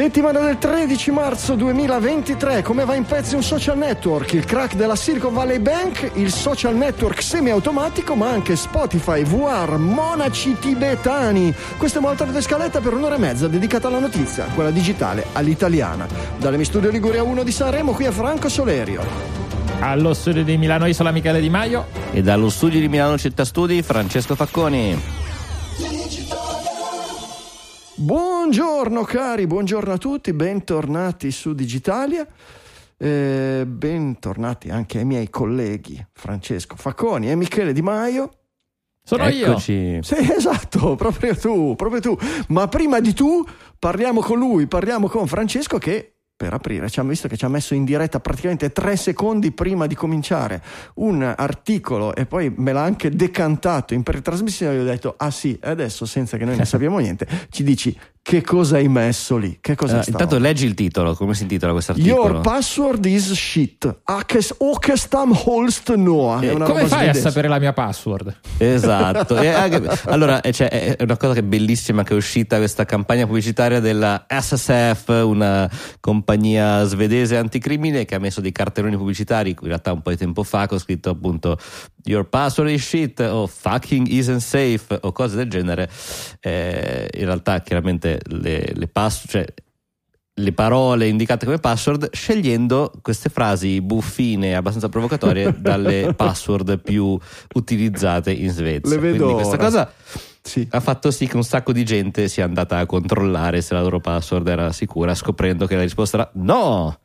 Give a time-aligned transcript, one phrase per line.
[0.00, 4.32] Settimana del 13 marzo 2023, come va in pezzi un social network?
[4.32, 10.56] Il crack della Silicon Valley Bank, il social network semiautomatico, ma anche Spotify, VR, monaci
[10.58, 11.54] tibetani.
[11.76, 16.08] Questa è molta di scaletta per un'ora e mezza dedicata alla notizia, quella digitale, all'italiana.
[16.38, 19.02] Dalle mi studio Liguria 1 di Sanremo, qui a Franco Solerio.
[19.80, 21.88] Allo studio di Milano Isola Michele Di Maio.
[22.10, 24.98] E dallo studio di Milano Città Studi Francesco Facconi.
[28.50, 32.26] Buongiorno cari, buongiorno a tutti, bentornati su Digitalia.
[32.96, 38.38] Eh, bentornati anche ai miei colleghi Francesco Facconi e Michele Di Maio.
[39.04, 39.72] Sono Eccoci.
[39.72, 40.02] io.
[40.02, 42.18] Sì, esatto, proprio tu, proprio tu.
[42.48, 43.46] Ma prima di tu
[43.78, 47.48] parliamo con lui, parliamo con Francesco che per aprire, ci ha visto che ci ha
[47.48, 50.62] messo in diretta praticamente tre secondi prima di cominciare
[50.94, 54.74] un articolo e poi me l'ha anche decantato in pretrasmissione.
[54.74, 57.94] Io ho detto: Ah sì, e adesso senza che noi ne sappiamo niente, ci dici
[58.22, 59.58] che cosa hai messo lì?
[59.60, 60.46] Che cosa Uh, intanto roba?
[60.46, 62.14] leggi il titolo, come si intitola questo articolo?
[62.28, 64.02] Your password is shit.
[64.58, 66.40] Okestam Holst Noah.
[66.40, 68.38] È Eh, una Come fai a sapere la mia password?
[68.58, 69.36] Esatto.
[69.40, 72.84] E anche- allora, eh, cioè, è una cosa che è bellissima che è uscita questa
[72.84, 79.66] campagna pubblicitaria della SSF, una compagnia svedese anticrimine che ha messo dei cartelloni pubblicitari in
[79.66, 81.58] realtà un po' di tempo fa con scritto appunto
[82.04, 85.88] Your password is shit o fucking isn't safe o cose del genere.
[86.40, 89.44] Eh, in realtà chiaramente le, le pass- cioè,
[90.32, 97.18] le parole indicate come password scegliendo queste frasi buffine abbastanza provocatorie dalle password più
[97.54, 98.94] utilizzate in Svezia.
[98.94, 99.64] Le vedo Quindi questa ora.
[99.64, 99.92] cosa
[100.42, 100.66] Sì.
[100.70, 104.00] ha fatto sì che un sacco di gente sia andata a controllare se la loro
[104.00, 106.98] password era sicura, scoprendo che la risposta era no.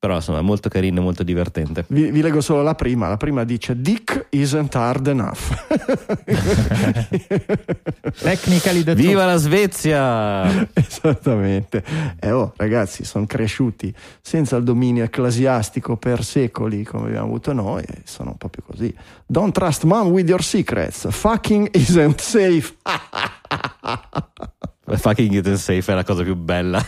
[0.00, 1.84] Però insomma è molto carino e molto divertente.
[1.88, 3.06] Vi, vi leggo solo la prima.
[3.06, 5.66] La prima dice: Dick isn't hard enough.
[8.18, 10.66] Technically the Viva la Svezia!
[10.72, 11.84] Esattamente.
[12.18, 17.82] E oh, ragazzi, sono cresciuti senza il dominio ecclesiastico per secoli come abbiamo avuto noi.
[17.82, 18.94] e Sono proprio così.
[19.26, 21.08] Don't trust mom with your secrets.
[21.10, 22.74] Fucking isn't safe.
[24.96, 26.82] Fucking Get Safe è la cosa più bella.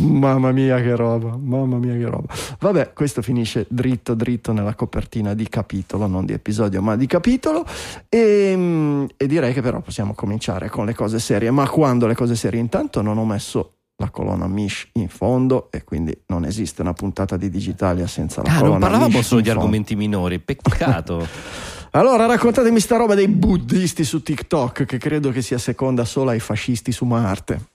[0.00, 2.32] Mamma mia che roba, mamma mia che roba.
[2.58, 7.64] Vabbè, questo finisce dritto dritto nella copertina di capitolo, non di episodio, ma di capitolo.
[8.08, 11.50] E, mm, e direi che però possiamo cominciare con le cose serie.
[11.50, 12.60] Ma quando le cose serie?
[12.60, 17.36] Intanto non ho messo la colonna Mish in fondo e quindi non esiste una puntata
[17.36, 21.26] di Digitalia senza la Ah, colonna non parlavamo Mish solo di argomenti minori, peccato.
[21.92, 26.38] Allora raccontatemi sta roba dei buddisti su TikTok che credo che sia seconda solo ai
[26.38, 27.69] fascisti su Marte.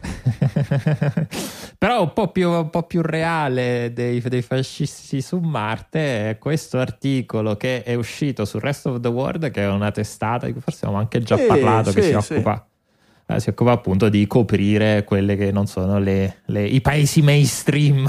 [1.78, 6.78] Però un po' più, un po' più reale dei, dei fascisti su Marte è questo
[6.78, 10.60] articolo che è uscito sul Rest of the World, che è una testata di cui
[10.60, 12.32] forse abbiamo anche già Sì, parlato, che sì, si sì.
[12.34, 12.66] occupa,
[13.26, 18.06] eh, si occupa appunto di coprire quelle che non sono le- le- i paesi mainstream.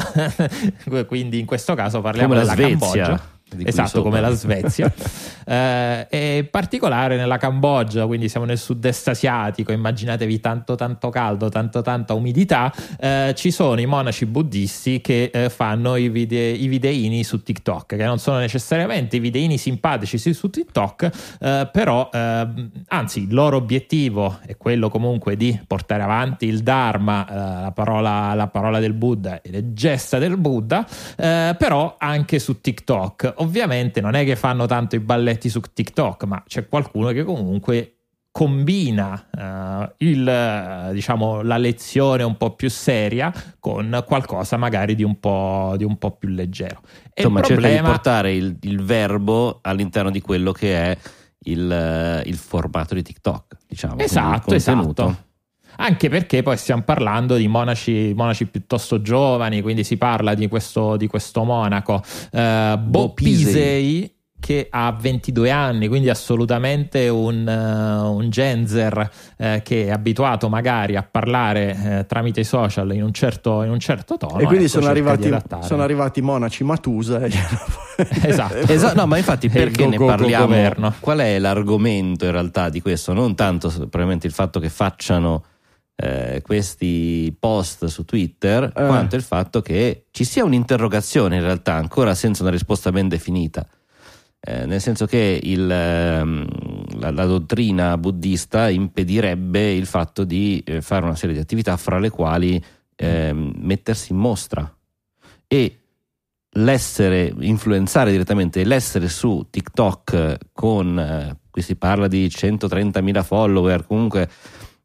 [1.07, 3.29] Quindi in questo caso parliamo della Svezia, Cambogia.
[3.63, 4.91] Esatto, come la Svezia.
[5.43, 11.49] Eh, e in particolare nella Cambogia, quindi siamo nel sud-est asiatico, immaginatevi tanto tanto caldo,
[11.49, 16.67] tanto tanta umidità, eh, ci sono i monaci buddisti che eh, fanno i, vide- i
[16.67, 21.09] videini su TikTok, che non sono necessariamente i videini simpatici su TikTok,
[21.41, 27.27] eh, però ehm, anzi il loro obiettivo è quello comunque di portare avanti il Dharma,
[27.27, 30.85] eh, la, parola, la parola del Buddha e le gesta del Buddha,
[31.17, 33.33] eh, però anche su TikTok.
[33.41, 37.95] Ovviamente non è che fanno tanto i balletti su TikTok, ma c'è qualcuno che comunque
[38.31, 45.19] combina eh, il, diciamo, la lezione un po' più seria con qualcosa magari di un
[45.19, 46.81] po', di un po più leggero.
[47.13, 50.97] E Insomma, il cerca di problema- portare il, il verbo all'interno di quello che è
[51.45, 53.97] il, eh, il formato di TikTok, diciamo.
[53.97, 55.29] Esatto, esatto.
[55.77, 60.97] Anche perché poi stiamo parlando di monaci, monaci piuttosto giovani, quindi si parla di questo,
[60.97, 62.01] di questo monaco
[62.31, 69.85] eh, Bo Pisei che ha 22 anni, quindi assolutamente un, eh, un genzer eh, che
[69.85, 74.17] è abituato magari a parlare eh, tramite i social in un certo, in un certo
[74.17, 74.39] tono.
[74.39, 75.31] e quindi ecco, sono, arrivati,
[75.61, 77.19] sono arrivati i monaci Matusa.
[77.21, 77.31] e-
[78.23, 78.55] Esatto.
[78.71, 80.45] Esatto, no, ma infatti perché ne go- go- go- parliamo?
[80.47, 80.93] governo.
[80.99, 83.13] Qual è l'argomento in realtà di questo?
[83.13, 85.43] Non tanto probabilmente il fatto che facciano
[86.01, 88.85] eh, questi post su Twitter, Eh.
[88.85, 93.65] quanto il fatto che ci sia un'interrogazione in realtà ancora senza una risposta ben definita.
[94.43, 96.47] Eh, nel senso che il, ehm,
[96.99, 101.99] la, la dottrina buddista impedirebbe il fatto di eh, fare una serie di attività fra
[101.99, 102.61] le quali
[102.95, 104.75] ehm, mettersi in mostra
[105.47, 105.77] e
[106.55, 114.27] l'essere, influenzare direttamente l'essere su TikTok con, eh, qui si parla di 130.000 follower, comunque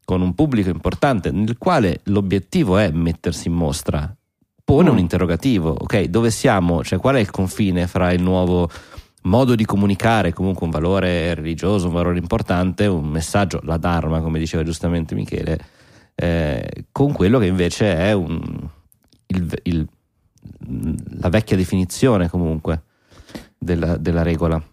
[0.07, 4.15] con un pubblico importante nel quale l'obiettivo è mettersi in mostra,
[4.63, 4.93] pone Mm.
[4.93, 8.69] un interrogativo, ok, dove siamo, cioè qual è il confine fra il nuovo
[9.23, 14.39] modo di comunicare, comunque un valore religioso, un valore importante, un messaggio, la Dharma, come
[14.39, 15.59] diceva giustamente Michele,
[16.15, 18.65] eh, con quello che invece è un,
[19.27, 19.87] il- il-
[21.19, 22.83] la vecchia definizione comunque
[23.57, 24.63] della, della regola.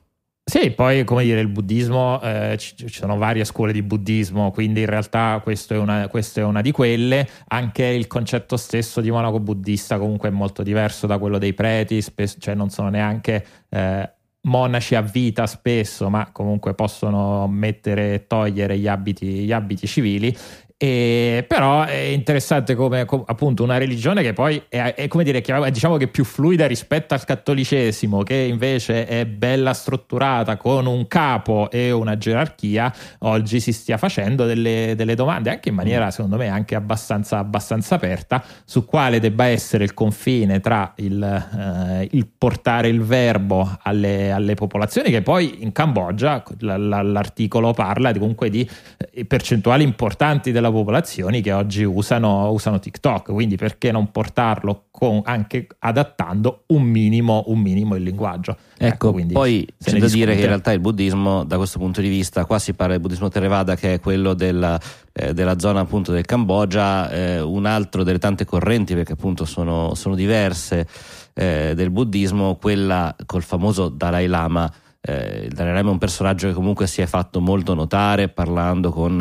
[0.47, 4.81] Sì, poi come dire, il buddismo, eh, ci, ci sono varie scuole di buddismo, quindi
[4.81, 7.27] in realtà questo è questa è una di quelle.
[7.49, 12.03] Anche il concetto stesso di monaco buddista comunque è molto diverso da quello dei preti,
[12.03, 14.13] spesso, cioè non sono neanche eh,
[14.43, 20.37] monaci a vita spesso, ma comunque possono mettere e togliere gli abiti, gli abiti civili.
[20.85, 25.41] E, però è interessante come com- appunto una religione che poi è, è come dire
[25.41, 30.85] chiam- diciamo che è più fluida rispetto al cattolicesimo che invece è bella strutturata con
[30.85, 36.11] un capo e una gerarchia oggi si stia facendo delle, delle domande anche in maniera
[36.11, 42.09] secondo me anche abbastanza, abbastanza aperta su quale debba essere il confine tra il, eh,
[42.11, 48.13] il portare il verbo alle, alle popolazioni che poi in Cambogia la- la- l'articolo parla
[48.13, 48.69] comunque di
[49.15, 55.23] eh, percentuali importanti della popolazione che oggi usano, usano TikTok, quindi perché non portarlo con,
[55.25, 58.57] anche adattando un minimo, un minimo il linguaggio?
[58.77, 60.41] Ecco, quindi poi c'è da dire che discute.
[60.41, 63.77] in realtà il buddismo, da questo punto di vista, qua si parla del buddismo Theravada,
[63.77, 64.79] che è quello della,
[65.13, 69.95] eh, della zona appunto del Cambogia, eh, un altro delle tante correnti, perché appunto sono,
[69.95, 70.87] sono diverse
[71.35, 74.73] eh, del buddismo, quella col famoso Dalai Lama.
[75.07, 78.91] Eh, il Dalai Lama è un personaggio che comunque si è fatto molto notare parlando
[78.91, 79.21] con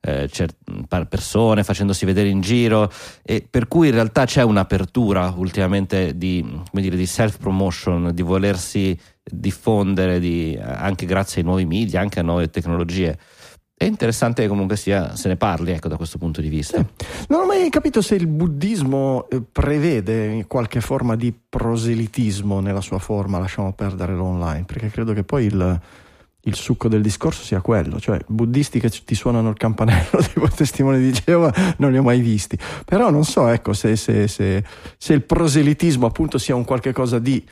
[0.00, 0.56] eh, cer-
[1.08, 2.90] persone, facendosi vedere in giro,
[3.22, 10.18] e per cui in realtà c'è un'apertura ultimamente di, dire, di self-promotion, di volersi diffondere
[10.18, 13.16] di- anche grazie ai nuovi media, anche a nuove tecnologie.
[13.80, 16.84] È interessante comunque sia, se ne parli ecco, da questo punto di vista.
[17.28, 22.98] Non ho mai capito se il buddismo eh, prevede qualche forma di proselitismo nella sua
[22.98, 25.80] forma, lasciamo perdere l'online, perché credo che poi il,
[26.42, 30.98] il succo del discorso sia quello, cioè buddisti che ti suonano il campanello tipo testimoni
[31.00, 34.62] di Geova non li ho mai visti, però non so ecco se, se- se-
[34.98, 37.42] se il proselitismo appunto sia un qualche cosa di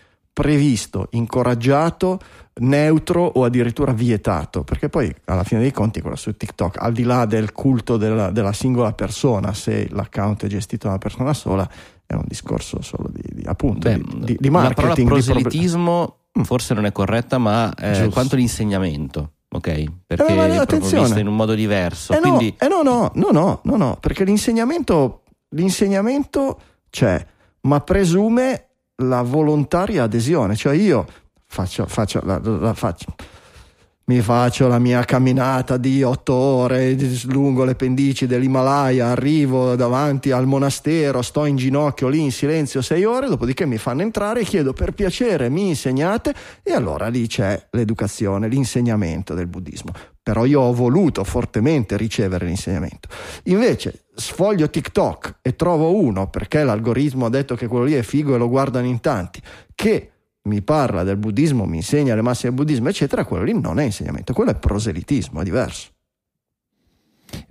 [0.43, 2.21] previsto, incoraggiato,
[2.61, 7.03] neutro o addirittura vietato, perché poi alla fine dei conti quello su TikTok, al di
[7.03, 11.69] là del culto della, della singola persona, se l'account è gestito da una persona sola,
[12.07, 15.09] è un discorso solo di, di- appunto Beh, di, di- di la marketing.
[15.09, 16.43] parola proselitismo Mm.
[16.43, 19.85] forse non è corretta, ma eh, quanto l'insegnamento, ok?
[20.07, 21.03] Perché Eh, ma proprio attenzione.
[21.05, 22.13] visto in un modo diverso.
[22.13, 25.23] Eh no, quindi eh no, no, no, no, no, no, perché l'insegnamento,
[25.57, 27.25] l'insegnamento c'è,
[27.63, 28.68] ma presume
[29.03, 31.07] la volontaria adesione, cioè io
[31.47, 33.15] faccio, faccio, la, la faccio,
[34.09, 36.97] mi faccio la mia camminata di otto ore
[37.27, 43.05] lungo le pendici dell'Himalaya, arrivo davanti al monastero, sto in ginocchio lì in silenzio sei
[43.05, 47.69] ore, dopodiché mi fanno entrare e chiedo per piacere mi insegnate e allora lì c'è
[47.73, 49.93] l'educazione, l'insegnamento del buddismo.
[50.23, 53.09] Però io ho voluto fortemente ricevere l'insegnamento.
[53.45, 58.35] Invece sfoglio TikTok e trovo uno, perché l'algoritmo ha detto che quello lì è figo
[58.35, 59.41] e lo guardano in tanti,
[59.75, 60.11] che
[60.43, 63.85] mi parla del buddismo, mi insegna le massime del buddismo, eccetera, quello lì non è
[63.85, 65.91] insegnamento, quello è proselitismo, è diverso.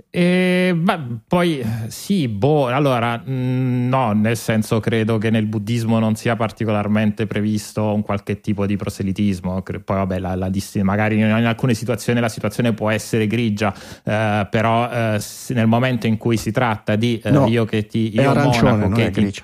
[0.10, 6.00] E, ma poi eh, sì, boh, allora mh, no, nel senso credo che nel buddismo
[6.00, 9.62] non sia particolarmente previsto un qualche tipo di proselitismo.
[9.62, 10.50] Poi vabbè, la, la
[10.82, 16.18] magari in, alcune situazioni la situazione può essere grigia, eh, però eh, nel momento in
[16.18, 19.06] cui si tratta di eh, No, io che ti È io arancione, monaco non che
[19.08, 19.44] è ti- grigia.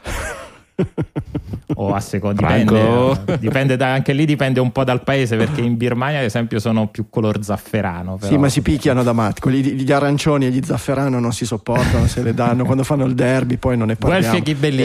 [1.76, 2.74] O a secondo Franco.
[3.20, 6.60] dipende, dipende da- anche lì dipende un po' dal paese perché in Birmania ad esempio
[6.60, 8.32] sono più color zafferano però.
[8.32, 9.42] Sì, ma si picchiano da matti.
[9.42, 12.66] Quelli di- gli arancioni e gli zafferano non si sopportano, se le danno.
[12.66, 14.34] Quando fanno il derby, poi non ne parliamo.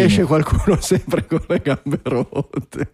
[0.05, 2.89] Esce qualcuno sempre con le gambe rotte.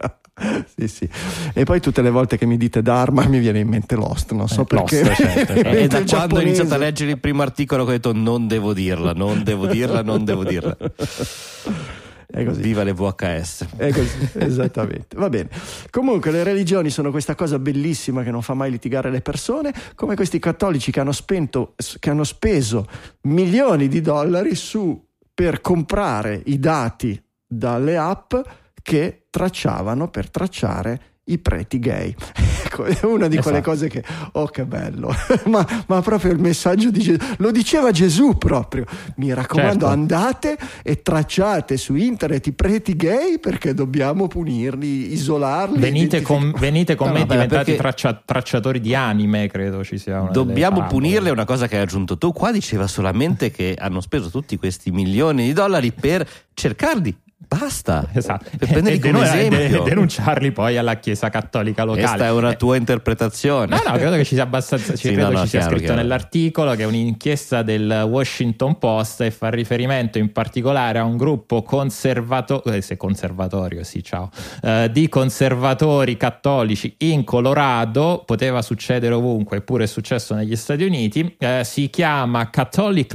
[0.77, 1.09] sì, sì.
[1.53, 4.33] E poi tutte le volte che mi dite Dharma mi viene in mente Lost.
[4.33, 5.05] Non so Eh, perché.
[5.05, 5.69] Lost, certo, certo.
[5.71, 9.13] E da quando ho iniziato a leggere il primo articolo ho detto non devo dirla,
[9.13, 10.77] non devo dirla, non devo dirla.
[12.43, 13.67] Viva le VHS.
[13.77, 15.17] È così, esattamente.
[15.17, 15.49] Va bene.
[15.91, 20.17] Comunque, le religioni sono questa cosa bellissima che non fa mai litigare le persone, come
[20.17, 22.87] questi cattolici che hanno, spento, che hanno speso
[23.23, 25.01] milioni di dollari su
[25.33, 28.35] per comprare i dati dalle app
[28.83, 32.15] che tracciavano per tracciare i preti gay.
[32.65, 33.71] ecco, è una di quelle Esatto.
[33.71, 34.03] cose che,
[34.33, 35.13] oh che bello,
[35.47, 38.85] ma, ma proprio il messaggio di Gesù, lo diceva Gesù proprio,
[39.17, 39.87] mi raccomando Certo.
[39.87, 45.79] andate e tracciate su internet i preti gay perché dobbiamo punirli, isolarli.
[45.79, 49.83] Venite identific- con, venite con No, me vabbè, diventati perché- traccia- tracciatori di anime, credo
[49.85, 52.33] ci sia una Dobbiamo punirle, è una cosa che hai aggiunto tu.
[52.33, 57.17] Qua diceva solamente che hanno speso tutti questi milioni di dollari per cercarli.
[57.37, 58.09] Basta.
[58.13, 58.51] Esatto.
[58.57, 59.83] Per prenderli E come denu- e esempio.
[59.85, 62.07] denunciarli poi alla Chiesa Cattolica locale.
[62.07, 63.67] Questa è una Eh, tua interpretazione.
[63.77, 64.97] No, no, credo che ci sia abbastanza.
[64.97, 66.01] Sì, credo no, no, ci sia chiaro, scritto chiaro.
[66.01, 71.63] nell'articolo che è un'inchiesta del Washington Post e fa riferimento in particolare a un gruppo
[71.63, 74.31] conservatorio, se conservatorio, sì, ciao,
[74.63, 78.23] eh, di conservatori cattolici in Colorado.
[78.25, 81.37] Poteva succedere ovunque, eppure è successo negli Stati Uniti.
[81.39, 83.13] Eh, si chiama Catholic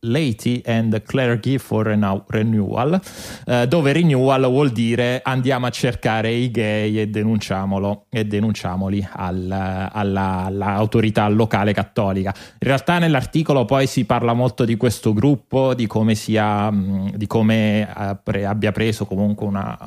[0.00, 3.00] Laity and Clergy for Renew- Renewal,
[3.46, 9.88] eh, dove renewal vuol dire andiamo a cercare i gay e denunciamolo e denunciamoli al-
[9.92, 12.34] alla- all'autorità locale cattolica.
[12.36, 17.26] In realtà nell'articolo poi si parla molto di questo gruppo, di come sia, mh, di
[17.26, 17.88] come
[18.24, 19.78] eh, abbia preso comunque una,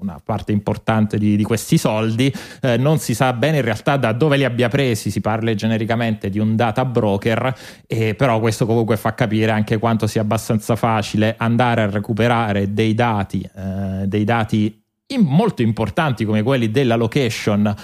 [0.00, 2.32] una parte importante di, di questi soldi.
[2.60, 6.28] Eh, non si sa bene in realtà da dove li abbia presi, si parla genericamente
[6.28, 7.54] di un data broker,
[7.86, 12.92] e però questo comunque fa capire anche quanto sia abbastanza facile andare a recuperare dei
[12.94, 17.74] dati, eh, dei dati in- molto importanti come quelli della location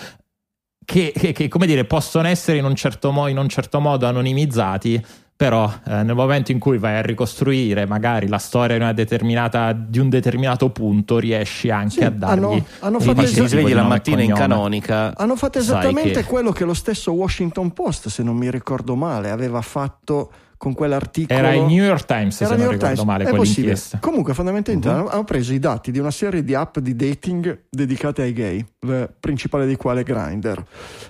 [0.85, 4.07] che, che- che, come dire, possono essere in un certo, mo- in un certo modo
[4.07, 5.03] anonimizzati,
[5.35, 9.73] però eh, nel momento in cui vai a ricostruire magari la storia di, una determinata,
[9.73, 12.43] di un determinato punto, riesci anche Sì, a dargli...
[12.43, 15.17] hanno- hanno fatto tipo svegli la mattina in canonica.
[15.17, 19.31] Hanno fatto esattamente che- quello che lo stesso Washington Post, se non mi ricordo male,
[19.31, 21.37] aveva fatto con quell'articolo.
[21.37, 23.55] Era il New York Times, Era se New non York ricordo Times, male, è possibile.
[23.63, 23.99] quell'inchiesta.
[23.99, 25.07] Comunque, fondamentalmente Mhm.
[25.09, 29.11] hanno, preso i dati di una serie di app di dating dedicate ai gay, la
[29.19, 30.63] principale di quale Grindr,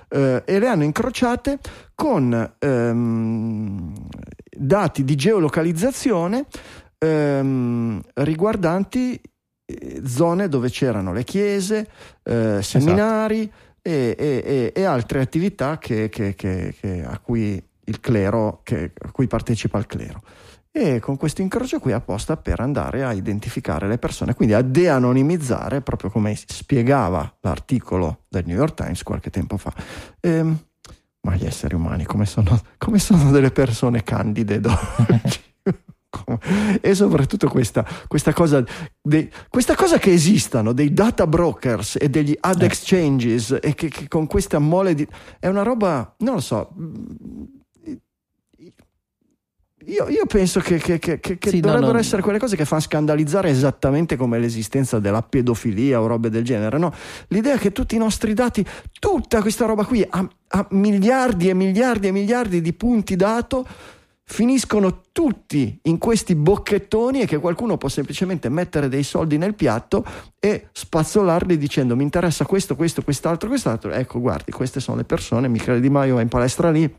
[0.09, 1.59] eh, e le hanno incrociate
[1.93, 3.93] con ehm,
[4.57, 6.45] dati di geolocalizzazione
[6.97, 9.21] ehm, riguardanti
[9.65, 11.87] eh, zone dove c'erano le chiese,
[12.23, 13.41] eh, seminari
[13.83, 19.11] e, e- e- e altre attività che- che- che- a cui il clero, che- a
[19.11, 20.21] cui partecipa il clero.
[20.71, 25.81] E con questo incrocio qui apposta per andare a identificare le persone, quindi a de-anonimizzare,
[25.81, 29.71] proprio come spiegava l'articolo del New York Times qualche tempo fa.
[30.19, 30.57] Ehm,
[31.21, 35.41] ma gli esseri umani come sono, come sono delle persone candide d'oggi?
[36.81, 38.63] e soprattutto questa, questa, cosa
[39.01, 42.65] dei- questa cosa che esistano dei data brokers e degli ad Eh.
[42.65, 45.07] exchanges e che, che con questa mole di
[45.39, 46.71] è una roba non lo so
[49.87, 51.99] io, io penso che, che- che- che- Sì, no, dovrebbero no.
[51.99, 56.77] essere quelle cose che fanno scandalizzare esattamente come l'esistenza della pedofilia o robe del genere
[56.77, 56.93] no?
[57.27, 58.65] l'idea che tutti i nostri dati
[58.99, 63.65] tutta questa roba qui ha, ha miliardi e miliardi e miliardi di punti dato
[64.25, 70.03] finiscono tutti in questi bocchettoni e che qualcuno può semplicemente mettere dei soldi nel piatto
[70.39, 73.91] e spazzolarli dicendo mi interessa questo, questo, quest'altro, quest'altro.
[73.91, 76.91] Ecco, guardi, queste sono le persone, Michele Di Maio è in palestra lì,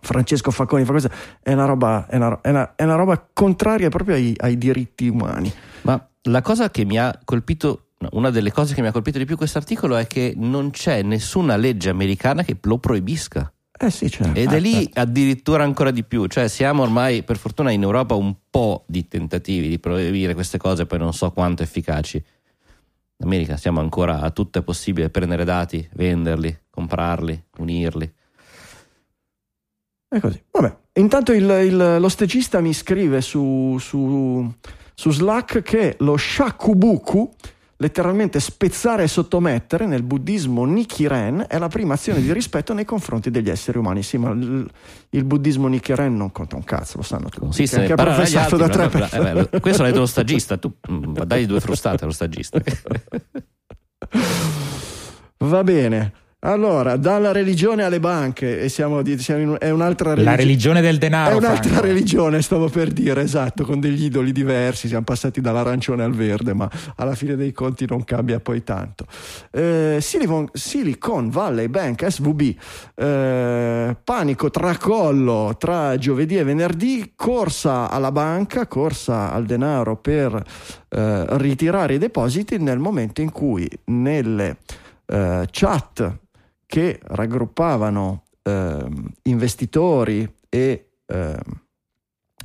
[0.00, 1.10] Francesco Facconi fa questo,
[1.42, 5.08] è una roba, è una, è una- è una roba contraria proprio ai, ai diritti
[5.08, 5.52] umani.
[5.82, 9.24] Ma la cosa che mi ha colpito, una delle cose che mi ha colpito di
[9.24, 13.52] più questo articolo è che non c'è nessuna legge americana che lo proibisca.
[13.80, 14.38] Eh sì, certo.
[14.38, 18.34] Ed è lì addirittura ancora di più, cioè siamo ormai per fortuna in Europa un
[18.50, 22.16] po' di tentativi di proibire queste cose, poi non so quanto efficaci.
[22.16, 28.12] In America siamo ancora a tutto è possibile prendere dati, venderli, comprarli, unirli.
[30.08, 30.42] È così.
[30.50, 34.50] Vabbè, intanto il- il- lo stagista mi scrive su, su-
[34.94, 37.30] su Slack che lo shakubuku,
[37.80, 43.30] letteralmente spezzare e sottomettere, nel buddismo Nichiren, è la prima azione di rispetto nei confronti
[43.30, 44.02] degli esseri umani.
[44.02, 44.68] Sì, ma il,
[45.10, 47.52] il buddismo Nichiren non conta un cazzo, lo sanno tutti.
[47.52, 49.30] Sì, se che è professato altri, da tre persone.
[49.30, 52.58] eh beh, questo l'ha detto lo stagista, tu mm, dai due frustate allo stagista.
[55.38, 56.12] Va bene.
[56.40, 60.36] Allora, dalla religione alle banche, e siamo, siamo in, è un'altra La religione.
[60.36, 61.34] religione del denaro.
[61.34, 61.86] È un'altra Franco.
[61.86, 66.70] religione, stavo per dire, esatto, con degli idoli diversi, siamo passati dall'arancione al verde, ma
[66.94, 69.06] alla fine dei conti non cambia poi tanto.
[69.50, 72.54] Eh, Silicon, Silicon Valley Bank, SVB,
[72.94, 80.40] eh, panico tracollo tra giovedì e venerdì, corsa alla banca, corsa al denaro per
[80.88, 84.58] eh, ritirare i depositi nel momento in cui nelle
[85.06, 86.16] eh, chat
[86.68, 91.40] che raggruppavano ehm, investitori e ehm,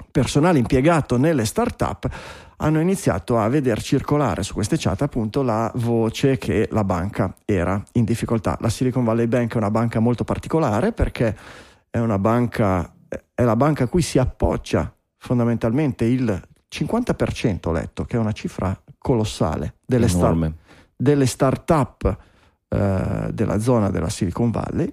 [0.10, 2.10] personale impiegato nelle start-up
[2.58, 7.84] hanno iniziato a veder circolare su queste chat appunto la voce che la banca era
[7.94, 8.58] in difficoltà.
[8.62, 11.36] La Silicon Valley Bank è una banca molto particolare perché
[11.89, 12.96] è una banca,
[13.34, 16.42] è la banca a cui si appoggia fondamentalmente il
[16.74, 20.56] 50% ho letto, che è una cifra colossale delle, Enorme.
[20.96, 22.18] delle start-up
[22.74, 24.92] eh, della zona della Silicon Valley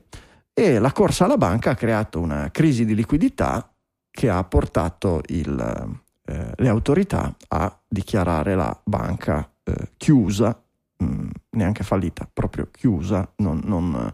[0.53, 3.73] e la corsa alla banca ha creato una crisi di liquidità
[4.11, 10.63] che ha portato il, eh, le autorità a dichiarare la banca eh, chiusa,
[10.99, 14.13] mh, neanche fallita, proprio chiusa, non, non,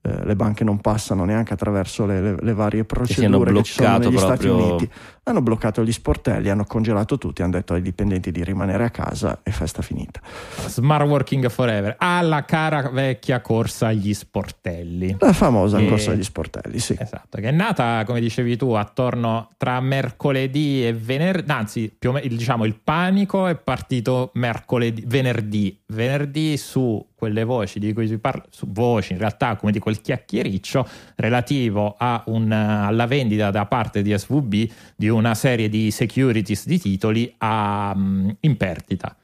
[0.00, 3.98] eh, le banche non passano neanche attraverso le, le, le varie procedure che, ci sono
[3.98, 4.48] negli Stati.
[4.48, 4.90] Uniti.
[5.26, 9.40] Hanno bloccato gli sportelli, hanno congelato tutti, hanno detto ai dipendenti di rimanere a casa
[9.42, 10.20] e festa finita.
[10.66, 11.96] Smart working forever.
[11.98, 15.16] Alla cara vecchia corsa agli sportelli.
[15.18, 16.94] La famosa Che- corsa agli sportelli, sì.
[16.98, 22.12] Esatto, che è nata, come dicevi tu, attorno tra mercoledì e venerdì, anzi, più o
[22.12, 28.18] meno, diciamo, il panico è partito mercoledì, venerdì, venerdì su quelle voci di cui si
[28.18, 33.64] parla, su voci in realtà come di quel chiacchiericcio relativo a un, alla vendita da
[33.64, 39.16] parte di SVB di una serie di securities di titoli a, mm, in perdita.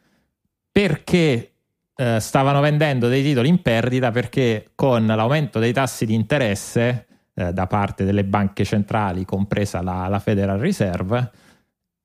[0.72, 1.52] Perché
[1.94, 4.10] eh, stavano vendendo dei titoli in perdita?
[4.10, 10.06] Perché con l'aumento dei tassi di interesse eh, da parte delle banche centrali, compresa la,
[10.08, 11.30] la Federal Reserve,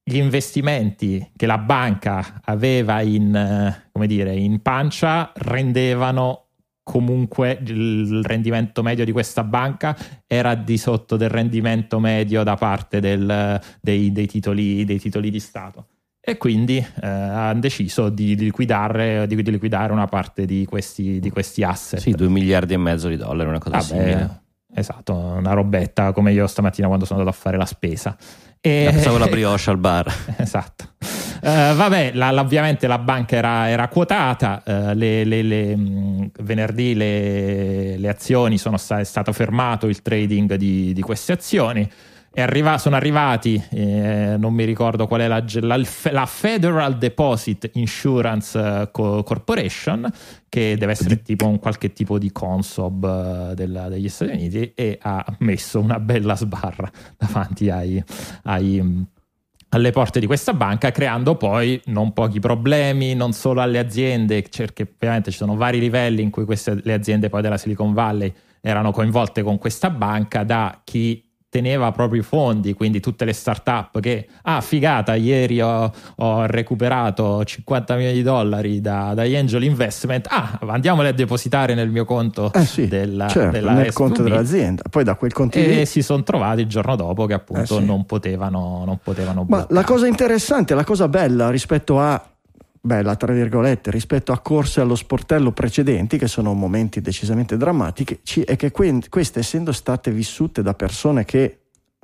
[0.08, 6.45] gli investimenti che la banca aveva in, eh, dire, in pancia rendevano
[6.86, 13.00] comunque il rendimento medio di questa banca era di sotto del rendimento medio da parte
[13.00, 15.88] del- dei, dei titoli, dei titoli di Stato.
[16.22, 21.64] E quindi eh, hanno deciso di liquidare, di liquidare una parte di questi, di questi
[21.64, 22.00] asset.
[22.00, 24.42] Sì, 2 miliardi e mezzo di dollari, una cosa Vabbè, simile.
[24.76, 28.16] esatto, una robetta come io stamattina quando sono andato a fare la spesa.
[28.62, 30.12] E, Pensavo la brioche al bar.
[30.38, 30.86] esatto.
[31.42, 36.32] Eh, vabbè, la- la- ovviamente la banca era, era quotata, eh, le- le- le, mh,
[36.42, 41.88] venerdì le, le azioni sono sta- è stato fermato il trading di, di queste azioni.
[42.38, 45.80] Arriva- sono arrivati, eh, non mi ricordo qual è la, la,
[46.12, 50.06] la Federal Deposit Insurance eh, Co- Corporation,
[50.50, 55.24] che deve essere tipo un qualche tipo di consob della- degli Stati Uniti, e ha
[55.40, 58.04] messo una bella sbarra davanti ai,
[58.44, 59.06] ai, mh,
[59.76, 64.90] alle porte di questa banca, creando poi non pochi problemi, non solo alle aziende, perché
[64.96, 68.92] ovviamente ci sono vari livelli in cui queste, le aziende poi della Silicon Valley erano
[68.92, 71.25] coinvolte con questa banca, da chi
[71.56, 77.46] teneva proprio i fondi, quindi tutte le start-up che, ah figata, ieri ho, ho recuperato
[77.46, 82.52] 50 milioni di dollari da- dagli angel investment, ah andiamoli a depositare nel mio conto
[82.52, 84.28] Eh sì, della, certo, della nel conto SVB.
[84.28, 84.84] dell'azienda.
[84.90, 87.80] Poi da quel conto E lì si sono trovati il giorno dopo che appunto Eh
[87.82, 87.86] sì.
[87.86, 92.22] non potevano, non potevano Ma la cosa interessante, la cosa bella rispetto a
[92.86, 98.42] bella tra virgolette rispetto a corse allo sportello precedenti che sono momenti decisamente drammatici ci-
[98.42, 101.60] è che que- queste essendo state vissute da persone che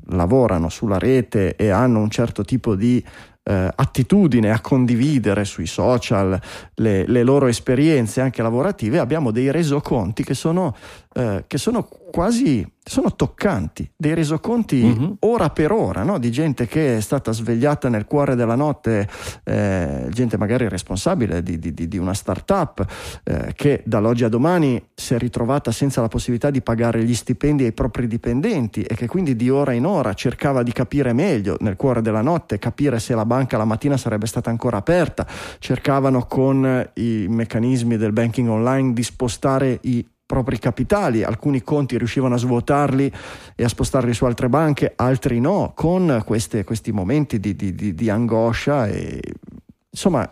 [0.07, 3.03] lavorano sulla rete e hanno un certo tipo di
[3.43, 6.39] eh, attitudine a condividere sui social
[6.75, 10.75] le, le loro esperienze anche lavorative abbiamo dei resoconti che sono,
[11.13, 15.15] eh, che sono quasi sono toccanti dei resoconti Mhm.
[15.19, 16.17] ora per ora no?
[16.17, 19.07] di gente che è stata svegliata nel cuore della notte
[19.43, 22.85] eh, gente magari responsabile di, di- di- una startup
[23.23, 27.65] eh, che dall'oggi a domani si è ritrovata senza la possibilità di pagare gli stipendi
[27.65, 31.75] ai propri dipendenti e che quindi di ora in ora cercava di capire meglio nel
[31.75, 35.25] cuore della notte, capire se la banca la mattina sarebbe stata ancora aperta,
[35.59, 42.35] cercavano con i meccanismi del banking online di spostare i propri capitali, alcuni conti riuscivano
[42.35, 43.11] a svuotarli
[43.53, 48.09] e a spostarli su altre banche, altri no, con queste- questi momenti di, di- di-
[48.09, 49.19] angoscia e
[49.89, 50.31] insomma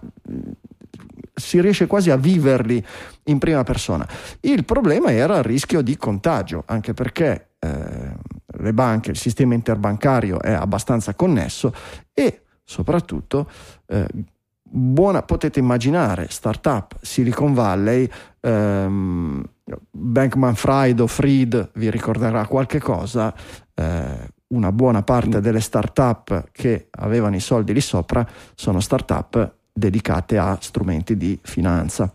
[1.35, 2.81] si riesce quasi a viverli
[3.25, 4.07] in prima persona.
[4.39, 10.39] Il problema era il rischio di contagio, anche perché eh, le banche, il sistema interbancario
[10.39, 11.73] è abbastanza connesso
[12.13, 13.49] e soprattutto
[13.87, 14.07] eh,
[14.69, 19.43] buona, potete immaginare startup Silicon Valley, ehm,
[19.91, 23.33] Bankman Fried o Fried vi ricorderà qualche cosa,
[23.75, 30.37] eh, una buona parte delle startup che avevano i soldi lì sopra sono startup dedicate
[30.37, 32.11] a strumenti di finanza.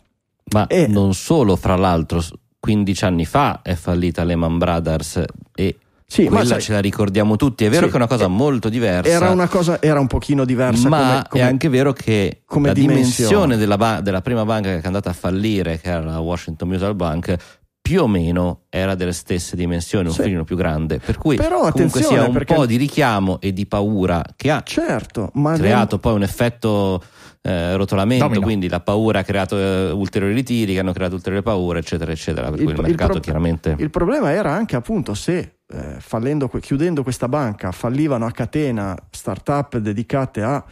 [0.52, 5.22] Ma E- non solo, fra l'altro, s- 15 anni fa è fallita Lehman Brothers
[5.54, 7.64] e Sì, ma quella sai, ce la ricordiamo tutti.
[7.64, 9.10] È vero Sì, che è una cosa eh, molto diversa.
[9.10, 12.68] era una cosa, era un pochino diversa ma come- come- è anche vero che come
[12.68, 13.30] la dimensione.
[13.30, 16.68] dimensione della, ba- della prima banca che è andata a fallire, che era la Washington
[16.68, 17.34] Mutual Bank,
[17.80, 20.22] più o meno era delle stesse dimensioni, un Sì.
[20.22, 23.52] filino più grande, per cui Però comunque attenzione, sia un perché- po' di richiamo e
[23.52, 27.02] di paura che ha Certo, ma creato poi un effetto
[27.46, 28.40] eh, rotolamento, Domino.
[28.42, 32.48] quindi la paura ha creato eh, ulteriori ritiri che hanno creato ulteriori paure, eccetera, eccetera.
[32.50, 36.00] Per Il- cui il, il mercato pro- chiaramente Il problema era anche appunto se eh,
[36.00, 40.64] fallendo, chiudendo questa banca fallivano a catena start-up dedicate a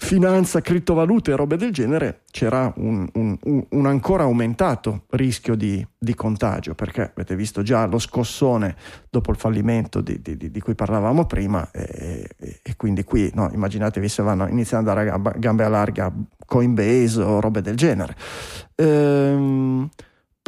[0.00, 3.36] finanza, criptovalute e robe del genere, c'era un, un-
[3.70, 8.76] un- ancora aumentato rischio di, di contagio, perché avete visto già lo scossone
[9.10, 13.50] dopo il fallimento di, di- di- cui parlavamo prima e, e- e quindi qui no,
[13.52, 16.12] immaginatevi se vanno iniziando a andare a gambe a larga
[16.46, 18.14] Coinbase o robe del genere.
[18.76, 19.88] Ehm,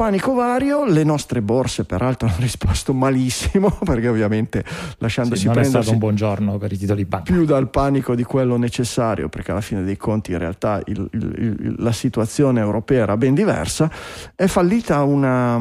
[0.00, 4.64] Panico vario, le nostre borse peraltro hanno risposto malissimo perché ovviamente
[4.96, 7.30] lasciandosi Sì, non è stato un buon giorno per i titoli banca.
[7.30, 11.74] più dal panico di quello necessario, perché alla fine dei conti in realtà il- il-
[11.76, 13.90] la situazione europea era ben diversa,
[14.34, 15.56] è fallita una,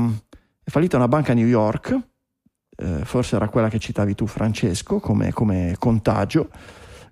[0.64, 2.00] è fallita una banca a New York,
[2.78, 6.48] eh, forse era quella che citavi tu Francesco come, come contagio,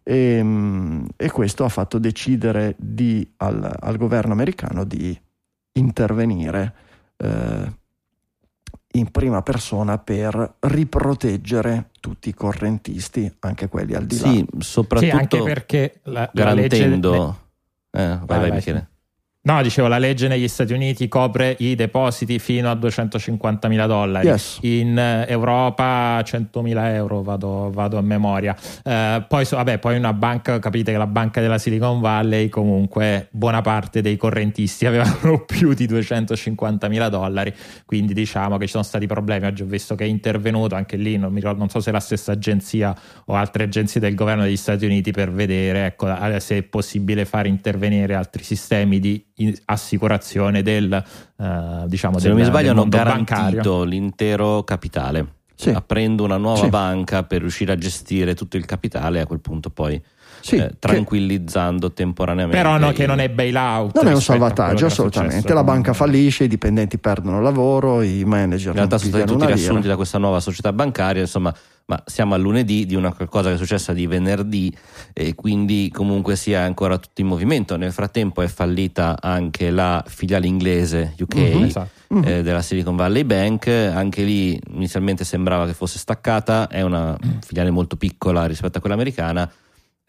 [0.02, 5.20] e, mm, e questo ha fatto decidere di- al, al governo americano di
[5.74, 6.86] intervenire
[7.18, 7.72] eh,
[8.94, 14.28] in prima persona per riproteggere tutti i correntisti, anche quelli al di là.
[14.28, 16.78] sì, Sì, soprattutto anche perché la, la legge...
[16.78, 17.40] garantendo
[17.92, 18.90] eh, vai, vai, vai, Michele.
[19.48, 24.28] No, dicevo, la legge negli Stati Uniti copre i depositi fino a 250 mila dollari.
[24.28, 24.58] Yes.
[24.64, 28.54] In eh, Europa 100 mila euro, vado, vado a memoria.
[28.84, 33.62] Eh, poi, vabbè, poi una banca, capite che la banca della Silicon Valley, comunque, buona
[33.62, 37.54] parte dei correntisti avevano più di 250 mila dollari.
[37.86, 39.46] Quindi diciamo che ci sono stati problemi.
[39.46, 42.02] Oggi ho visto che è intervenuto anche lì, non, mi ricordo, non so se la
[42.02, 42.94] stessa agenzia
[43.28, 47.48] o altre agenzie del governo degli Stati Uniti per vedere ecco, se è possibile fare
[47.48, 49.24] intervenire altri sistemi di
[49.66, 53.84] assicurazione del eh, diciamo Se del, non mi sbaglio hanno garantito bancario.
[53.84, 55.70] l'intero capitale Sì.
[55.70, 56.70] aprendo una nuova Sì.
[56.70, 60.02] banca per riuscire a gestire tutto il capitale a quel punto poi
[60.40, 64.86] Sì, eh, che- tranquillizzando temporaneamente però no, che non è bailout Non è un salvataggio,
[64.86, 65.54] che assolutamente.
[65.54, 69.88] La banca fallisce, i dipendenti perdono lavoro, i manager in realtà sono stati tutti riassunti
[69.88, 71.54] da questa nuova società bancaria insomma
[71.88, 74.76] ma siamo al lunedì di una cosa che è successa di venerdì
[75.14, 80.48] e quindi comunque sia ancora tutto in movimento nel frattempo è fallita anche la filiale
[80.48, 81.64] inglese UK Mhm.
[81.64, 81.90] Esatto.
[82.10, 82.24] Mhm.
[82.26, 87.70] eh, della Silicon Valley Bank, anche lì inizialmente sembrava che fosse staccata, è una filiale
[87.70, 89.50] molto piccola rispetto a quella americana.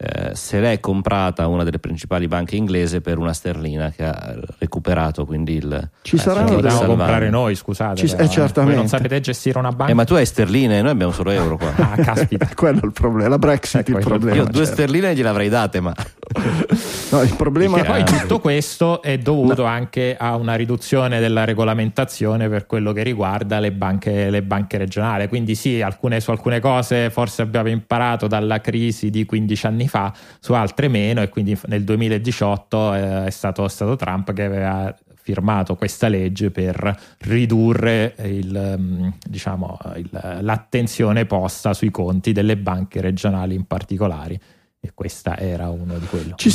[0.01, 5.25] Eh, se l'è comprata una delle principali banche inglese per una sterlina che ha recuperato
[5.25, 8.07] quindi il Ci Eh, saranno delle- dobbiamo comprare noi, scusate.
[8.07, 8.75] Ci- però, eh, certamente.
[8.75, 9.91] Voi non sapete gestire una banca?
[9.91, 12.47] eh, ma tu hai sterline noi abbiamo solo euro qua Ah, caspita.
[12.55, 14.35] Quello è il problema, la Brexit Ecco, il io problema.
[14.37, 14.71] io due certo.
[14.71, 15.93] sterline gliel'avrei date ma
[17.11, 18.03] No, il problema E poi Eh.
[18.03, 23.71] tutto questo è dovuto anche a una riduzione della regolamentazione per quello che riguarda le
[23.71, 25.27] banche, le banche regionali.
[25.27, 30.13] Quindi sì, alcune, su alcune cose forse abbiamo imparato dalla crisi di 15 anni fa,
[30.39, 34.95] su altre meno e quindi nel 2018 eh, è, stato, è stato Trump che aveva
[35.21, 43.01] firmato questa legge per ridurre il, ehm, diciamo, il- l'attenzione posta sui conti delle banche
[43.01, 44.39] regionali in particolare
[44.81, 46.35] e questa era uno di quello.
[46.37, 46.49] Ci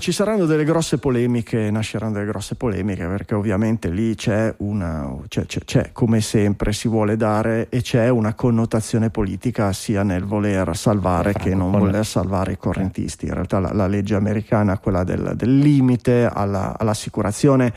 [0.00, 5.46] ci saranno delle grosse polemiche, nasceranno delle grosse polemiche perché ovviamente lì c'è una, c'è,
[5.46, 10.76] c'è- c'è, come sempre si vuole dare e c'è una connotazione politica sia nel voler
[10.76, 13.26] salvare Franco, che non con- voler salvare i correntisti.
[13.26, 17.72] In realtà la, la legge americana, quella del, del limite alla- all'assicurazione,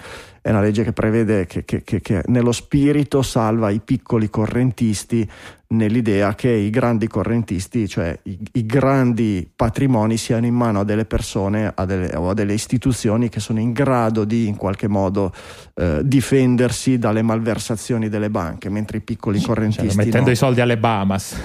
[0.47, 5.29] è una legge che prevede che, che- che- che nello spirito salva i piccoli correntisti
[5.69, 11.03] nell'idea che i grandi correntisti, cioè i, i grandi patrimoni, siano in mano a delle
[11.03, 15.33] persone a delle- o a delle istituzioni che sono in grado di in qualche modo
[15.75, 20.31] eh, difendersi dalle malversazioni delle banche, mentre i piccoli Cioè, correntisti mettendo no.
[20.31, 21.36] i soldi alle Bahamas.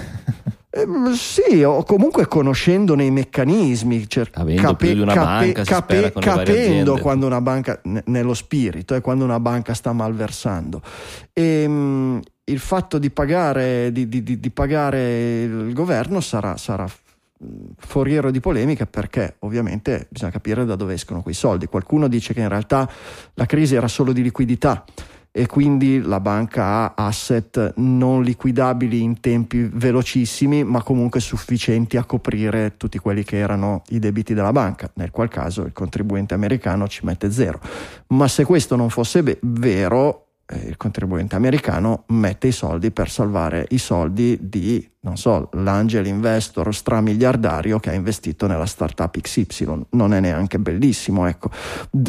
[0.75, 4.31] Eh, sì, o comunque conoscendone i meccanismi, cer-
[4.95, 5.63] di una banca,
[6.11, 9.93] con le varie capendo quando una banca, ne- nello spirito, e quando una banca sta
[9.93, 10.81] malversando.
[11.31, 16.87] E, mh, il fatto di pagare, di, di- di- pagare il governo sarà, sarà
[17.77, 21.67] foriero di polemiche perché ovviamente bisogna capire da dove escono quei soldi.
[21.67, 22.89] Qualcuno dice che in realtà
[23.35, 24.83] la crisi era solo di liquidità
[25.35, 32.03] e quindi la banca ha asset non liquidabili in tempi velocissimi, ma comunque sufficienti a
[32.03, 36.87] coprire tutti quelli che erano i debiti della banca, nel qual caso il contribuente americano
[36.87, 37.59] ci mette zero.
[38.09, 43.09] Ma se questo non fosse be- vero, eh, il contribuente americano mette i soldi per
[43.09, 49.81] salvare i soldi di, non so, l'angel investor stramiliardario che ha investito nella startup XY.
[49.89, 51.49] Non è neanche bellissimo, ecco,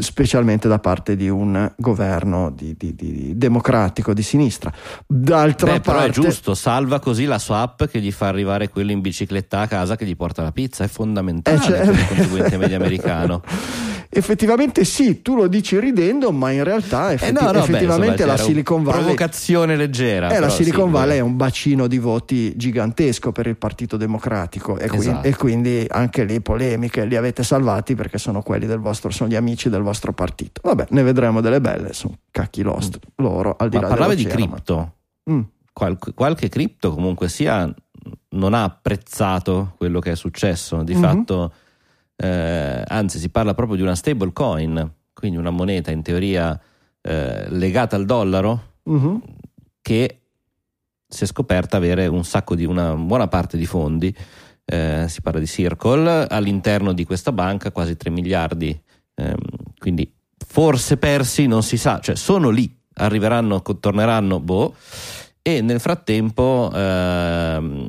[0.00, 4.72] specialmente da parte di un governo di, di, di democratico di sinistra.
[5.08, 8.68] D'altra Beh, però parte, è giusto, salva così la sua app che gli fa arrivare
[8.68, 11.94] quello in bicicletta a casa che gli porta la pizza, è fondamentale Eh, cioè- per
[11.94, 13.42] il contribuente medio americano.
[14.16, 18.22] Effettivamente sì, tu lo dici ridendo, ma in realtà Eh, effetti- no, no, beh, effettivamente
[18.22, 20.28] insomma, la Silicon Valley provocazione leggera.
[20.28, 21.26] Eh, la però Silicon sì, Valley è beh.
[21.26, 22.52] un bacino di voti
[22.84, 25.26] gigantesco per il Partito Democratico e, qui- Esatto.
[25.26, 29.34] e quindi anche lì polemiche, li avete salvati perché sono quelli del vostro, sono gli
[29.36, 30.60] amici del vostro partito.
[30.64, 34.24] Vabbè, ne vedremo delle belle, sono cacchi lost loro al di Ma là parlavi di
[34.24, 34.94] cripto.
[35.30, 35.40] Mm.
[35.72, 37.72] Qual- qualche cripto comunque sia
[38.30, 40.82] non ha apprezzato quello che è successo.
[40.82, 41.00] Di Mhm.
[41.00, 41.52] fatto,
[42.16, 46.58] eh, anzi, si parla proprio di una stable coin, quindi una moneta in teoria
[47.06, 49.20] eh, legata al dollaro Mhm.
[49.82, 50.20] che
[51.14, 54.14] si è scoperta avere un sacco di una buona parte di fondi.
[54.66, 58.78] eh, si parla di Circle all'interno di questa banca, quasi 3 miliardi.
[59.16, 59.36] ehm,
[59.78, 60.12] quindi
[60.46, 64.74] forse persi, non si sa, cioè sono lì, arriveranno, torneranno, boh.
[65.42, 67.88] E nel frattempo ehm,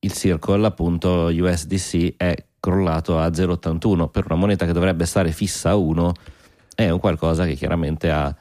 [0.00, 5.70] il Circle, appunto USDC, è crollato a 0,81 per una moneta che dovrebbe stare fissa
[5.70, 6.12] a 1.
[6.74, 8.34] È un qualcosa che chiaramente ha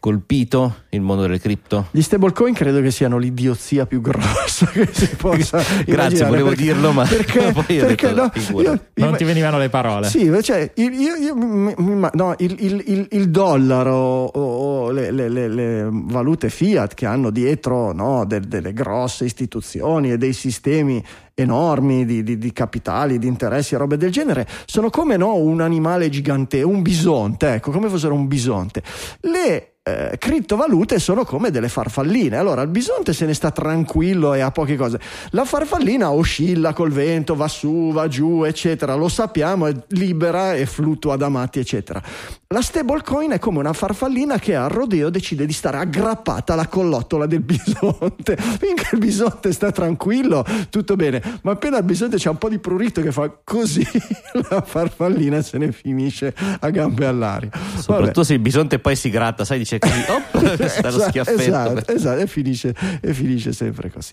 [0.00, 1.88] colpito il mondo delle cripto.
[1.90, 6.92] Gli stablecoin credo che siano l'idiozia più grossa che si possa Grazie, volevo perché- dirlo,
[6.92, 10.08] ma perché, poi ho perché detto, no, io- Non io- ti venivano le parole.
[10.08, 15.28] Sì, cioè, il, io- io no, il, il- il- il dollaro o, o le, le-
[15.28, 21.02] le- le valute fiat che hanno dietro no, del- delle grosse istituzioni e dei sistemi
[21.42, 25.60] enormi di, di- di capitali, di interessi e robe del genere, sono come no, un
[25.60, 28.82] animale gigante, un bisonte, ecco, come fossero un bisonte.
[29.20, 32.36] Le eh, criptovalute sono come delle farfalline.
[32.36, 35.00] Allora, il bisonte se ne sta tranquillo e ha poche cose.
[35.30, 38.94] La farfallina oscilla col vento, va su, va giù, eccetera.
[38.94, 42.02] Lo sappiamo, è libera e fluttua da matti, eccetera.
[42.50, 47.26] La stablecoin è come una farfallina che al rodeo decide di stare aggrappata alla collottola
[47.26, 48.36] del bisonte.
[48.36, 51.22] Finché il bisonte sta tranquillo, tutto bene.
[51.42, 53.86] Ma appena il bisonte c'è un po' di prurito che fa così,
[54.48, 57.50] la farfallina se ne finisce a gambe all'aria.
[57.52, 57.80] Vabbè.
[57.80, 61.40] Soprattutto se il bisonte poi si gratta, sai, dice così, op, Esatto, schiaffetto.
[61.40, 64.12] Esatto, esatto, e, finisce, e finisce sempre così.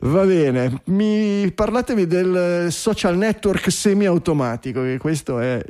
[0.00, 5.64] Va bene, mi, parlatemi del social network semiautomatico, che questo è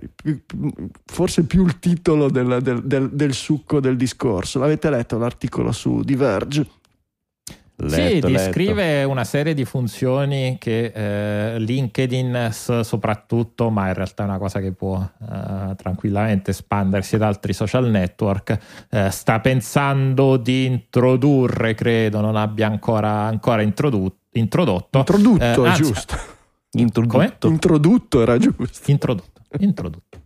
[1.04, 4.58] forse più il titolo del, del- del- del succo del discorso.
[4.58, 6.66] L'avete letto l'articolo su Diverge?
[7.76, 8.28] Sì, Letto, letto.
[8.28, 14.60] descrive una serie di funzioni che eh, LinkedIn soprattutto, ma in realtà è una cosa
[14.60, 18.58] che può eh, tranquillamente espandersi ad altri social network,
[18.90, 24.98] eh, sta pensando di introdurre, credo non abbia ancora, ancora introdu- introdotto.
[24.98, 26.16] Introdutto, Eh, è anzi, giusto.
[26.72, 27.48] Introdotto.
[27.48, 28.90] Introdutto era giusto.
[28.90, 29.40] Introdotto.
[29.58, 30.18] introdotto.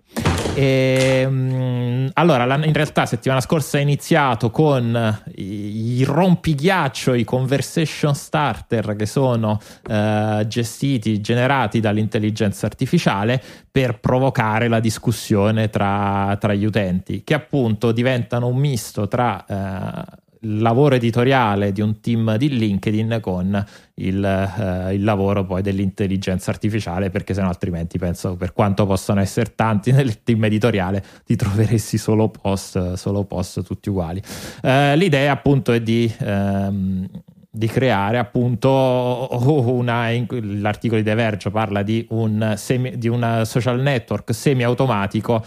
[0.59, 8.13] E, mm, allora, in realtà settimana scorsa è iniziato con i, i rompighiaccio, i conversation
[8.13, 13.41] starter che sono eh, gestiti, generati dall'intelligenza artificiale
[13.71, 20.19] per provocare la discussione tra, tra gli utenti, che appunto diventano un misto tra eh,
[20.41, 27.11] lavoro editoriale di un team di LinkedIn con il, eh, il lavoro poi dell'intelligenza artificiale
[27.11, 32.29] perché sennò altrimenti penso per quanto possano essere tanti nel team editoriale ti troveresti solo
[32.29, 34.23] post, solo post tutti uguali.
[34.63, 37.09] Eh, l'idea appunto è di ehm,
[37.51, 39.29] di creare appunto
[39.73, 45.45] una, l'articolo di The Verge parla di un, semi, di un social network semi-automatico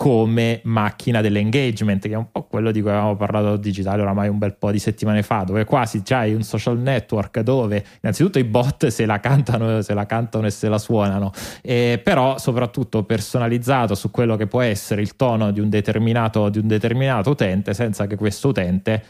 [0.00, 4.38] come macchina dell'engagement, che è un po' quello di cui avevamo parlato digitale oramai un
[4.38, 8.86] bel po' di settimane fa, dove quasi c'hai un social network dove innanzitutto i bot
[8.86, 14.10] se la cantano, se la cantano e se la suonano, eh, però soprattutto personalizzato su
[14.10, 18.48] quello che può essere il tono di un di un determinato utente, senza che questo
[18.48, 19.02] utente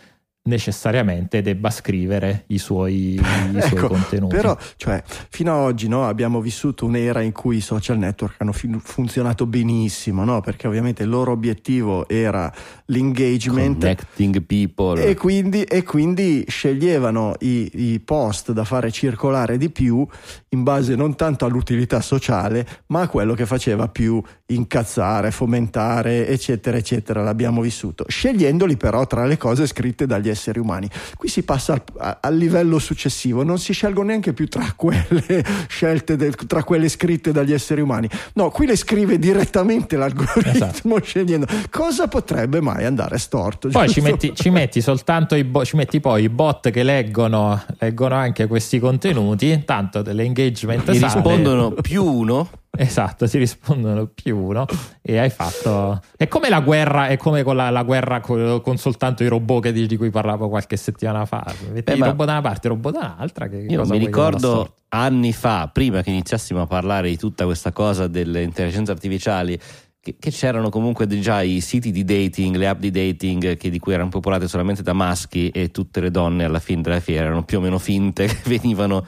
[0.42, 3.20] necessariamente debba scrivere i suoi, i
[3.60, 4.34] suoi Ecco, contenuti.
[4.34, 8.52] Però, cioè, fino ad oggi no, abbiamo vissuto un'era in cui i social network hanno
[8.52, 10.40] fin- funzionato benissimo, no?
[10.40, 12.52] perché ovviamente il loro obiettivo era
[12.86, 13.80] l'engagement.
[13.80, 15.04] Connecting people.
[15.04, 20.06] E quindi, e quindi sceglievano i, i post da fare circolare di più
[20.50, 24.22] in base non tanto all'utilità sociale, ma a quello che faceva più
[24.54, 27.22] incazzare, fomentare, eccetera, eccetera.
[27.22, 30.88] L'abbiamo vissuto, scegliendoli però tra le cose scritte dagli esseri umani.
[31.16, 36.16] Qui si passa al, al livello successivo, non si scelgono neanche più tra quelle scelte,
[36.16, 38.08] del- tra quelle scritte dagli esseri umani.
[38.34, 41.00] No, qui le scrive direttamente l'algoritmo Esatto.
[41.04, 43.68] scegliendo cosa potrebbe mai andare storto.
[43.68, 47.62] Poi ci metti, ci metti soltanto i bo- ci metti poi i bot che leggono,
[47.78, 51.12] leggono anche questi contenuti, tanto dell'engagement Mi sale.
[51.12, 52.48] rispondono più uno.
[52.76, 54.64] Esatto, ti rispondono più uno
[55.02, 56.00] e hai fatto.
[56.16, 59.68] È come la guerra, è come con la, la guerra co- con, soltanto i robot
[59.70, 61.44] di, di cui parlavo qualche settimana fa.
[61.72, 63.48] Metti Beh, ma- robot da una parte, il robot da un'altra.
[63.48, 68.06] Che Io mi ricordo anni fa, prima che iniziassimo a parlare di tutta questa cosa
[68.06, 69.58] delle intelligenze artificiali,
[70.00, 73.78] che, che c'erano comunque già i siti di dating, le app di dating che, di
[73.78, 77.44] cui erano popolate solamente da maschi e tutte le donne alla fine della fiera erano
[77.44, 79.04] più o meno finte che venivano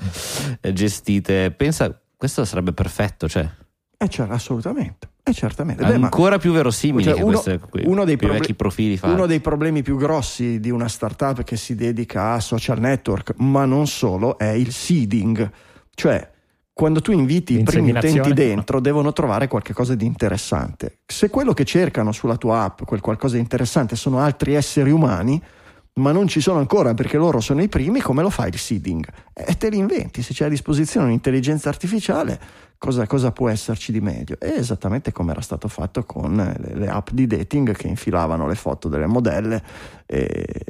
[0.61, 1.51] eh, gestite.
[1.51, 3.49] Pensa, questo sarebbe perfetto, cioè
[3.99, 5.09] Eh, cioè, assolutamente.
[5.25, 5.85] Eh, certamente.
[5.85, 8.97] Beh, ma- ancora più verosimile Cioè, che uno- queste, quei, uno dei proble- vecchi profili
[8.97, 9.13] fatti.
[9.13, 13.65] Uno dei problemi più grossi di una startup che si dedica a social network, ma
[13.65, 15.51] non solo, è il seeding.
[15.93, 16.31] Cioè,
[16.73, 20.99] quando tu inviti i primi utenti dentro, devono trovare qualcosa di interessante.
[21.07, 25.43] Se quello che cercano sulla tua app, quel qualcosa di interessante, sono altri esseri umani,
[25.95, 29.07] ma non ci sono ancora perché loro sono i primi, come lo fai il seeding?
[29.35, 32.41] E te li inventi, se c'è a disposizione un'intelligenza artificiale,
[32.79, 34.37] cosa, cosa può esserci di meglio?
[34.39, 38.55] È esattamente come era stato fatto con le, le app di dating che infilavano le
[38.55, 39.63] foto delle modelle
[40.07, 40.65] e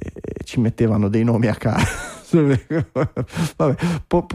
[0.45, 2.11] ci mettevano dei nomi a caso.
[3.57, 4.27] Vabbè, po-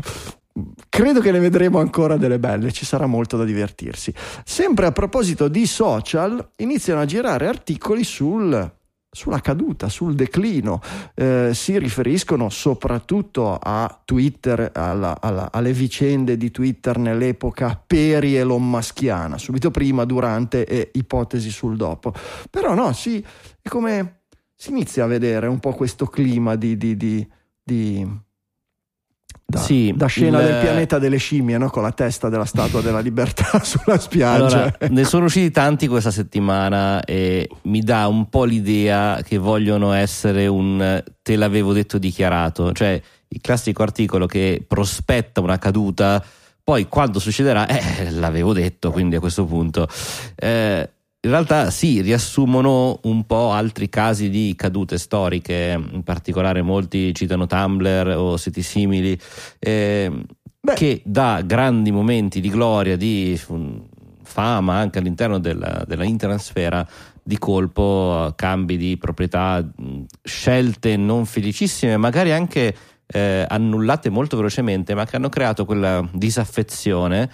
[0.89, 4.11] Credo che ne vedremo ancora delle belle, ci sarà molto da divertirsi.
[4.43, 8.76] Sempre a proposito di social, iniziano a girare articoli sul,
[9.17, 10.79] sulla caduta, sul declino.
[11.15, 19.39] Eh, si riferiscono soprattutto a Twitter, alla- alla- alle vicende di Twitter nell'epoca peri-elon maskiana,
[19.39, 22.13] subito prima, durante e ipotesi sul dopo.
[22.51, 23.23] Però no, sì,
[23.59, 24.21] è come
[24.55, 26.77] si inizia a vedere un po' questo clima di...
[26.77, 27.27] di- di-
[27.63, 28.25] di-
[29.49, 31.69] da, Sì, da scena il- del pianeta delle scimmie, no?
[31.69, 34.33] con la testa della statua della libertà sulla spiaggia.
[34.63, 39.93] Allora, ne sono usciti tanti questa settimana e mi dà un po' l'idea che vogliono
[39.93, 46.21] essere un te l'avevo detto dichiarato, cioè il classico articolo che prospetta una caduta,
[46.61, 49.87] poi quando succederà, eh, l'avevo detto, quindi a questo punto.
[50.35, 50.89] eh,
[51.27, 57.45] in realtà sì, riassumono un po' altri casi di cadute storiche, in particolare molti citano
[57.45, 59.19] Tumblr o siti simili,
[59.59, 60.09] eh,
[60.73, 63.77] che da grandi momenti di gloria, di mm,
[64.23, 66.87] fama anche all'interno della, della internetsfera,
[67.21, 72.73] di colpo cambi di proprietà, mh, scelte non felicissime, magari anche
[73.05, 77.29] eh, annullate molto velocemente, ma che hanno creato quella disaffezione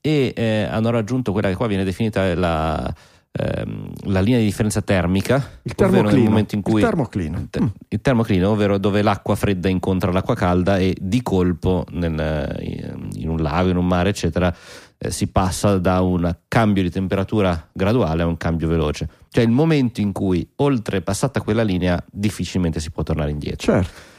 [0.00, 2.94] e eh, hanno raggiunto quella che qua viene definita la,
[3.36, 6.28] ehm, la linea di differenza termica, Il ovvero nel termoclino.
[6.28, 7.46] momento in cui Il termoclino.
[7.50, 13.28] te- il termoclino, ovvero dove l'acqua fredda incontra l'acqua calda e di colpo nel- in
[13.28, 14.54] un lago, in un mare, eccetera,
[14.98, 19.08] eh, si passa da un cambio di temperatura graduale a un cambio veloce.
[19.28, 23.72] Cioè il momento in cui, oltre passata quella linea, difficilmente si può tornare indietro.
[23.72, 24.14] Certo.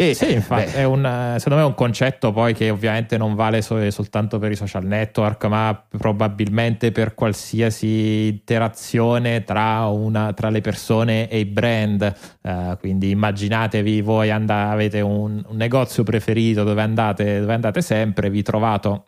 [0.00, 1.02] E, Sì, infatti, beh, è un,
[1.38, 4.84] secondo me è un concetto poi che ovviamente non vale so- soltanto per i social
[4.84, 12.14] network, ma probabilmente per qualsiasi interazione tra, una- tra le persone e i brand.
[12.42, 18.30] Eh, quindi immaginatevi voi and- avete un, un negozio preferito dove andate, dove andate sempre,
[18.30, 19.06] vi trovato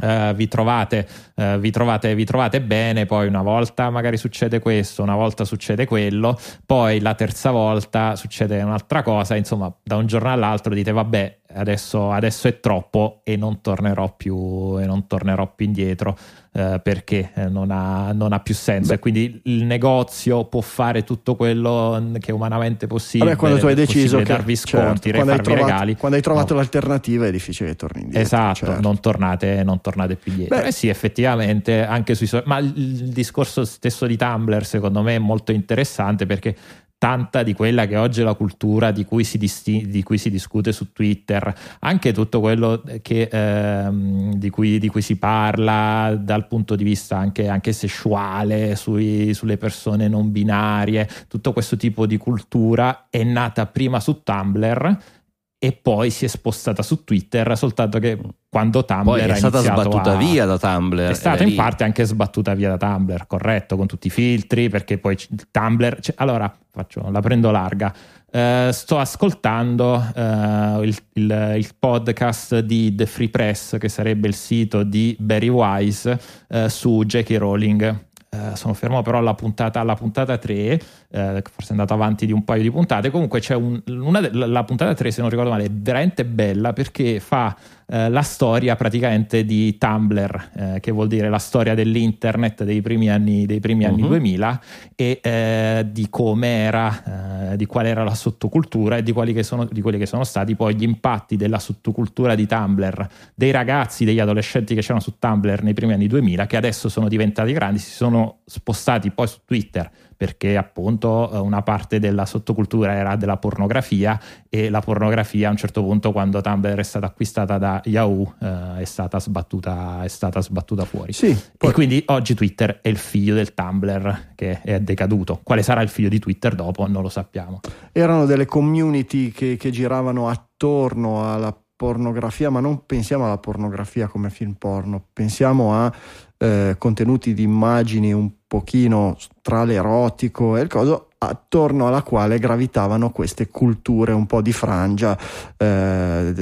[0.00, 5.02] eh, vi, trovate, eh, vi, trovate, vi trovate bene, poi una volta magari succede questo,
[5.02, 10.32] una volta succede quello, poi la terza volta succede un'altra cosa, insomma da un giorno
[10.32, 15.66] all'altro dite vabbè adesso, adesso è troppo e non tornerò più, e non tornerò più
[15.66, 16.16] indietro
[16.52, 21.04] eh, perché eh, non ha, non ha più senso e quindi il negozio può fare
[21.04, 23.30] tutto quello che è umanamente possibile.
[23.30, 25.96] Vabbè, quando tu hai è deciso che darvi sconti, certo, quando, hai trovato, regali.
[25.96, 26.60] quando hai trovato No.
[26.60, 28.22] l'alternativa è difficile che torni indietro.
[28.22, 28.80] Esatto, certo.
[28.80, 30.56] non, tornate, non tornate più indietro.
[30.56, 30.66] Beh.
[30.66, 35.16] Eh sì, effettivamente, anche sui so- ma il, il discorso stesso di Tumblr secondo me
[35.16, 36.56] è molto interessante perché
[36.98, 40.30] tanta di quella che oggi è la cultura di cui si, disti- di cui si
[40.30, 46.48] discute su Twitter, anche tutto quello che, ehm, di, cui, di cui si parla dal
[46.48, 52.16] punto di vista anche, anche sessuale, sui- sulle persone non binarie, tutto questo tipo di
[52.16, 55.16] cultura è nata prima su Tumblr
[55.60, 58.16] e poi si è spostata su Twitter soltanto che
[58.48, 61.08] quando Tumblr poi è stata sbattuta a- via da Tumblr.
[61.08, 64.68] è stata in lì- parte anche sbattuta via da Tumblr, corretto, con tutti i filtri,
[64.68, 65.16] perché poi
[65.50, 65.98] Tumblr...
[66.00, 67.92] cioè, allora, faccio, la prendo larga.
[68.30, 74.34] Eh, sto ascoltando eh, il, il- il podcast di The Free Press, che sarebbe il
[74.34, 77.36] sito di Barry Wise, eh, su J.K.
[77.36, 78.06] Rowling.
[78.30, 82.32] Eh, sono fermo però alla puntata, alla puntata 3, eh, forse è andato avanti di
[82.32, 83.10] un paio di puntate.
[83.10, 87.20] Comunque c'è un, una la puntata 3, se non ricordo male, è veramente bella perché
[87.20, 87.56] fa
[87.90, 93.08] eh, la storia praticamente di Tumblr, eh, che vuol dire la storia dell'internet dei primi
[93.08, 94.08] anni, dei primi anni uh-huh.
[94.08, 94.60] 2000
[94.94, 99.42] e eh, di come era, eh, di qual era la sottocultura e di, quali che
[99.42, 104.04] sono, di quelli che sono stati poi gli impatti della sottocultura di Tumblr, dei ragazzi,
[104.04, 107.78] degli adolescenti che c'erano su Tumblr nei primi anni 2000, che adesso sono diventati grandi,
[107.78, 113.36] si sono spostati poi su Twitter perché appunto eh, una parte della sottocultura era della
[113.36, 118.34] pornografia e la pornografia a un certo punto quando Tumblr è stata acquistata da Yahoo
[118.40, 121.12] eh, è, stata sbattuta, è stata sbattuta fuori.
[121.12, 121.70] Sì, poi...
[121.70, 125.38] E quindi oggi Twitter è il figlio del Tumblr che è decaduto.
[125.44, 127.60] Quale sarà il figlio di Twitter dopo non lo sappiamo.
[127.92, 134.30] Erano delle community che, che giravano attorno alla pornografia, ma non pensiamo alla pornografia come
[134.30, 135.92] film porno, pensiamo a
[136.36, 143.10] eh, contenuti di immagini un pochino tra l'erotico e il coso attorno alla quale gravitavano
[143.10, 145.18] queste culture un po' di frangia
[145.56, 146.32] eh,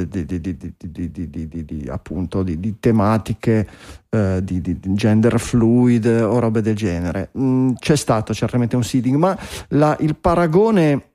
[1.88, 3.68] appunto di, tematiche
[4.09, 9.36] eh, di, gender fluid o robe del genere mm, c'è stato certamente un seeding ma
[9.68, 11.11] la, il paragone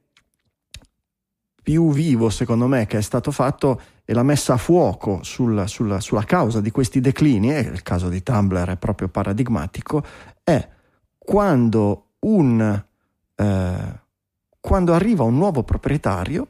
[1.64, 5.96] più vivo secondo me che è stato fatto è la messa a fuoco sul, sul,
[6.02, 10.04] sulla causa di questi declini, e il caso di Tumblr è proprio paradigmatico,
[10.44, 10.68] è
[11.24, 12.84] quando, un,
[13.36, 14.00] eh,
[14.60, 16.48] quando arriva un nuovo proprietario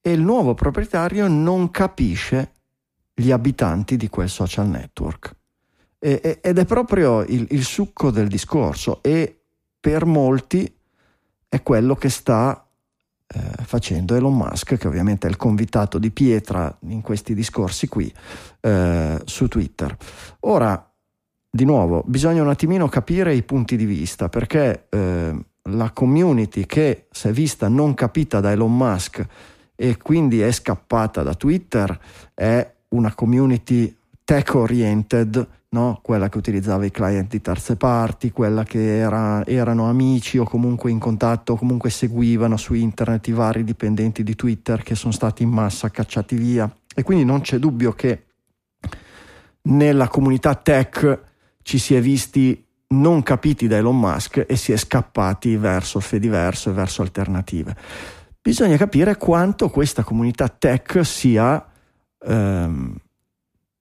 [0.00, 2.52] e il nuovo proprietario non capisce
[3.14, 5.36] gli abitanti di quel social network.
[5.98, 9.38] E, ed è proprio il, il succo del discorso e
[9.80, 10.70] per molti
[11.48, 12.66] è quello che sta
[13.26, 18.12] eh, facendo Elon Musk, che ovviamente è il convitato di pietra in questi discorsi qui
[18.60, 19.96] eh, su Twitter.
[20.40, 20.93] Ora,
[21.54, 27.06] di nuovo, bisogna un attimino capire i punti di vista, perché eh, la community che
[27.12, 29.24] si è vista non capita da Elon Musk
[29.76, 31.96] e quindi è scappata da Twitter
[32.34, 36.00] è una community tech oriented no?
[36.02, 40.90] quella che utilizzava i client di terze parti, quella che era, erano amici o comunque
[40.90, 45.50] in contatto, comunque seguivano su internet i vari dipendenti di Twitter che sono stati in
[45.50, 46.68] massa cacciati via.
[46.92, 48.24] E quindi non c'è dubbio che
[49.62, 51.32] nella comunità tech
[51.64, 56.70] ci si è visti non capiti da Elon Musk e si è scappati verso Fediverso
[56.70, 57.74] e verso alternative.
[58.40, 61.66] Bisogna capire quanto questa comunità tech sia
[62.20, 62.94] ehm,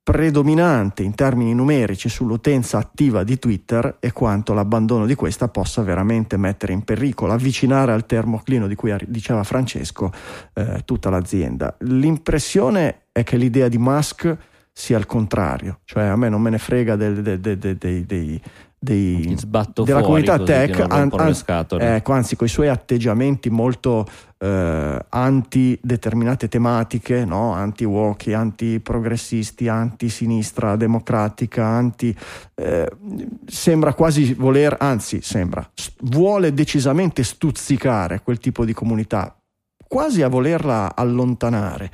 [0.01, 6.37] predominante in termini numerici sull'utenza attiva di Twitter e quanto l'abbandono di questa possa veramente
[6.37, 10.11] mettere in pericolo, avvicinare al termoclino di cui diceva Francesco
[10.53, 11.75] eh, tutta l'azienda.
[11.79, 14.37] L'impressione è che l'idea di Musk
[14.73, 18.41] sia il contrario, cioè a me non me ne frega del, del, del, dei,
[18.83, 19.37] dei,
[19.85, 24.05] della comunità tech, an, an, ecco, anzi con i suoi atteggiamenti molto
[24.39, 27.53] eh, anti determinate tematiche, no?
[27.53, 32.13] anti-walkie, anti-progressisti, anti-sinistra democratica, anti,
[32.55, 32.89] eh,
[33.45, 35.65] sembra quasi voler, anzi sembra,
[36.01, 39.33] vuole decisamente stuzzicare quel tipo di comunità,
[39.87, 41.91] quasi a volerla allontanare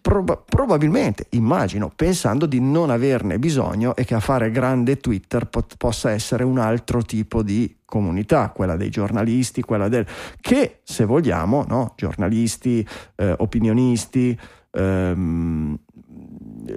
[0.00, 5.76] prob- probabilmente, immagino, pensando di non averne bisogno e che a fare grande Twitter pot-
[5.76, 10.06] possa essere un altro tipo di comunità, quella dei giornalisti, quella del...
[10.40, 11.94] che se vogliamo, no?
[11.96, 12.86] giornalisti,
[13.16, 14.38] eh, opinionisti,
[14.70, 15.78] ehm,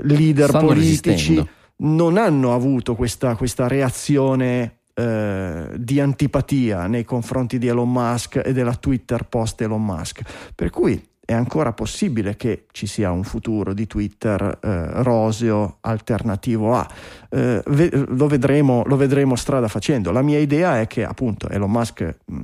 [0.01, 1.49] leader Stanno politici, resistendo.
[1.77, 8.53] non hanno avuto questa, questa reazione eh, di antipatia nei confronti di Elon Musk e
[8.53, 10.21] della Twitter post Elon Musk.
[10.55, 16.75] Per cui è ancora possibile che ci sia un futuro di Twitter eh, roseo alternativo
[16.75, 16.87] a.
[17.29, 20.11] Eh, ve- lo, vedremo, lo, vedremo, strada facendo.
[20.11, 22.43] La mia idea è che appunto Elon Musk mh,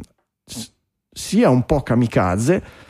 [1.11, 2.88] sia un po' kamikaze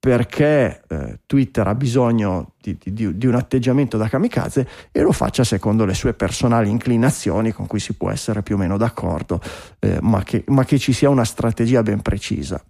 [0.00, 5.42] perché eh, Twitter ha bisogno di, di, di, un atteggiamento da kamikaze e lo faccia
[5.44, 9.40] secondo le sue personali inclinazioni con cui si può essere più o meno d'accordo,
[9.80, 12.64] eh, ma che, ma che ci sia una strategia ben precisa.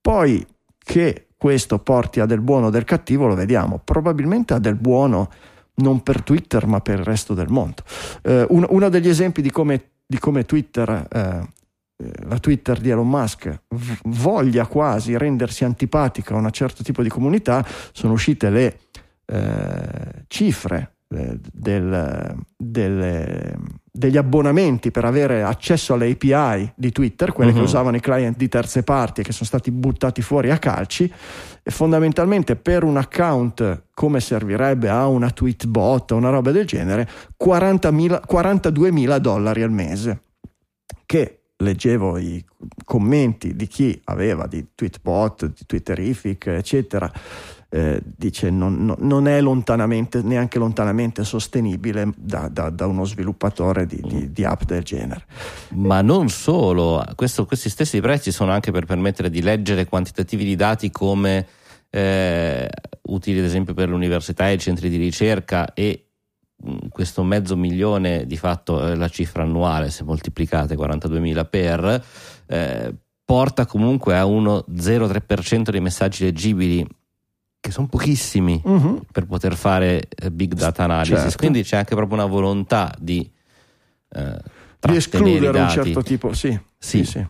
[0.00, 0.44] Poi
[0.78, 5.30] che questo porti a del buono o del cattivo lo vediamo, probabilmente a del buono
[5.76, 7.82] non per Twitter ma per il resto del mondo.
[8.22, 12.90] Eh, un, uno degli esempi di come, di come Twitter, eh, eh la Twitter di
[12.90, 13.62] Elon Musk
[14.04, 18.78] voglia quasi rendersi antipatica a un certo tipo di comunità, sono uscite le
[19.26, 23.56] eh, cifre eh, del, delle,
[23.90, 27.56] degli abbonamenti per avere accesso alle API di Twitter, quelle uh-huh.
[27.56, 27.68] che mhm.
[27.68, 31.12] usavano i client di terze parti e che sono stati buttati fuori a calci,
[31.62, 36.66] e fondamentalmente per un account come servirebbe a una tweet bot o una roba del
[36.66, 37.08] genere,
[37.42, 40.20] 40.000, 42 mila dollari al mese.
[41.06, 42.44] che leggevo i
[42.84, 47.10] commenti di chi aveva di Tweetbot, di Twitterific, eccetera,
[47.68, 53.86] eh, dice non, non, non, è lontanamente, neanche lontanamente sostenibile da, da, da uno sviluppatore
[53.86, 55.24] di, di, di, app del genere.
[55.70, 60.54] Ma non solo, Questo, questi stessi prezzi sono anche per permettere di leggere quantitativi di
[60.54, 61.46] dati come
[61.90, 62.68] eh,
[63.02, 66.02] utili ad esempio per l'università e i centri di ricerca e
[66.88, 72.04] questo mezzo milione di fatto è la cifra annuale se moltiplicate 42.000 per
[72.46, 72.94] eh,
[73.24, 76.86] porta comunque a uno 0,3% dei messaggi leggibili
[77.66, 79.02] che sono pochissimi uh-huh.
[79.10, 81.36] per poter fare eh, big data analysis certo.
[81.38, 83.28] quindi c'è anche proprio una volontà di
[84.10, 84.38] eh,
[84.78, 86.98] di escludere un certo tipo sì, sì.
[86.98, 87.26] sì, sì.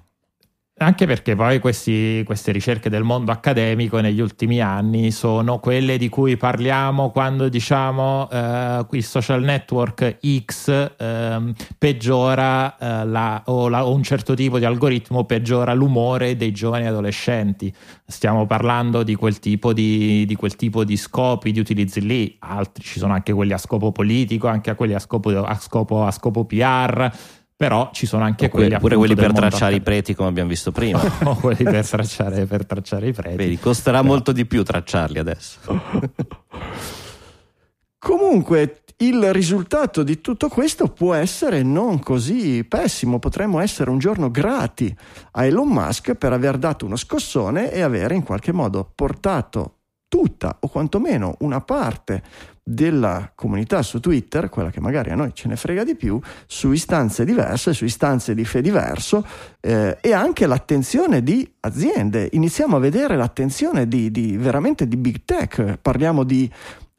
[0.78, 6.10] Anche perché poi questi, queste ricerche del mondo accademico negli ultimi anni sono quelle di
[6.10, 10.68] cui parliamo quando diciamo eh, il social network X
[10.98, 16.52] eh, peggiora eh, la, o, la, o, un certo tipo di algoritmo peggiora l'umore dei
[16.52, 17.72] giovani adolescenti.
[18.04, 22.84] Stiamo parlando di quel tipo di, di, quel tipo di scopi, di utilizzi lì, altri
[22.84, 26.44] ci sono anche quelli a scopo politico, anche quelli a scopo, a scopo, a scopo
[26.44, 27.10] PR
[27.56, 31.00] però ci sono anche quelli pure quelli per tracciare i preti come abbiamo visto prima.
[31.24, 33.36] O quelli per tracciare, per tracciare, i preti.
[33.36, 34.12] Vedi, costerà però...
[34.12, 35.58] molto di più tracciarli adesso.
[37.98, 43.18] Comunque il risultato di tutto questo può essere non così pessimo.
[43.18, 44.94] Potremmo essere un giorno grati
[45.32, 49.78] a Elon Musk per aver dato uno scossone e avere in qualche modo portato
[50.08, 52.22] tutta o quantomeno una parte
[52.68, 56.72] della comunità su Twitter, quella che magari a noi ce ne frega di più, su
[56.72, 59.24] istanze diverse, su istanze di Fediverso
[59.60, 62.28] eh, e anche l'attenzione di aziende.
[62.32, 66.50] Iniziamo a vedere l'attenzione di, di veramente di big tech, parliamo di,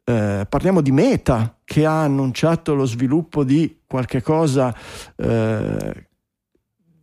[0.04, 4.74] eh, parliamo di Meta che ha annunciato lo sviluppo di qualche cosa
[5.16, 6.06] eh,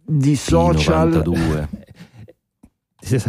[0.03, 1.21] di social.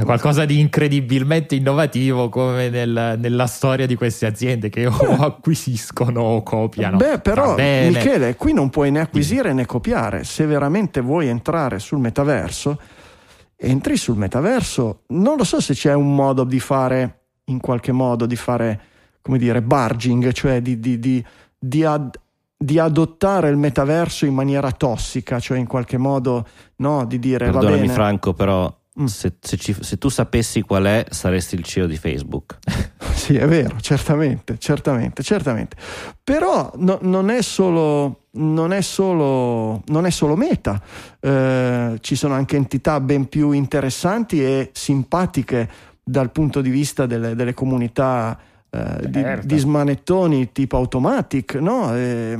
[0.05, 6.43] qualcosa di incredibilmente innovativo come nel, nella storia di queste aziende che o acquisiscono o
[6.43, 6.97] copiano.
[6.97, 10.25] Beh, però Michele, qui non puoi né acquisire né copiare.
[10.25, 12.81] Se veramente vuoi entrare sul metaverso,
[13.57, 15.03] entri sul metaverso.
[15.09, 18.81] Non lo so se c'è un modo di fare, in qualche modo, di fare,
[19.21, 21.25] come dire, barging, cioè di, di, di,
[21.59, 22.19] di ad,
[22.57, 26.47] di adottare il metaverso in maniera tossica, cioè in qualche modo
[26.77, 27.93] no, di dire Perdonami va bene.
[27.93, 28.75] Franco, però.
[29.05, 32.59] Se, se, ci, se, tu sapessi qual è, saresti il CEO di Facebook.
[33.13, 35.77] sì, è vero, certamente, certamente, certamente.
[36.25, 40.81] Però no, non, è solo, non, è solo, non è solo Meta,
[41.21, 45.69] eh, ci sono anche entità ben più interessanti e simpatiche
[46.03, 48.39] dal punto di vista delle, delle comunità
[48.71, 49.47] eh, di, certo.
[49.47, 51.95] di, smanettoni tipo Automatic, no?
[51.95, 52.39] E,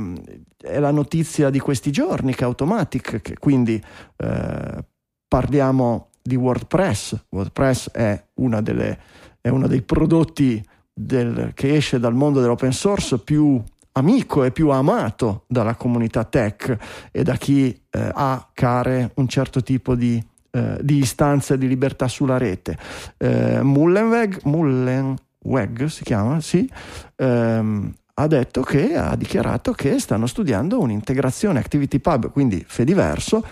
[0.57, 3.81] è la notizia di questi giorni che Automatic, che quindi
[4.17, 4.85] eh,
[5.27, 7.25] parliamo di WordPress.
[7.29, 8.21] WordPress è,
[8.61, 8.99] delle,
[9.39, 10.63] è uno dei prodotti
[10.93, 13.63] del, che esce dal mondo dell'open source più
[13.93, 16.77] amico e più amato dalla comunità tech
[17.11, 22.07] e da chi eh, ha care un certo tipo di, eh, di istanze di libertà
[22.07, 22.77] sulla rete.
[23.17, 26.69] Eh, Mullenweg, Mullenweg si chiama, sì,
[27.15, 33.45] ehm, ha detto che ha dichiarato che stanno studiando un'integrazione ActivityPub, quindi Fediverso,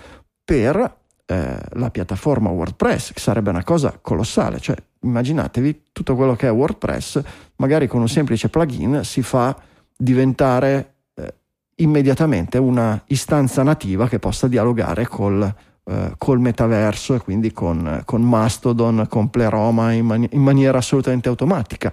[0.44, 6.46] per eh, la piattaforma WordPress, che sarebbe una cosa colossale, cioè immaginatevi tutto quello che
[6.46, 7.20] è WordPress,
[7.56, 9.56] magari con un semplice plugin si fa
[9.96, 11.34] diventare eh,
[11.76, 15.52] immediatamente una istanza nativa che possa dialogare col,
[15.84, 21.28] eh, col metaverso e quindi con, con, Mastodon, con Pleroma in, mani- in maniera assolutamente
[21.28, 21.92] automatica.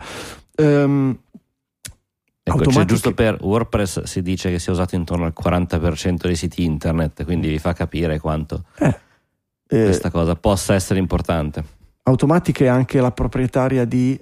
[0.58, 1.18] Um,
[2.46, 6.66] Ecco, cioè, giusto per WordPress si dice che sia usato intorno al 40% dei siti
[6.66, 8.66] internet, quindi vi fa capire quanto.
[8.80, 8.94] Eh,
[9.80, 11.64] eh, questa cosa possa essere importante.
[12.04, 14.22] Automatic è anche la proprietaria di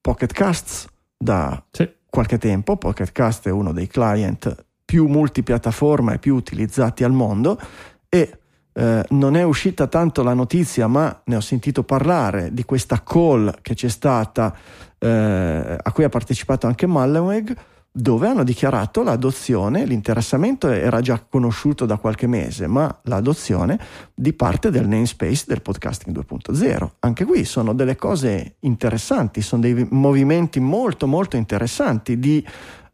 [0.00, 0.86] Pocket Casts
[1.16, 1.88] da sì.
[2.08, 2.76] qualche tempo.
[2.76, 7.60] Pocket Cast è uno dei client più multipiattaforma e più utilizzati al mondo
[8.08, 8.38] e
[8.72, 13.52] eh, non è uscita tanto la notizia, ma ne ho sentito parlare di questa call
[13.60, 14.56] che c'è stata,
[14.98, 17.56] eh, a cui ha partecipato anche Mallenweg
[17.90, 23.78] dove hanno dichiarato l'adozione, l'interessamento era già conosciuto da qualche mese, ma l'adozione
[24.14, 26.90] di parte del namespace del podcasting 2.0.
[27.00, 32.44] Anche qui sono delle cose interessanti, sono dei movimenti molto molto interessanti di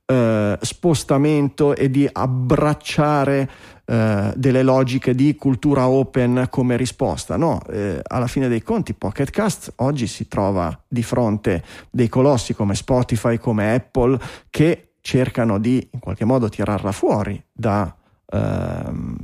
[0.07, 3.51] eh, spostamento e di abbracciare
[3.87, 7.37] eh, delle logiche di cultura open come risposta.
[7.37, 12.55] No, eh, alla fine dei conti Pocket Cast oggi si trova di fronte dei colossi
[12.55, 14.19] come Spotify, come Apple,
[14.51, 17.95] che cercano di in qualche modo tirarla fuori da,
[18.27, 19.17] ehm,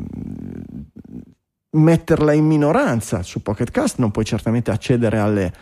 [1.72, 3.22] metterla in minoranza.
[3.22, 5.52] Su Pocket Cast non puoi certamente accedere alle,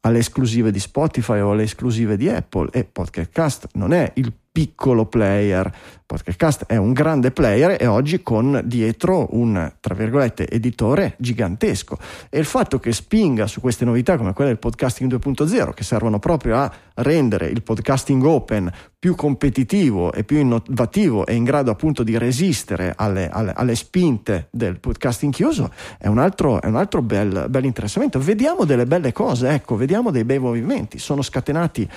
[0.00, 4.32] alle esclusive di Spotify o alle esclusive di Apple e Pocket Cast non è il
[4.52, 5.72] piccolo player.
[6.04, 11.96] Podcast è un grande player e oggi con dietro un, tra virgolette, editore gigantesco.
[12.28, 16.18] E il fatto che spinga su queste novità come quelle del podcasting 2.0, che servono
[16.18, 22.02] proprio a rendere il podcasting open più competitivo e più innovativo e in grado appunto
[22.02, 27.00] di resistere alle, alle, alle spinte del podcasting chiuso, è un altro, è un altro
[27.00, 28.20] bel, bel interessamento.
[28.20, 30.98] Vediamo delle belle cose, ecco, vediamo dei bei movimenti.
[30.98, 31.88] Sono scatenati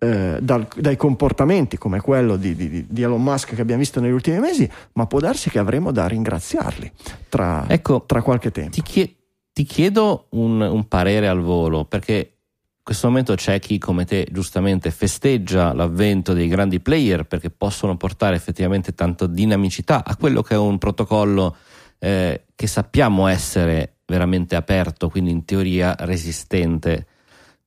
[0.00, 4.12] eh, dal, dai comportamenti come quello di, di, di, Elon Musk che abbiamo visto negli
[4.12, 6.92] ultimi mesi, ma può darsi che avremo da ringraziarli
[7.28, 8.70] tra, ecco, tra qualche tempo.
[8.70, 9.14] Ti, chie-
[9.52, 14.26] ti chiedo un, un parere al volo, perché in questo momento c'è chi come te
[14.30, 20.54] giustamente festeggia l'avvento dei grandi player perché possono portare effettivamente tanta dinamicità a quello che
[20.54, 21.54] è un protocollo
[21.98, 27.07] eh, che sappiamo essere veramente aperto, quindi in teoria resistente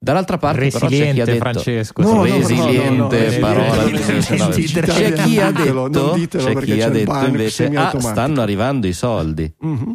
[0.04, 3.92] Dall'altra parte resiliente, però c'è chi ha detto, Francesco, no, resiliente, no, no, parola del
[3.92, 4.62] 2019.
[4.64, 9.54] C'è chi ha detto, c'è chi ha detto invece ah, stanno arrivando i soldi.
[9.64, 9.92] Mm-hmm.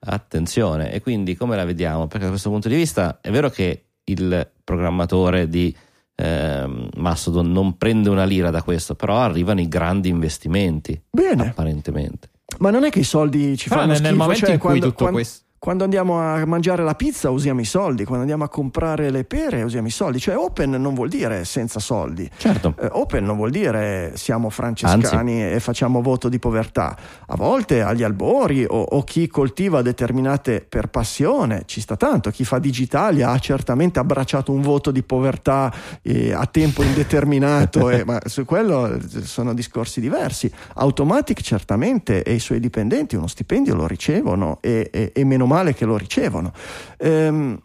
[0.00, 2.08] Attenzione, e quindi come la vediamo?
[2.08, 5.72] Perché da questo punto di vista è vero che il programmatore di
[6.16, 11.00] eh, Mastodon non prende una lira da questo, però arrivano i grandi investimenti.
[11.08, 11.50] Bene.
[11.50, 12.28] Apparentemente.
[12.58, 14.68] Ma non è che i soldi ci fanno nel, schifo, nel momento cioè, in cui
[14.68, 18.42] quando, tutto quando, questo quando andiamo a mangiare la pizza usiamo i soldi, quando andiamo
[18.42, 22.28] a comprare le pere usiamo i soldi, cioè open non vuol dire senza soldi.
[22.36, 22.74] Certo.
[22.80, 25.54] Eh, open non vuol dire siamo francescani Anzi.
[25.54, 26.96] e facciamo voto di povertà.
[27.28, 32.44] A volte agli albori o, o, chi coltiva determinate per passione ci sta tanto, chi
[32.44, 38.20] fa digitalia ha certamente abbracciato un voto di povertà eh, a tempo indeterminato, eh, ma
[38.24, 40.50] su quello sono discorsi diversi.
[40.74, 45.51] Automatic certamente e i suoi dipendenti uno stipendio lo ricevono e, e, e meno male
[45.74, 46.52] che lo ricevono.
[46.98, 47.58] Ehm,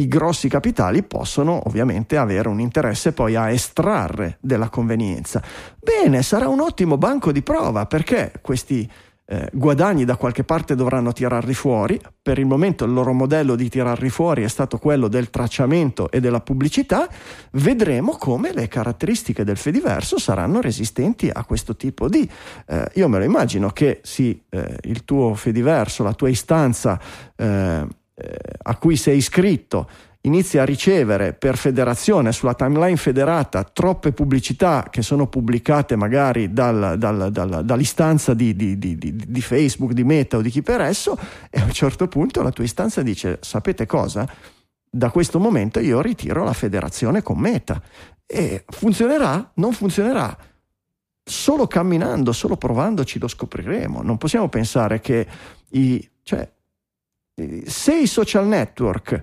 [0.00, 5.42] i grossi capitali possono ovviamente avere un interesse poi a estrarre della convenienza.
[5.78, 8.90] Bene, sarà un ottimo banco di prova perché questi
[9.32, 12.00] eh, guadagni da qualche parte dovranno tirarli fuori.
[12.20, 16.18] Per il momento il loro modello di tirarli fuori è stato quello del tracciamento e
[16.18, 17.08] della pubblicità.
[17.52, 22.28] Vedremo come le caratteristiche del Fediverso saranno resistenti a questo tipo di.
[22.66, 27.00] Eh, io me lo immagino che sì, eh, il tuo Fediverso, la tua istanza
[27.36, 27.86] eh,
[28.20, 29.88] eh, a cui sei iscritto,
[30.22, 36.96] inizia a ricevere per federazione sulla timeline federata troppe pubblicità che sono pubblicate magari dal,
[36.98, 41.16] dal, dal, dall'istanza di, di, di, di, Facebook, di Meta o di chi per esso
[41.48, 44.28] e a un certo punto la tua istanza dice sapete cosa?
[44.92, 47.80] Da questo momento io ritiro la federazione con Meta
[48.26, 49.52] e funzionerà?
[49.54, 50.36] Non funzionerà?
[51.22, 54.02] Solo camminando, solo provandoci lo scopriremo.
[54.02, 55.26] Non possiamo pensare che
[55.70, 56.50] i, cioè,
[57.64, 59.22] se i social network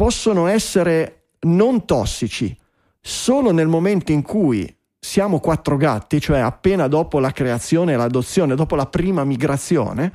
[0.00, 2.56] possono essere non tossici
[3.02, 8.54] solo nel momento in cui siamo quattro gatti, cioè appena dopo la creazione e l'adozione,
[8.54, 10.10] dopo la prima migrazione,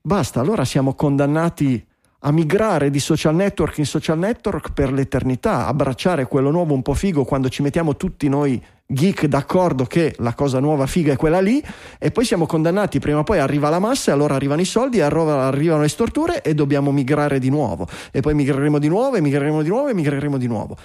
[0.00, 1.86] basta, allora siamo condannati
[2.24, 6.94] a migrare di social network in social network per l'eternità, abbracciare quello nuovo un po'
[6.94, 11.40] figo quando ci mettiamo tutti noi geek d'accordo che la cosa nuova figa è quella
[11.40, 11.62] lì
[11.98, 15.00] e poi siamo condannati prima o poi arriva la massa e allora arrivano i soldi
[15.00, 17.88] arrivano le storture e dobbiamo migrare di nuovo.
[18.10, 20.76] E poi migreremo di nuovo e migreremo di nuovo e migreremo di nuovo.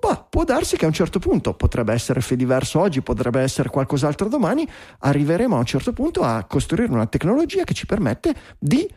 [0.00, 4.28] Bah, può darsi che a un certo punto, potrebbe essere Fediverso oggi, potrebbe essere qualcos'altro
[4.28, 4.66] domani,
[5.00, 8.88] arriveremo a un certo punto a costruire una tecnologia che ci permette di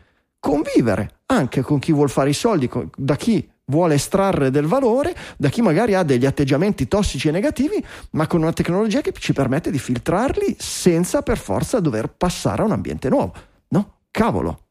[0.44, 5.48] convivere anche con chi vuole fare i soldi, da chi vuole estrarre del valore da
[5.48, 9.70] chi magari ha degli atteggiamenti tossici e negativi, ma con una tecnologia che ci permette
[9.70, 13.32] di filtrarli senza per forza dover passare a un ambiente nuovo.
[13.68, 14.63] No, cavolo.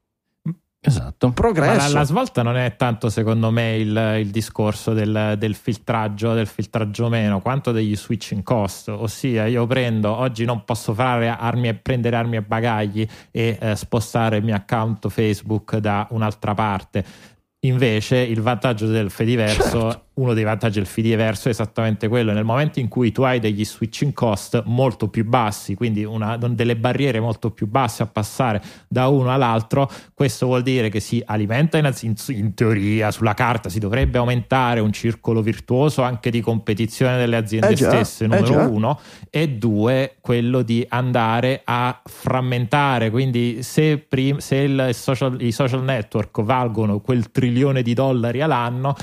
[0.86, 1.32] Esatto.
[1.32, 1.94] Progresso.
[1.94, 6.48] La, la, svolta non è tanto, secondo me, il, il discorso del, del, filtraggio, del
[6.48, 8.90] filtraggio meno, quanto degli switching cost.
[8.90, 14.38] Ossia, io prendo, oggi non posso fare armi, prendere armi e bagagli e eh, spostare
[14.38, 17.32] il mio account Facebook da un'altra parte
[17.66, 22.44] Invece il vantaggio del Fediverso certo uno dei vantaggi del Fediverso è esattamente quello, nel
[22.44, 27.20] momento in cui tu hai degli switching cost molto più bassi, quindi una, delle barriere
[27.20, 31.92] molto più basse a passare da uno all'altro, questo vuol dire che si alimenta in,
[32.02, 37.38] in, in teoria sulla carta si dovrebbe aumentare un circolo virtuoso anche di competizione delle
[37.38, 39.00] aziende eh già, stesse, eh numero eh uno,
[39.32, 46.42] e due, quello di andare a frammentare, quindi se, prim- se social, i social network
[46.44, 48.96] valgono quel trilione di dollari all'anno,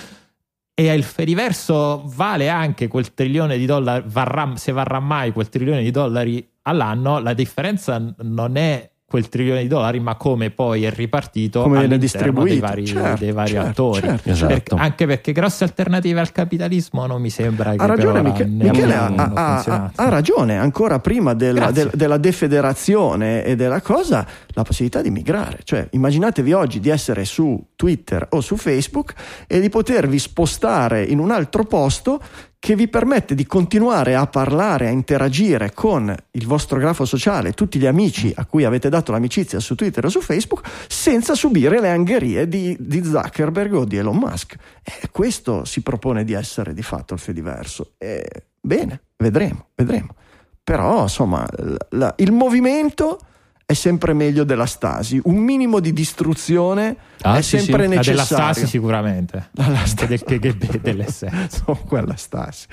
[0.89, 5.83] e il Fediverso vale anche quel trilione di dollari, varrà, se varrà mai quel trilione
[5.83, 10.91] di dollari all'anno, la differenza non è quel trilione di dollari, ma come poi è
[10.93, 12.61] ripartito Come all'interno dei distribuito.
[12.65, 14.01] vari, Certo, dei vari certo, attori.
[14.07, 14.77] certo, Esatto.
[14.77, 19.07] Anche perché grosse alternative al capitalismo non mi sembra che Ha ragione ne Michele, ha,
[19.17, 25.03] ha- ha- ha ragione, ancora prima della, del- della defederazione e della cosa, la possibilità
[25.03, 25.59] di migrare.
[25.65, 29.15] Cioè, immaginatevi oggi di essere su Twitter o su Facebook
[29.49, 32.21] e di potervi spostare in un altro posto
[32.61, 37.79] che vi permette di continuare a parlare, a interagire con il vostro grafo sociale, tutti
[37.79, 41.89] gli amici a cui avete dato l'amicizia su Twitter o su Facebook, senza subire le
[41.89, 44.57] angherie di, di Zuckerberg o di Elon Musk.
[44.85, 47.93] E questo si propone di essere di fatto il Fediverso.
[47.97, 48.29] E
[48.61, 50.15] bene, vedremo, vedremo.
[50.63, 51.49] Però, insomma,
[51.89, 53.21] la- il movimento
[53.65, 55.19] è sempre meglio della stasi.
[55.25, 57.95] Un minimo di distruzione Ah, è sì, sempre sì.
[57.95, 58.53] La della necessario.
[58.53, 61.63] Stasi sicuramente, Dalla anche del KGB dell'SS.
[61.67, 62.67] No, quella Stasi.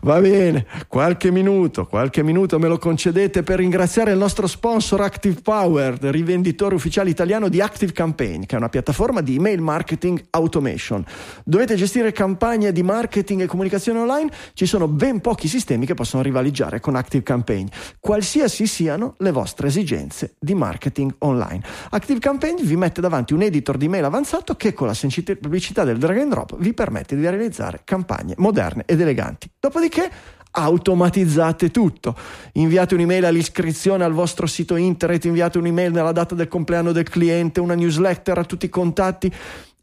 [0.00, 5.40] Va bene, qualche minuto, qualche minuto me lo concedete per ringraziare il nostro sponsor Active
[5.42, 11.04] Power, rivenditore ufficiale italiano di Active Campaign, che è una piattaforma di email marketing automation.
[11.44, 14.30] Dovete gestire campagne di marketing e comunicazione online?
[14.52, 17.66] Ci sono ben pochi sistemi che possono rivaleggiare con Active Campaign,
[18.00, 21.62] qualsiasi siano le vostre esigenze di marketing online.
[21.90, 25.96] Active Campaign vi mette davanti un editor di mail avanzato che con la semplicità del
[25.96, 29.48] drag and drop vi permette di realizzare campagne moderne ed eleganti.
[29.58, 30.10] Dopodiché
[30.50, 32.16] automatizzate tutto.
[32.54, 37.60] Inviate un'email all'iscrizione al vostro sito internet, inviate un'email nella data del compleanno del cliente,
[37.60, 39.32] una newsletter a tutti i contatti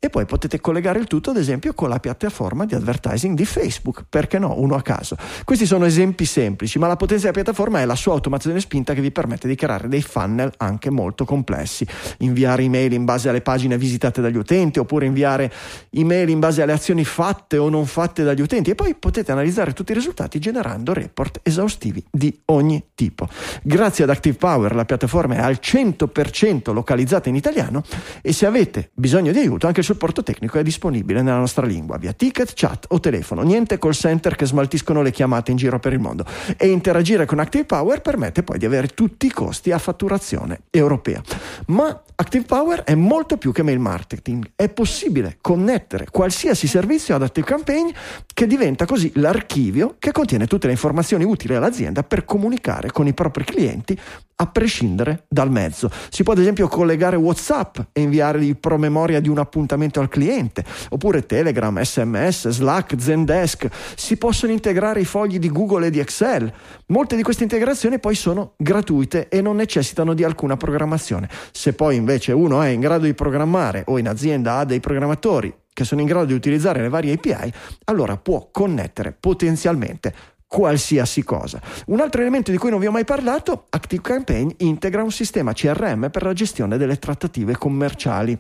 [0.06, 4.06] e poi potete collegare il tutto ad esempio con la piattaforma di advertising di Facebook,
[4.08, 5.18] perché no, uno a caso.
[5.44, 9.02] Questi sono esempi semplici, ma la potenza della piattaforma è la sua automazione spinta che
[9.02, 11.86] vi permette di creare dei funnel anche molto complessi,
[12.20, 15.52] inviare email in base alle pagine visitate dagli utenti oppure inviare
[15.92, 19.74] email in base alle azioni fatte o non fatte dagli utenti e poi potete analizzare
[19.74, 23.28] tutti i risultati generando report esaustivi di ogni tipo.
[23.64, 27.84] Grazie ad Active Power la piattaforma è al 100% localizzata in italiano
[28.22, 31.98] e se avete bisogno di aiuto anche il supporto tecnico è disponibile nella nostra lingua
[31.98, 33.44] via ticket, chat o telefono.
[33.44, 36.26] Niente call center che smaltiscono le chiamate in giro per il mondo.
[36.58, 41.22] E interagire con Active Power permette poi di avere tutti i costi a fatturazione europea.
[41.68, 44.52] Ma Active Power è molto più che mail marketing.
[44.56, 47.90] È possibile connettere qualsiasi servizio ad Active Campaign
[48.34, 53.14] che diventa così l'archivio che contiene tutte le informazioni utili all'azienda per comunicare con i
[53.14, 53.98] propri clienti
[54.38, 55.90] a prescindere dal mezzo.
[56.10, 60.64] Si può ad esempio collegare WhatsApp e inviare il promemoria di un appuntamento al cliente,
[60.90, 63.68] oppure Telegram, SMS, Slack, Zendesk.
[63.96, 66.52] Si possono integrare i fogli di Google e di Excel.
[66.88, 71.30] Molte di queste integrazioni poi sono gratuite e non necessitano di alcuna programmazione.
[71.52, 75.54] Se poi invece uno è in grado di programmare o in azienda ha dei programmatori
[75.76, 77.52] che sono in grado di utilizzare le varie API,
[77.86, 80.14] allora può connettere potenzialmente
[80.48, 81.62] qualsiasi cosa.
[81.88, 86.10] Un altro elemento di cui non vi ho mai parlato, ActiveCampaign integra un sistema CRM
[86.10, 88.40] per la gestione delle trattative commerciali.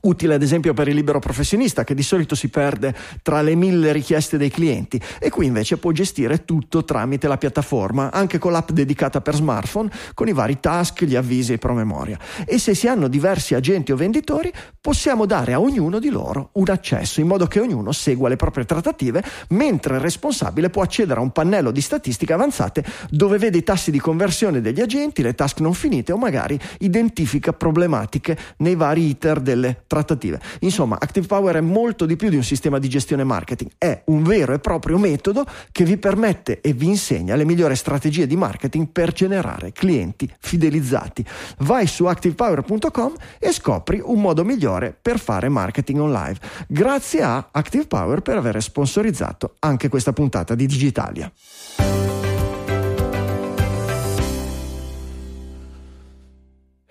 [0.00, 3.92] Utile ad esempio per il libero professionista che di solito si perde tra le mille
[3.92, 8.70] richieste dei clienti e qui invece può gestire tutto tramite la piattaforma, anche con l'app
[8.70, 12.18] dedicata per smartphone, con i vari task, gli avvisi e i promemoria.
[12.44, 16.68] E se si hanno diversi agenti o venditori, possiamo dare a ognuno di loro un
[16.68, 21.22] accesso in modo che ognuno segua le proprie trattative, mentre il responsabile può accedere a
[21.22, 25.60] un pannello di statistiche avanzate dove vede i tassi di conversione degli agenti, le task
[25.60, 30.40] non finite o magari identifica problematiche nei vari iter delle trattative.
[30.60, 34.22] Insomma, Active Power è molto di più di un sistema di gestione marketing, è un
[34.22, 38.88] vero e proprio metodo che vi permette e vi insegna le migliori strategie di marketing
[38.88, 41.24] per generare clienti fidelizzati.
[41.58, 46.36] Vai su activepower.com e scopri un modo migliore per fare marketing online.
[46.66, 51.30] Grazie a Active Power per aver sponsorizzato anche questa puntata di Digitalia.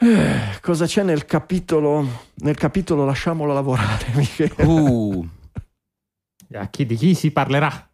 [0.03, 2.07] Eh, cosa c'è nel capitolo?
[2.37, 4.55] Nel capitolo lasciamolo lavorare, Michele.
[4.63, 5.27] Uh,
[6.53, 7.87] A chi, di chi si parlerà?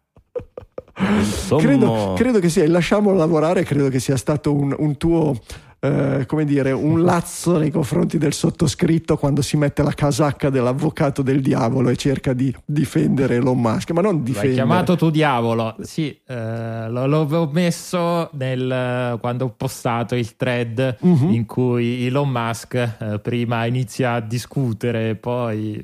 [1.58, 5.38] Credo, credo che sia lasciamolo lavorare, credo che sia stato un, un tuo.
[5.80, 11.22] Eh, come dire, un lazzo nei confronti del sottoscritto quando si mette la casacca dell'avvocato
[11.22, 14.54] del diavolo e cerca di difendere Elon Musk, ma non L'hai difendere.
[14.54, 15.76] chiamato tu diavolo?
[15.80, 21.32] Sì, eh, lo- l'avevo messo nel, quando ho postato il thread Mhm.
[21.32, 25.80] in cui Elon Musk eh, prima inizia a discutere, poi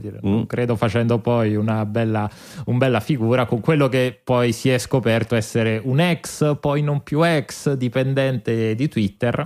[0.00, 0.44] dire, Mm.
[0.44, 2.28] credo facendo poi una bella,
[2.64, 7.02] un bella figura con quello che poi si è scoperto essere un ex, poi non
[7.02, 9.45] più ex dipendente di Twitter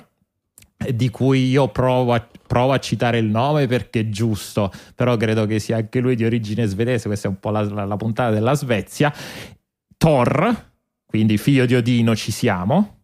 [0.88, 5.44] di cui io provo a, provo a citare il nome perché è giusto, però credo
[5.46, 8.30] che sia anche lui di origine svedese, questa è un po' la, la- la puntata
[8.30, 9.12] della Svezia.
[9.96, 10.72] Thor,
[11.04, 13.02] quindi figlio di Odino ci siamo.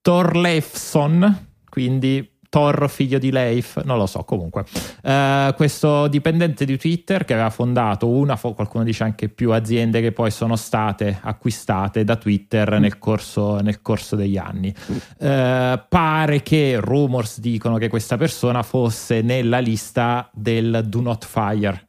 [0.00, 4.64] Thorleifson, quindi Thor figlio di Leif, non lo so comunque.
[5.00, 10.10] Eh, questo dipendente di Twitter che aveva fondato una, qualcuno dice anche più aziende che
[10.10, 14.74] poi sono state acquistate da Twitter nel corso, nel corso degli anni.
[15.18, 21.86] Eh, pare che rumors dicono che questa persona fosse nella lista del Do Not Fire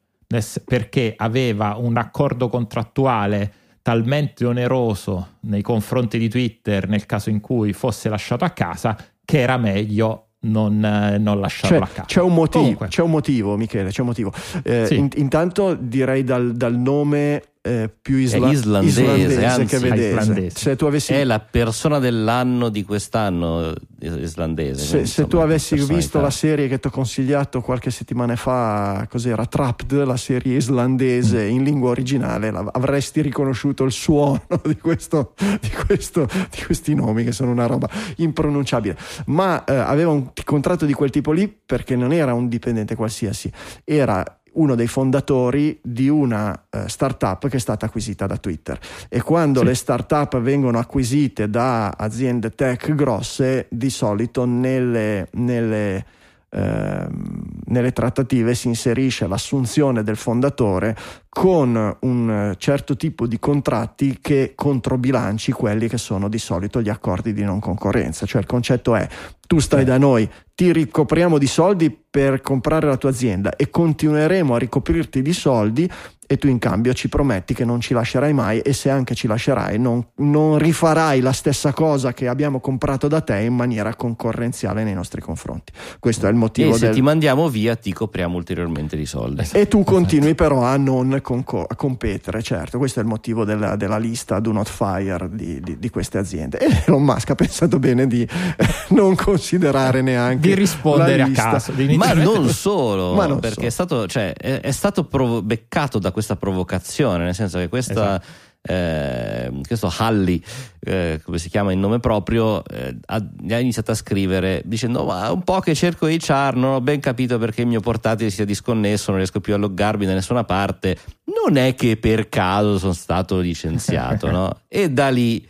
[0.63, 7.74] perché aveva un accordo contrattuale talmente oneroso nei confronti di Twitter nel caso in cui
[7.74, 8.95] fosse lasciato a casa
[9.26, 12.06] che era meglio non, eh, non lasciarlo c'è, a casa.
[12.06, 14.32] C'è un motivo, c'è un motivo Michele, c'è un motivo.
[14.64, 14.96] Eh, sì.
[14.96, 20.49] in, intanto direi dal, dal nome eh, più isla- islandese, islandese anzi, che vedese.
[20.51, 21.14] Se tu avessi...
[21.14, 24.86] È la persona dell'anno di quest'anno islandese.
[24.86, 29.45] Se, se tu avessi visto la serie che ti ho consigliato qualche settimana fa, cos'era?
[29.45, 31.51] Trapped, la serie islandese mm.
[31.51, 37.34] in lingua originale, avresti riconosciuto il suono di, questo, di, questo, di, questi nomi che
[37.34, 38.97] sono una roba impronunciabile.
[39.26, 43.51] Ma eh, aveva un contratto di quel tipo lì perché non era un dipendente qualsiasi,
[43.84, 48.80] era uno dei fondatori di una uh, startup che è stata acquisita da Twitter.
[49.07, 49.66] E quando sì.
[49.66, 56.05] le startup vengono acquisite da aziende tech grosse, di solito nelle, nelle
[56.51, 60.95] Ehm, nelle trattative si inserisce l'assunzione del fondatore
[61.40, 67.32] con un certo tipo di contratti che controbilanci quelli che sono di solito gli accordi
[67.32, 68.26] di non concorrenza.
[68.26, 69.08] Cioè il concetto è
[69.48, 74.54] tu stai da noi, ti ricopriamo di soldi per comprare la tua azienda e continueremo
[74.54, 75.90] a ricoprirti di soldi
[76.32, 79.26] e tu in cambio ci prometti che non ci lascerai mai e se anche ci
[79.26, 84.84] lascerai non, non, rifarai la stessa cosa che abbiamo comprato da te in maniera concorrenziale
[84.84, 85.74] nei nostri confronti.
[86.00, 86.70] Questo è il motivo.
[86.70, 86.94] E se del...
[86.94, 89.44] ti mandiamo via ti copriamo ulteriormente di soldi.
[89.54, 93.75] E tu continui però a non conco- a competere, certo, questo è il motivo della,
[93.75, 96.57] della lista do not fire di, di, di, queste aziende.
[96.57, 98.27] E Elon Musk ha pensato bene di
[98.89, 101.71] non considerare neanche di rispondere a caso.
[101.95, 103.67] Ma non solo, Ma non perché so.
[103.67, 105.07] è stato, cioè, è, è stato
[105.43, 107.91] beccato da questa provocazione, nel senso che questa...
[107.91, 108.47] Esatto.
[108.72, 110.39] Eh, questo Halli,
[110.82, 115.32] eh, come si chiama il nome proprio, eh, ha, ha, iniziato a scrivere dicendo: Ma
[115.32, 119.09] un po' che cerco HR, non ho ben capito perché il mio portatile sia disconnesso,
[119.09, 120.99] non riesco più a loggarmi da nessuna parte.
[121.24, 124.61] Non è che per caso sono stato licenziato, no?
[124.67, 125.43] E da lì,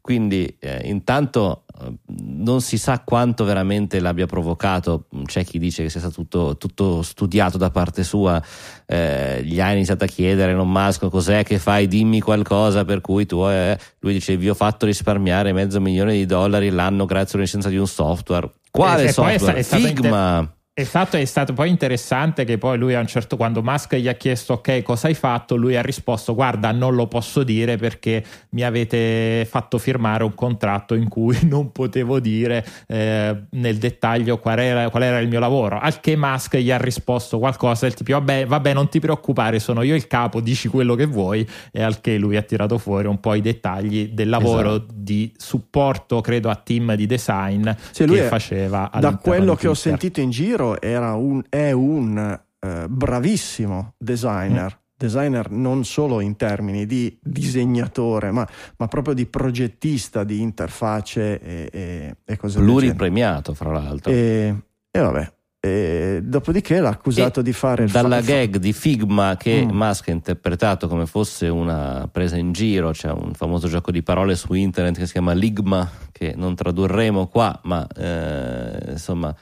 [0.00, 1.65] quindi, eh, intanto
[2.06, 5.06] non si sa quanto veramente l'abbia provocato.
[5.24, 8.42] C'è chi dice che sia stato tutto, tutto studiato da parte sua.
[8.86, 13.26] Eh, gli ha iniziato a chiedere non Musk cos'è che fai, dimmi qualcosa per cui
[13.26, 17.44] tu eh, lui dice vi ho fatto risparmiare mezzo milione di dollari l'anno grazie alla
[17.44, 18.50] licenza di un software.
[18.70, 19.58] Quale e, software?
[19.58, 20.55] E Figma.
[20.78, 24.08] Inter- Esatto, è stato poi interessante che poi lui a un certo quando Musk gli
[24.08, 28.22] ha chiesto ok cosa hai fatto, lui ha risposto guarda non lo posso dire perché
[28.50, 34.58] mi avete fatto firmare un contratto in cui non potevo dire eh, nel dettaglio qual
[34.58, 38.12] era, qual era, il mio lavoro, al che Musk gli ha risposto qualcosa del tipo
[38.12, 42.02] vabbè, vabbè non ti preoccupare sono io il capo, dici quello che vuoi e al
[42.02, 44.92] che lui ha tirato fuori un po' i dettagli del lavoro esatto.
[44.94, 48.90] di supporto credo a team di design sì, che faceva.
[48.98, 54.72] Da quello che ho sentito in giro era un, è un uh, bravissimo designer.
[54.72, 54.84] Mm.
[54.98, 58.48] Designer non solo in termini di disegnatore, ma,
[58.78, 64.10] ma proprio di progettista di interfacce e, e, e cose Pluripremiato, fra l'altro.
[64.10, 64.56] E,
[64.90, 65.32] e vabbè,
[65.66, 69.70] e dopodiché l'ha accusato e di fare dalla fa- gag di Figma che mm.
[69.70, 74.36] Musk ha interpretato come fosse una presa in giro c'è un famoso gioco di parole
[74.36, 79.34] su internet che si chiama Ligma che non tradurremo qua ma eh, insomma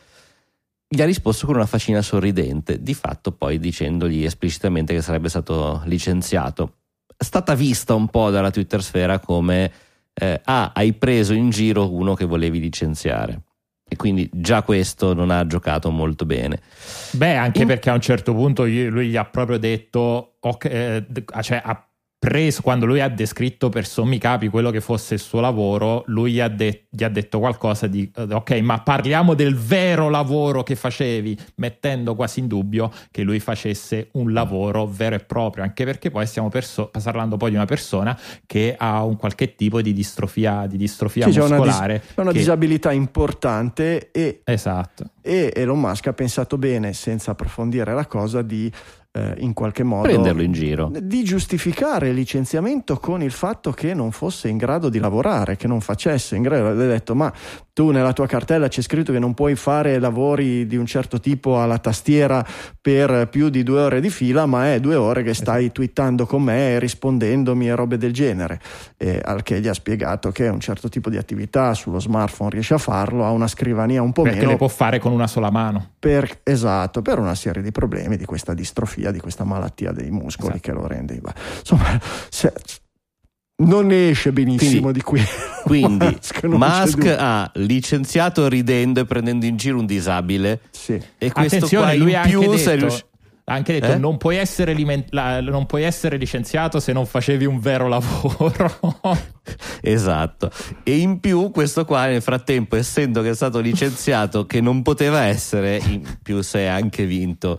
[0.86, 5.82] gli ha risposto con una facina sorridente, di fatto poi dicendogli esplicitamente che sarebbe stato
[5.84, 6.74] licenziato.
[7.16, 9.72] È stata vista un po' dalla Twitter sfera come
[10.14, 13.42] eh, ah, hai preso in giro uno che volevi licenziare.
[13.86, 16.60] E quindi già questo non ha giocato molto bene.
[17.12, 17.66] Beh, anche in...
[17.66, 21.88] perché a un certo punto lui gli ha proprio detto, okay, eh, cioè ha
[22.24, 26.32] preso, quando lui ha descritto per sommi capi quello che fosse il suo lavoro, lui
[26.32, 30.62] gli ha, de- gli ha, detto qualcosa di eh, ok, ma parliamo del vero lavoro
[30.62, 35.84] che facevi, mettendo quasi in dubbio che lui facesse un lavoro vero e proprio, anche
[35.84, 39.92] perché poi stiamo perso- parlando poi di una persona che ha un qualche tipo di
[39.92, 41.58] distrofia, di distrofia sì, muscolare.
[41.58, 42.38] C'è una, dis- una che...
[42.38, 45.10] disabilità importante e, esatto.
[45.20, 48.72] e Elon Musk ha pensato bene, senza approfondire la cosa, di
[49.16, 53.94] eh, in qualche modo prenderlo in giro di giustificare il licenziamento con il fatto che
[53.94, 56.68] non fosse in grado di lavorare, che non facesse in grado.
[56.68, 57.32] Ha detto: Ma
[57.72, 61.60] tu nella tua cartella c'è scritto che non puoi fare lavori di un certo tipo
[61.60, 62.44] alla tastiera
[62.80, 66.42] per più di due ore di fila, ma è due ore che stai twittando con
[66.42, 68.60] me e rispondendomi e robe del genere.
[68.96, 72.74] E al che gli ha spiegato che un certo tipo di attività sullo smartphone riesce
[72.74, 74.50] a farlo, ha una scrivania un po' Perché meno.
[74.52, 75.90] lo può fare con una sola mano.
[75.98, 80.54] Per, esatto, per una serie di problemi di questa distrofia, di questa malattia dei muscoli
[80.56, 80.60] Esatto.
[80.70, 81.20] che lo rende.
[81.60, 82.52] Insomma, se-
[83.56, 85.22] non ne esce benissimo Quindi- di qui.
[85.64, 91.00] Quindi Musk ha licenziato ridendo e prendendo in giro un disabile Sì.
[91.18, 93.08] e questo Attenzione, qua lui in ha più anche sei detto, riuscito
[93.46, 93.96] ha anche detto Eh?
[93.98, 98.70] non, puoi essere limen- la- non puoi essere licenziato se non facevi un vero lavoro.
[99.82, 100.50] Esatto.
[100.82, 105.24] E in più questo qua nel frattempo, essendo che è stato licenziato che non poteva
[105.24, 107.58] essere, in più si è anche vinto.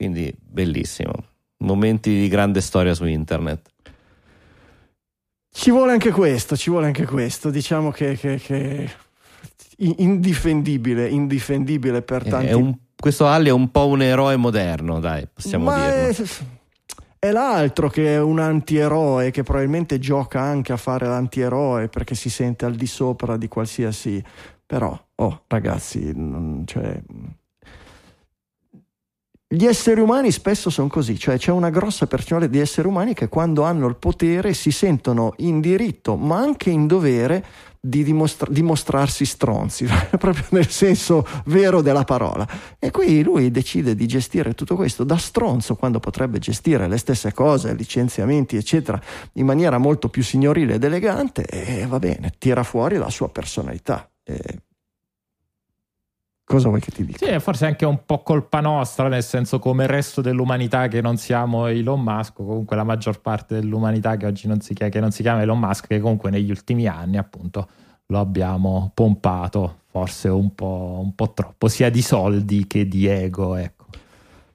[0.00, 1.12] Quindi bellissimo.
[1.58, 3.68] Momenti di grande storia su internet.
[5.52, 7.50] Ci vuole anche questo, ci vuole anche questo.
[7.50, 8.90] Diciamo che, che- che
[9.76, 12.52] indifendibile, indifendibile per tanti.
[12.54, 16.24] Un- questo Ali è un po' un eroe moderno, dai, possiamo Ma dirlo.
[16.24, 16.28] è,
[17.18, 22.30] è l'altro che è un antieroe che probabilmente gioca anche a fare l'antieroe perché si
[22.30, 24.24] sente al di sopra di qualsiasi.
[24.64, 27.02] Però, oh, ragazzi, non- cioè,
[29.52, 33.28] gli esseri umani spesso sono così, cioè c'è una grossa percentuale di esseri umani che
[33.28, 37.44] quando hanno il potere si sentono in diritto, ma anche in dovere
[37.80, 39.88] di dimostra- dimostrarsi stronzi,
[40.18, 42.46] proprio nel senso vero della parola.
[42.78, 47.32] E qui lui decide di gestire tutto questo da stronzo quando potrebbe gestire le stesse
[47.32, 52.98] cose, licenziamenti, eccetera, in maniera molto più signorile ed elegante e va bene, tira fuori
[52.98, 54.08] la sua personalità.
[54.22, 54.60] E
[56.50, 57.24] Cosa vuoi che ti dica?
[57.24, 61.16] Sì, forse anche un po' colpa nostra, nel senso come il resto dell'umanità che non
[61.16, 64.98] siamo Elon Musk, o comunque la maggior parte dell'umanità che oggi non si, chia- che
[64.98, 67.68] non si chiama Elon Musk, che comunque negli ultimi anni appunto
[68.06, 73.54] lo abbiamo pompato, forse un po', un po' troppo, sia di soldi che di ego,
[73.54, 73.86] ecco.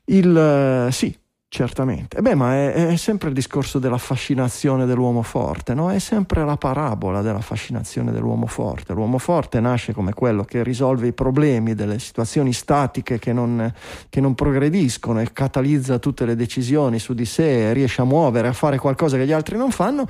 [0.08, 1.18] Il eh, sì,
[1.56, 2.22] certamente.
[2.22, 5.90] Beh, ma è, è sempre il discorso della fascinazione dell'uomo forte, no?
[5.90, 8.92] È sempre la parabola della fascinazione dell'uomo forte.
[8.94, 13.74] L'uomo forte nasce come quello che risolve i problemi delle situazioni statiche che non,
[14.10, 18.50] che non progrediscono e catalizza tutte le decisioni su di sé, e riesce a muovere,
[18.50, 20.06] a fare qualcosa che gli altri non fanno.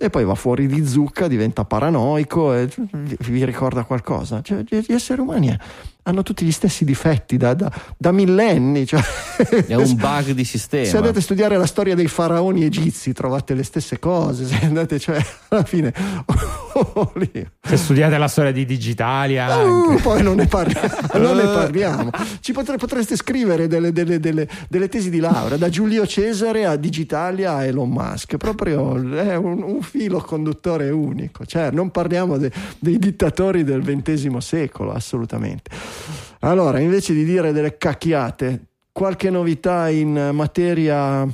[0.00, 2.68] E poi va fuori di zucca, diventa paranoico e
[3.20, 4.42] vi ricorda qualcosa.
[4.42, 5.56] Cioè, gli esseri umani
[6.08, 8.86] hanno tutti gli stessi difetti da, da- da millenni.
[8.86, 9.00] Cioè,
[9.66, 10.84] È un bug di sistema.
[10.86, 14.98] se andate a studiare la storia dei faraoni egizi trovate le stesse cose, se andate
[14.98, 15.92] cioè alla fine
[16.72, 17.12] oh.
[17.60, 20.02] Se studiate la storia di Digitalia, Uh, anche.
[20.02, 22.10] poi non ne parliamo, non ne parliamo.
[22.40, 26.76] Ci potre- potreste scrivere delle, delle- delle- delle tesi di laurea da Giulio Cesare a
[26.76, 31.44] Digitalia a Elon Musk, proprio è un, un filo conduttore unico.
[31.44, 35.70] Cioè, non parliamo de- dei dittatori del XX secolo, assolutamente.
[36.40, 41.26] Allora, invece di dire delle cacchiate, qualche novità in materia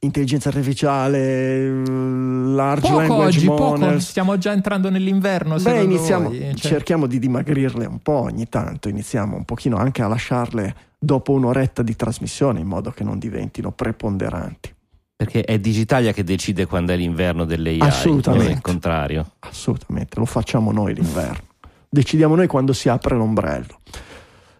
[0.00, 4.08] intelligenza artificiale, large Poco language oggi, poco, models.
[4.08, 5.54] stiamo già entrando nell'inverno.
[5.54, 6.38] Beh, secondo iniziamo, voi?
[6.38, 11.32] Cioè- cerchiamo di dimagrirle un po' ogni tanto, iniziamo un pochino anche a lasciarle dopo
[11.32, 14.74] un'oretta di trasmissione in modo che non diventino preponderanti.
[15.16, 18.46] Perché è Digitalia che decide quando è l'inverno delle AI, Assolutamente.
[18.46, 19.30] non il contrario.
[19.40, 21.46] Assolutamente, lo facciamo noi l'inverno.
[21.88, 23.78] Decidiamo noi quando si apre l'ombrello.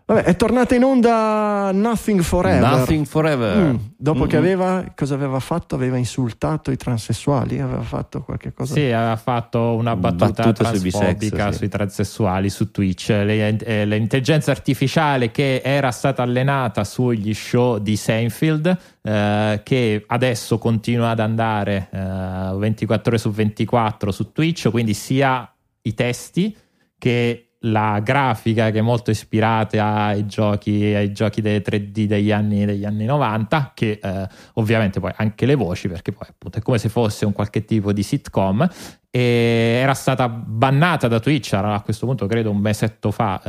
[0.08, 2.62] Vabbè, è tornata in onda Nothing Forever.
[2.62, 3.56] Nothing forever.
[3.58, 4.42] Mm, dopo che Mm-mm.
[4.42, 5.74] aveva, cosa aveva fatto?
[5.74, 7.60] Aveva insultato i transessuali?
[7.60, 8.72] Aveva fatto qualche cosa?
[8.72, 11.56] Sì, aveva fatto una battuta Battuta sui bisex, sì.
[11.58, 13.08] sui transessuali su Twitch.
[13.10, 20.56] Le- eh, L'intelligenza artificiale che era stata allenata sugli show di Seinfeld, eh, che adesso
[20.56, 25.52] continua ad andare eh, 24 ore su 24 su Twitch, quindi sia
[25.82, 26.56] i testi
[26.98, 32.64] che la grafica che è molto ispirata ai giochi, ai giochi dei 3D degli anni,
[32.64, 36.78] degli anni 90, che eh, ovviamente poi anche le voci, perché poi appunto è come
[36.78, 38.68] se fosse un qualche tipo di sitcom.
[39.10, 43.40] Era stata bannata da Twitch a questo punto, credo un mesetto fa,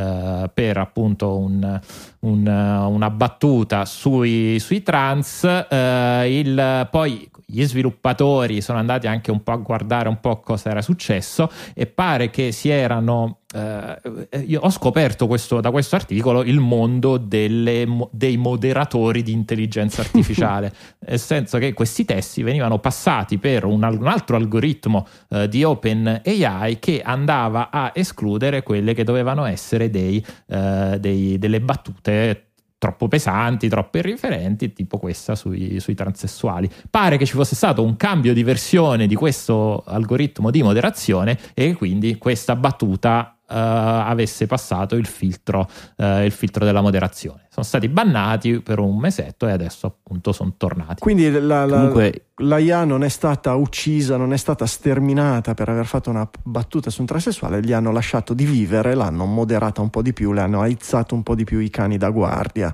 [0.43, 1.79] eh, per appunto un-
[2.21, 5.43] un, una battuta sui, sui trans.
[5.69, 10.69] eh, il- poi gli sviluppatori sono andati anche un po' a guardare un po' cosa
[10.69, 13.99] era successo e pare che si erano eh,
[14.45, 20.71] io ho scoperto questo, da questo articolo il mondo delle dei moderatori di intelligenza artificiale
[21.09, 26.79] nel senso che questi testi venivano passati per un, un altro algoritmo eh, di OpenAI
[26.79, 32.43] che andava a escludere quelle che dovevano essere dei, eh, dei- delle battute
[32.79, 36.69] troppo pesanti, troppo irriferenti, tipo questa sui, sui transessuali.
[36.89, 41.73] Pare che ci fosse stato un cambio di versione di questo algoritmo di moderazione e
[41.73, 47.47] quindi questa battuta avesse passato il filtro, eh, il filtro della moderazione.
[47.49, 51.01] Sono stati bannati per un mesetto e adesso appunto sono tornati.
[51.01, 55.69] Quindi la, la, Comunque- la IA non è stata uccisa, non è stata sterminata per
[55.69, 59.89] aver fatto una battuta su un transessuale, gli hanno lasciato di vivere, l'hanno moderata un
[59.89, 62.73] po' di più, le hanno aizzato un po' di più i cani da guardia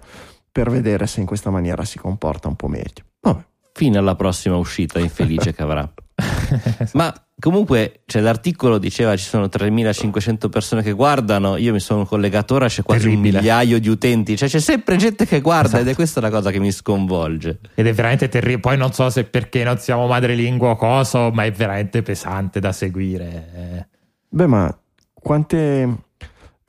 [0.52, 3.04] per vedere se in questa maniera si comporta un po' meglio.
[3.20, 3.44] Vabbè.
[3.74, 5.92] fino alla prossima uscita infelice che avrà.
[6.94, 11.58] Ma comunque, cioè, l'articolo diceva ci sono 3500 persone che guardano.
[11.58, 13.38] Io mi sono collegato ora, c'è quasi Terribile.
[13.38, 14.38] un migliaio di utenti.
[14.38, 15.84] Cioè, c'è sempre gente che guarda Esatto.
[15.84, 17.60] ed è questa la cosa che mi sconvolge.
[17.76, 18.60] Ed è veramente terribile.
[18.60, 22.72] Poi non so se perché non siamo madrelingua o cosa, ma è veramente pesante da
[22.72, 23.52] seguire.
[23.56, 23.88] Eh,
[24.30, 24.80] Beh, ma
[25.14, 26.04] quante-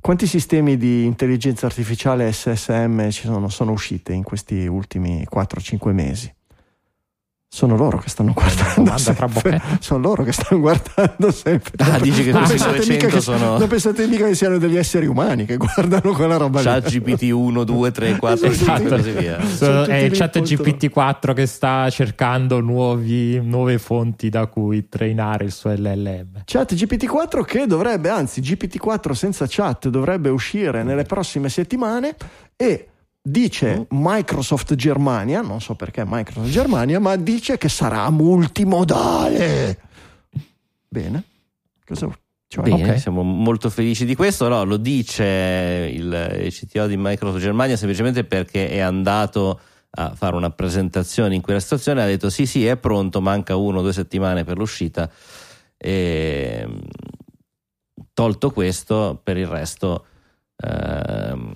[0.01, 6.33] quanti sistemi di intelligenza artificiale SSM ci sono, sono usciti in questi ultimi 4-5 mesi?
[7.49, 8.97] Sono loro che stanno guardando.
[8.99, 9.62] sempre.
[9.80, 11.72] Sono loro che stanno guardando sempre.
[11.78, 14.76] Ah, dici che Non pensate 900 mica che- sono- Non pensate mica che siano degli
[14.76, 16.66] esseri umani che guardano quella roba lì.
[16.66, 18.78] Chat GPT 1, 2, 3, 4, Esatto.
[18.80, 19.44] 5 e così via.
[19.47, 25.44] Sono è il chat contro- GPT-4 che sta cercando nuovi- nuove fonti da cui trainare
[25.44, 26.42] il suo LLM.
[26.44, 32.16] Chat GPT-4 che dovrebbe, anzi GPT-4 senza chat dovrebbe uscire nelle prossime settimane
[32.57, 32.88] e
[33.27, 39.81] dice Microsoft Germania, non so perché Microsoft Germania, ma dice che sarà multimodale.
[40.89, 41.24] Bene.
[41.85, 42.09] Cosa
[42.49, 43.01] cioè, Bene, ok.
[43.01, 44.47] siamo molto felici di questo.
[44.49, 49.61] No, lo dice il, il CTO di Microsoft Germania semplicemente perché è andato
[49.91, 52.03] a fare una presentazione in quella situazione.
[52.03, 55.11] Ha detto: Sì, sì, è pronto, manca uno o due settimane per l'uscita.
[55.77, 56.68] E,
[58.12, 60.07] tolto questo, per il resto,
[60.57, 61.55] ehm,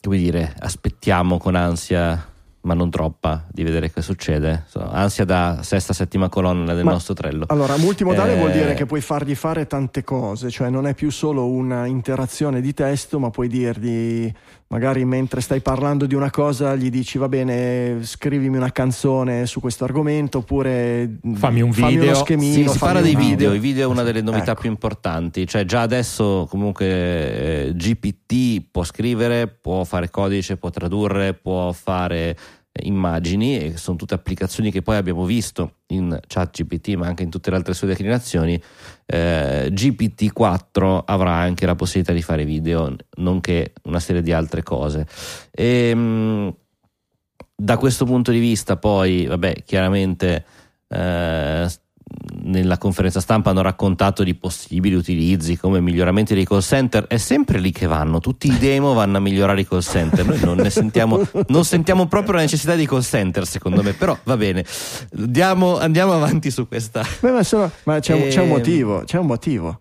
[0.00, 2.36] come dire, aspettiamo con ansia.
[2.60, 4.64] Ma non troppa di vedere che succede.
[4.66, 7.44] So, ansia da sesta, settima colonna del Ma- nostro trello.
[7.48, 11.10] Allora, multimodale Eh, vuol dire che puoi fargli fare tante cose, cioè non è più
[11.10, 14.30] solo una interazione di testo, ma puoi dirgli,
[14.68, 19.60] magari mentre stai parlando di una cosa, gli dici va bene, scrivimi una canzone su
[19.60, 22.14] questo argomento, oppure Fammi un uno video.
[22.14, 22.52] schemino.
[22.52, 24.60] Sì, si fammi parla dei video, i video è una delle novità ecco.
[24.60, 31.32] più importanti, cioè già adesso comunque eh, GPT può scrivere, può fare codice, può tradurre,
[31.34, 32.36] può fare
[32.82, 37.30] immagini e sono tutte applicazioni che poi abbiamo visto in chat GPT ma anche in
[37.30, 38.60] tutte le altre sue declinazioni.
[39.06, 45.06] Eh, GPT-4 avrà anche la possibilità di fare video, nonché una serie di altre cose.
[45.50, 46.54] E,
[47.60, 50.44] da questo punto di vista poi, vabbè, chiaramente
[50.88, 51.68] eh,
[52.42, 57.06] nella conferenza stampa hanno raccontato di possibili utilizzi come miglioramenti dei call center.
[57.06, 58.20] È sempre lì che vanno.
[58.20, 60.24] Tutti i demo vanno a migliorare i call center.
[60.26, 63.92] Noi non ne sentiamo non sentiamo proprio la necessità di call center secondo me.
[63.92, 64.64] Però va bene.
[65.10, 67.04] Diamo- andiamo avanti su questa.
[67.20, 68.48] Beh, ma, sono- ma c'è, un- c'è un Ehm.
[68.48, 69.80] motivo, c'è un motivo.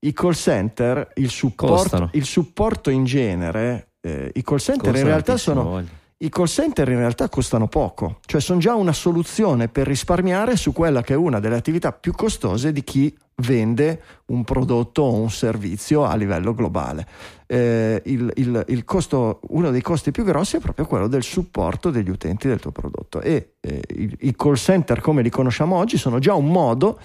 [0.00, 5.06] I call center, il supporto, il supporto in genere, eh, i call center in Costano
[5.08, 5.88] realtà tantissimo, sono voglio.
[6.18, 10.72] I call center in realtà costano poco, cioè sono già una soluzione per risparmiare su
[10.72, 15.28] quella che è una delle attività più costose di chi vende un prodotto o un
[15.30, 17.06] servizio a livello globale.
[17.46, 21.90] Eh, il, il- il costo, uno dei costi più grossi è proprio quello del supporto
[21.90, 25.98] degli utenti del tuo prodotto e eh, i, i call center come li conosciamo oggi
[25.98, 26.98] sono già un modo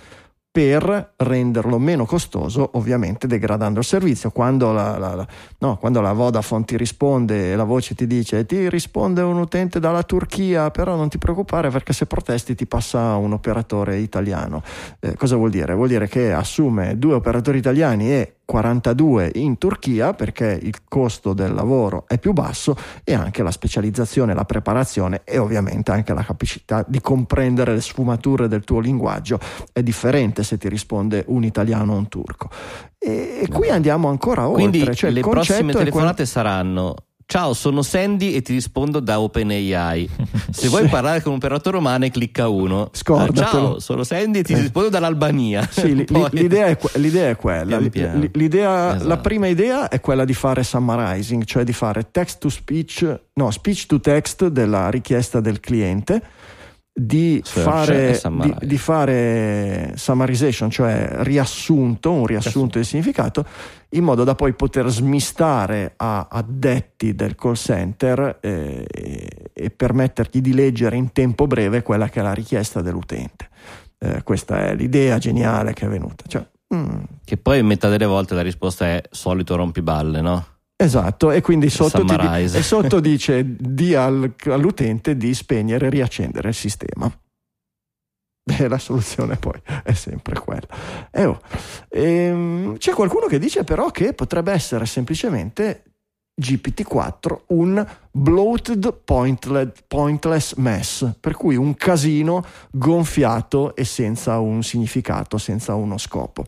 [0.52, 4.32] per renderlo meno costoso, ovviamente degradando il servizio.
[4.32, 5.28] Quando la, la- la-
[5.60, 9.80] no, quando la Vodafone ti risponde e la voce ti dice ti risponde un utente
[9.80, 14.62] dalla Turchia, però non ti preoccupare perché se protesti ti passa un operatore italiano.
[15.00, 15.74] Eh, cosa vuol dire?
[15.74, 21.54] Vuol dire che assume due operatori italiani e 42 in Turchia perché il costo del
[21.54, 26.84] lavoro è più basso e anche la specializzazione, la preparazione e ovviamente anche la capacità
[26.88, 29.40] di comprendere le sfumature del tuo linguaggio
[29.72, 32.50] è differente se ti risponde un italiano o un turco.
[32.98, 34.70] E, qui andiamo ancora oltre.
[34.70, 36.96] quindi cioè il le prossime telefonate saranno
[37.32, 40.10] Ciao, sono Sandy e ti rispondo da OpenAI.
[40.52, 40.90] Se vuoi Sì.
[40.90, 42.90] parlare con un operatore umano, clicca 1.
[42.92, 43.48] Scordatelo.
[43.48, 45.66] Ciao, sono Sandy e ti rispondo dall'Albania.
[45.72, 47.78] Sì, Poi- l'idea, è, que- l'idea è quella.
[47.78, 48.20] Pian piano.
[48.20, 49.08] L- l'idea- Esatto.
[49.08, 53.50] La prima idea è quella di fare summarizing, cioè di fare text to speech, no,
[53.50, 56.22] speech to text della richiesta del cliente,
[56.94, 63.46] di e fare, di, di fare summarization, cioè riassunto, un riassunto di significato,
[63.92, 70.42] in modo da poi poter smistare a addetti del call center eh, e, e permettergli
[70.42, 73.50] di leggere in tempo breve quella che è la richiesta dell'utente.
[73.98, 76.24] Eh, questa è l'idea geniale che è venuta.
[76.28, 76.46] Cioè,
[76.76, 80.46] mm, Che poi metà delle volte la risposta è solito rompiballe, no?
[80.84, 82.16] Esatto, e quindi sotto, di-
[82.58, 87.12] e sotto dice di al- all'utente di spegnere e riaccendere il sistema.
[88.44, 90.68] E la soluzione poi è sempre quella.
[91.12, 91.40] Eh, oh.
[91.90, 95.91] Ehm, c'è qualcuno che dice però che potrebbe essere semplicemente
[96.42, 99.02] GPT-4 un bloated
[99.88, 106.46] pointless mess, per cui un casino gonfiato e senza un significato, senza uno scopo.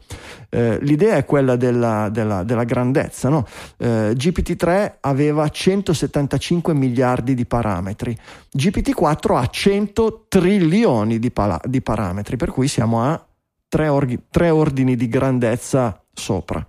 [0.50, 3.30] Eh, l'idea è quella della, della, della grandezza.
[3.30, 3.48] No?
[3.78, 8.18] Eh, GPT-3 aveva 175 miliardi di parametri,
[8.58, 13.26] GPT-4 ha 100 trilioni di, pala- di parametri, per cui siamo a
[13.70, 16.66] tre, orgi- tre ordini di grandezza sopra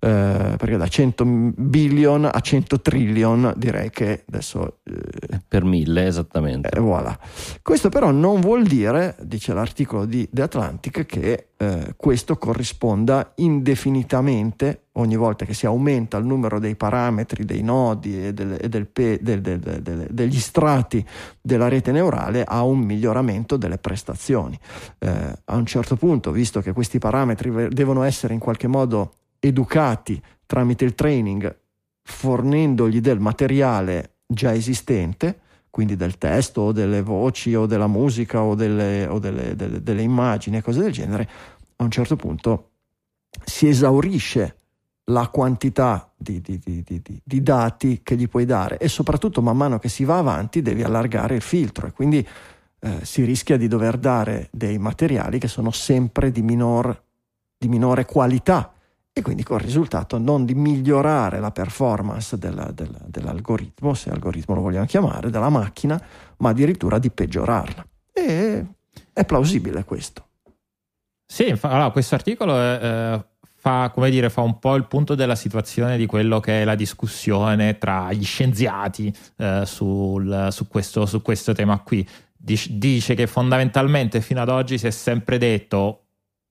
[0.00, 6.68] eh, perché da 100 billion a 100 trillion direi che adesso eh, per mille esattamente
[6.68, 7.18] eh, voilà.
[7.62, 14.84] questo però non vuol dire dice l'articolo di The Atlantic che eh, questo corrisponda indefinitamente
[14.92, 18.86] ogni volta che si aumenta il numero dei parametri dei nodi e, del, e del
[18.86, 21.04] pe, del, degli strati
[21.40, 24.56] della rete neurale a un miglioramento delle prestazioni
[25.00, 30.20] eh, a un certo punto visto che questi parametri devono essere in qualche modo educati
[30.46, 31.56] tramite il training
[32.02, 35.40] fornendogli del materiale già esistente,
[35.70, 40.02] quindi del testo o delle voci o della musica o delle, o delle, delle, delle
[40.02, 41.28] immagini e cose del genere,
[41.76, 42.70] a un certo punto
[43.44, 44.56] si esaurisce
[45.04, 46.82] la quantità di, di, di,
[47.22, 50.82] di, dati che gli puoi dare e soprattutto man mano che si va avanti devi
[50.82, 52.26] allargare il filtro e quindi
[52.80, 57.02] eh, si rischia di dover dare dei materiali che sono sempre di, minor,
[57.56, 58.72] di minore qualità
[59.18, 64.54] e quindi con il risultato non di migliorare la performance della, della, dell'algoritmo, se algoritmo
[64.54, 66.00] lo vogliamo chiamare, della macchina,
[66.38, 67.86] ma addirittura di peggiorarla.
[68.12, 68.66] E
[69.12, 70.26] è plausibile questo.
[71.26, 73.24] Sì, allora, questo articolo è, eh,
[73.56, 77.76] fa, dire, fa, un po' il punto della situazione di quello che è la discussione
[77.76, 82.08] tra gli scienziati eh, sul, su, questo, su, questo, tema qui.
[82.36, 86.04] Dice che fondamentalmente fino ad oggi si è sempre detto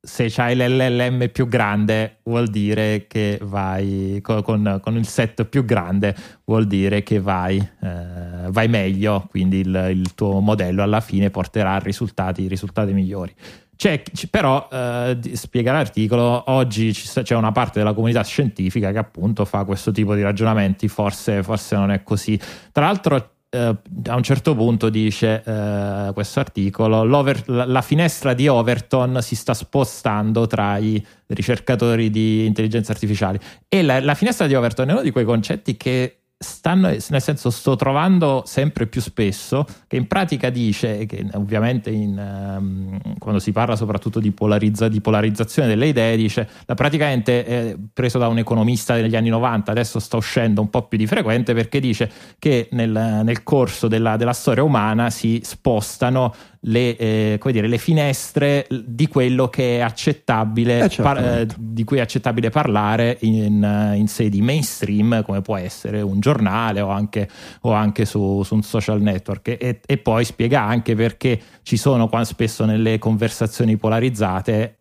[0.08, 5.66] se c'hai l'LLM più grande vuol dire che vai con, con, con il set più
[5.66, 6.16] grande
[6.46, 11.78] vuol dire che vai, eh, vai meglio quindi il, il, tuo modello alla fine porterà
[11.80, 13.34] risultati, risultati migliori.
[13.76, 14.02] C'è,
[14.32, 19.92] però eh, spiega l'articolo oggi c'è una parte della comunità scientifica che appunto fa questo
[19.92, 22.40] tipo di ragionamenti forse, forse non è così.
[22.72, 23.76] Tra l'altro eh,
[24.08, 29.54] a un certo punto dice eh, questo articolo la, la, finestra di Overton si sta
[29.54, 35.02] spostando tra i ricercatori di intelligenza artificiale e la, la finestra di Overton è uno
[35.02, 40.52] di quei concetti che stanno, nel senso sto trovando sempre più spesso che in pratica
[40.52, 46.16] dice che ovviamente in, um, quando si parla soprattutto di, polarizza, di, polarizzazione delle idee
[46.16, 50.70] dice la praticamente è preso da un economista degli anni 90 adesso sta uscendo un
[50.70, 55.42] po' più di frequente perché dice che nel, nel corso della, della storia umana si
[55.44, 56.32] spostano
[56.68, 61.98] le, eh, dire, le, finestre di quello che è accettabile, eh, par- eh, di cui
[61.98, 67.30] è accettabile parlare in, in, sedi mainstream, come può essere un giornale o anche,
[67.62, 69.48] o anche su, su, un social network.
[69.60, 74.77] E, e, poi spiega anche perché ci sono qua spesso nelle conversazioni polarizzate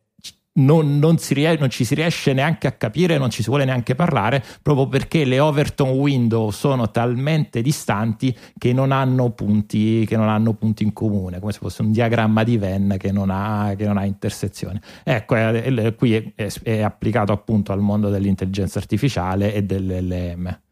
[0.57, 3.95] non, non, ries- non, ci si riesce neanche a capire, non ci si vuole neanche
[3.95, 10.55] parlare, proprio perché le Overton window sono talmente distanti che non hanno punti, non hanno
[10.55, 13.97] punti in comune, come se fosse un diagramma di Venn che non ha, che non
[13.97, 14.81] ha intersezione.
[15.05, 20.65] Ecco, è, è, qui è, è applicato appunto al mondo dell'intelligenza artificiale e dell'LM.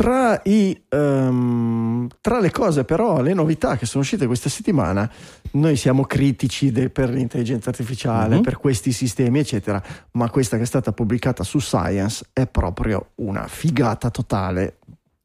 [0.00, 5.06] Tra, i, um, tra, le cose però, le novità che sono uscite questa settimana,
[5.52, 8.40] noi siamo critici de, per l'intelligenza artificiale, uh-huh.
[8.40, 9.82] per questi sistemi, eccetera,
[10.12, 14.78] ma questa che è stata pubblicata su Science è proprio una figata totale.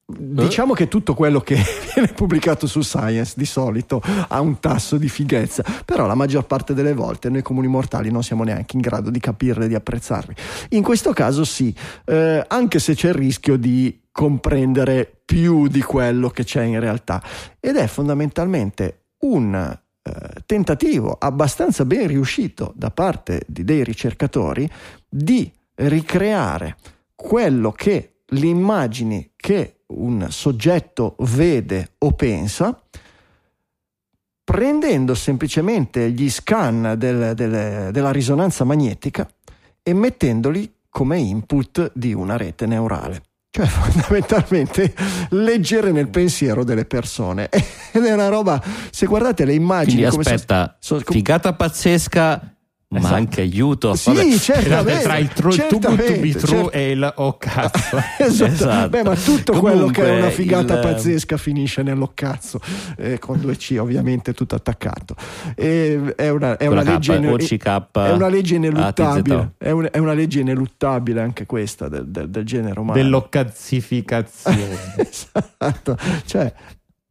[0.05, 1.55] Diciamo che tutto quello che
[1.95, 6.73] viene pubblicato su Science di solito ha un tasso di fighezza, però la maggior parte
[6.73, 10.35] delle volte noi comuni mortali non siamo neanche in grado di capirle e di apprezzarli.
[10.71, 11.73] In questo caso sì,
[12.03, 17.21] eh, anche se c'è il rischio di comprendere più di quello che c'è in realtà.
[17.59, 20.11] Ed è fondamentalmente un eh,
[20.45, 24.71] tentativo abbastanza ben riuscito da parte di dei ricercatori
[25.09, 26.77] di ricreare
[27.13, 32.81] quello che le immagini che un soggetto vede o pensa
[34.45, 39.29] prendendo semplicemente gli scan del, del, della risonanza magnetica
[39.83, 43.23] e mettendoli come input di una rete neurale
[43.55, 44.93] cioè fondamentalmente
[45.29, 47.47] leggere nel pensiero delle persone.
[47.91, 48.61] Ed è una roba
[48.91, 52.54] se guardate le immagini Quindi aspetta so, com- figata pazzesca
[52.99, 53.15] ma Esatto.
[53.15, 53.95] anche aiuto.
[53.95, 54.37] Sì, Vabbè.
[54.37, 55.01] certamente.
[55.03, 56.71] tra il true, too good to be certamente, true certo.
[56.71, 57.97] e il oh cazzo.
[58.19, 58.51] Esatto.
[58.53, 58.89] Esatto.
[58.89, 62.59] Beh, ma tutto quello che è Comunque, una figata il- pazzesca finisce nello cazzo,
[62.97, 65.15] eh, con due C ovviamente tutto attaccato.
[65.55, 70.13] E è una, è una legge, OCK, è una legge ineluttabile, è, un- è una
[70.13, 72.97] legge ineluttabile anche questa del, del- del genere umano.
[73.01, 74.77] Dell'occazzificazione.
[74.97, 76.53] esatto, cioè,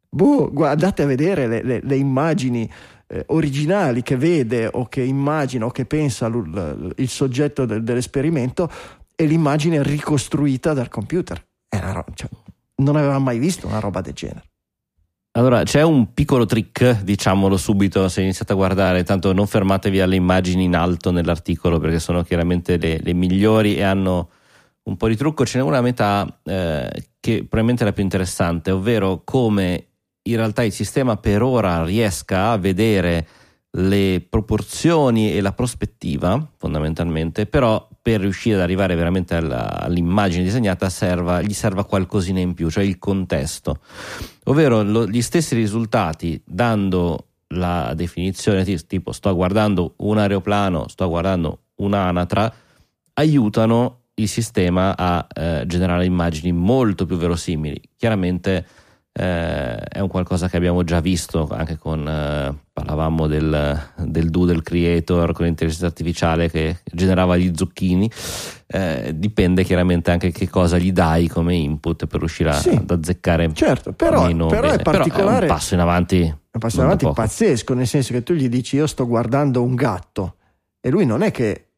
[0.09, 2.70] boh, guardate a vedere le, le- le immagini
[3.06, 8.70] eh, originali che vede o che immagina o che pensa l- il soggetto del- dell'esperimento
[9.14, 11.43] e l'immagine ricostruita dal computer.
[11.68, 12.28] Ro- cioè,
[12.76, 14.44] non aveva mai visto una roba del genere.
[15.36, 20.14] Allora, c'è un piccolo trick, diciamolo subito se iniziate a guardare, tanto non fermatevi alle
[20.14, 24.31] immagini in alto nell'articolo perché sono chiaramente le, le migliori e hanno
[24.85, 25.44] un po' di trucco.
[25.44, 29.86] Ce n'è una metà eh, che probabilmente è la più interessante, ovvero come
[30.27, 33.27] in realtà il sistema per ora riesca a vedere
[33.77, 40.89] le proporzioni e la prospettiva, fondamentalmente, però per riuscire ad arrivare veramente alla- all'immagine disegnata
[40.89, 43.79] serva- gli serva qualcosina in più, cioè il contesto
[44.45, 51.09] ovvero lo- gli stessi risultati dando la definizione ti- tipo sto guardando un aeroplano, sto
[51.09, 52.53] guardando un'anatra,
[53.15, 57.81] aiutano il sistema a eh, generare immagini molto più verosimili.
[57.97, 58.67] Chiaramente
[59.16, 64.61] eh, è un qualcosa che abbiamo già visto anche con, eh, parlavamo del, del doodle
[64.62, 68.11] creator con l'intelligenza artificiale che generava gli zucchini,
[68.66, 72.70] Eh, dipende chiaramente anche che cosa gli dai come input per riuscire Sì.
[72.70, 75.47] ad azzeccare Certo, però, meno però è particolare.
[75.47, 76.20] un passo in avanti.
[76.23, 79.62] è un passo da avanti pazzesco, nel senso che tu gli dici io sto guardando
[79.62, 80.36] un gatto
[80.81, 81.74] e lui non è che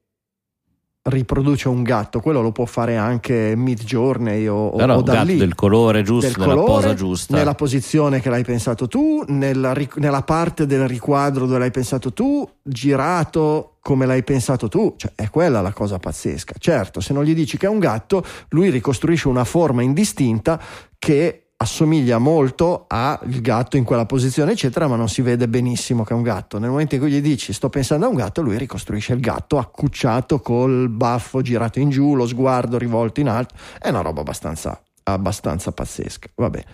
[1.09, 5.23] riproduce un gatto, quello lo può fare anche mid journey o, o- No, o da
[5.23, 5.37] lì.
[5.37, 7.37] del colore giusto, del colore, posa giusta.
[7.37, 12.49] nella posizione che l'hai pensato tu, nella, nella parte del riquadro dove l'hai pensato tu,
[12.63, 16.55] girato come l'hai pensato tu, cioè è quella la cosa pazzesca.
[16.59, 20.61] Certo, se non gli dici che è un gatto, lui ricostruisce una forma indistinta
[20.99, 26.13] che assomiglia molto al gatto in quella posizione, eccetera, ma non si vede benissimo che
[26.13, 26.59] è un gatto.
[26.59, 29.59] Nel momento in cui gli dici sto pensando a un gatto, lui ricostruisce il gatto
[29.59, 33.55] accucciato col baffo girato in giù, lo sguardo rivolto in alto.
[33.79, 36.29] È una roba abbastanza, abbastanza pazzesca.
[36.35, 36.65] Vabbè.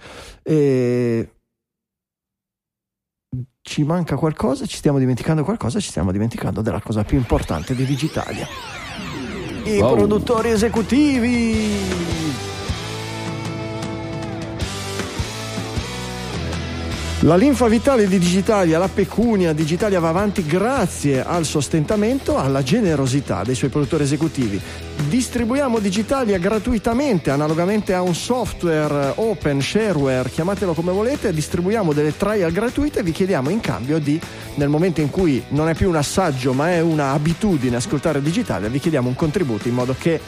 [0.43, 1.33] E...
[3.65, 4.67] Ci manca qualcosa?
[4.67, 5.79] Ci stiamo dimenticando qualcosa?
[5.79, 8.47] Ci stiamo dimenticando della cosa più importante di Digitalia.
[9.65, 9.95] I Wow.
[9.95, 12.52] produttori esecutivi.
[17.25, 23.45] La linfa vitale di Digitalia, la pecunia Digitalia va avanti grazie al sostentamento, alla generosità
[23.45, 24.61] dei suoi produttori esecutivi.
[25.09, 32.51] Distribuiamo Digitalia gratuitamente, analogamente a un software open, shareware, chiamatelo come volete, distribuiamo delle trial
[32.51, 34.21] gratuite e vi chiediamo in cambio di,
[34.57, 38.69] nel momento in cui non è più un assaggio ma è una abitudine ascoltare Digitalia,
[38.69, 40.21] vi chiediamo un contributo in modo che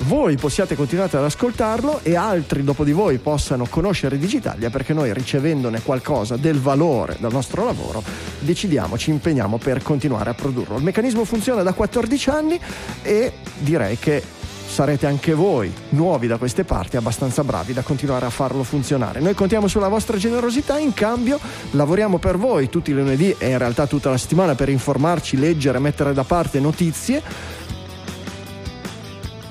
[0.00, 5.12] voi possiate continuare ad ascoltarlo e altri dopo di voi possano conoscere Digitalia perché noi
[5.12, 8.02] ricevendone qualcosa del valore dal nostro lavoro
[8.40, 10.76] decidiamo, ci impegniamo per continuare a produrlo.
[10.76, 12.60] Il meccanismo funziona da 14 anni
[13.02, 14.22] e direi che
[14.66, 19.20] sarete anche voi nuovi da queste parti abbastanza bravi da continuare a farlo funzionare.
[19.20, 21.38] Noi contiamo sulla vostra generosità, in cambio
[21.70, 25.78] lavoriamo per voi tutti i lunedì e in realtà tutta la settimana per informarci, leggere,
[25.78, 27.64] mettere da parte notizie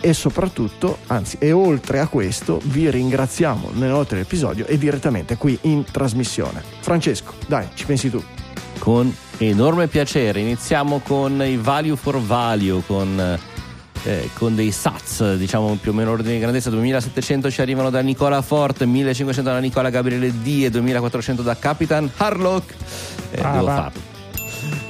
[0.05, 5.83] e soprattutto, anzi, e oltre a questo, vi ringraziamo nell'oltre dell'episodio e direttamente qui in
[5.83, 6.61] trasmissione.
[6.81, 8.23] Francesco, dai, ci pensi tu.
[8.77, 10.41] Con enorme piacere.
[10.41, 13.39] Iniziamo con i value for value, con,
[14.03, 16.69] eh, con dei SATS, diciamo più o meno ordine di grandezza.
[16.69, 22.11] 2700 ci arrivano da Nicola Fort, 1500 da Nicola Gabriele D e 2400 da Capitan
[22.15, 22.75] Harlock.
[23.31, 24.14] Eh, devo farlo.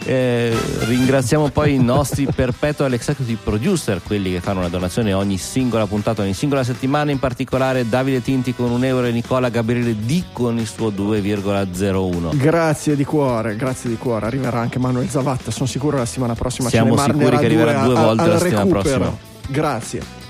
[0.07, 5.87] Eh, ringraziamo poi i nostri perpetual executive producer, quelli che fanno una donazione ogni singola
[5.87, 10.25] puntata, ogni singola settimana, in particolare Davide Tinti con un euro e Nicola Gabriele D
[10.31, 12.35] con il suo 2,01.
[12.37, 14.27] Grazie di cuore, grazie di cuore.
[14.27, 18.01] Arriverà anche Manuel Zavatta, sono sicuro la settimana prossima Siamo sicuri che arriverà due a-
[18.03, 18.97] volte la settimana recupero.
[18.99, 19.17] prossima.
[19.47, 20.24] Grazie.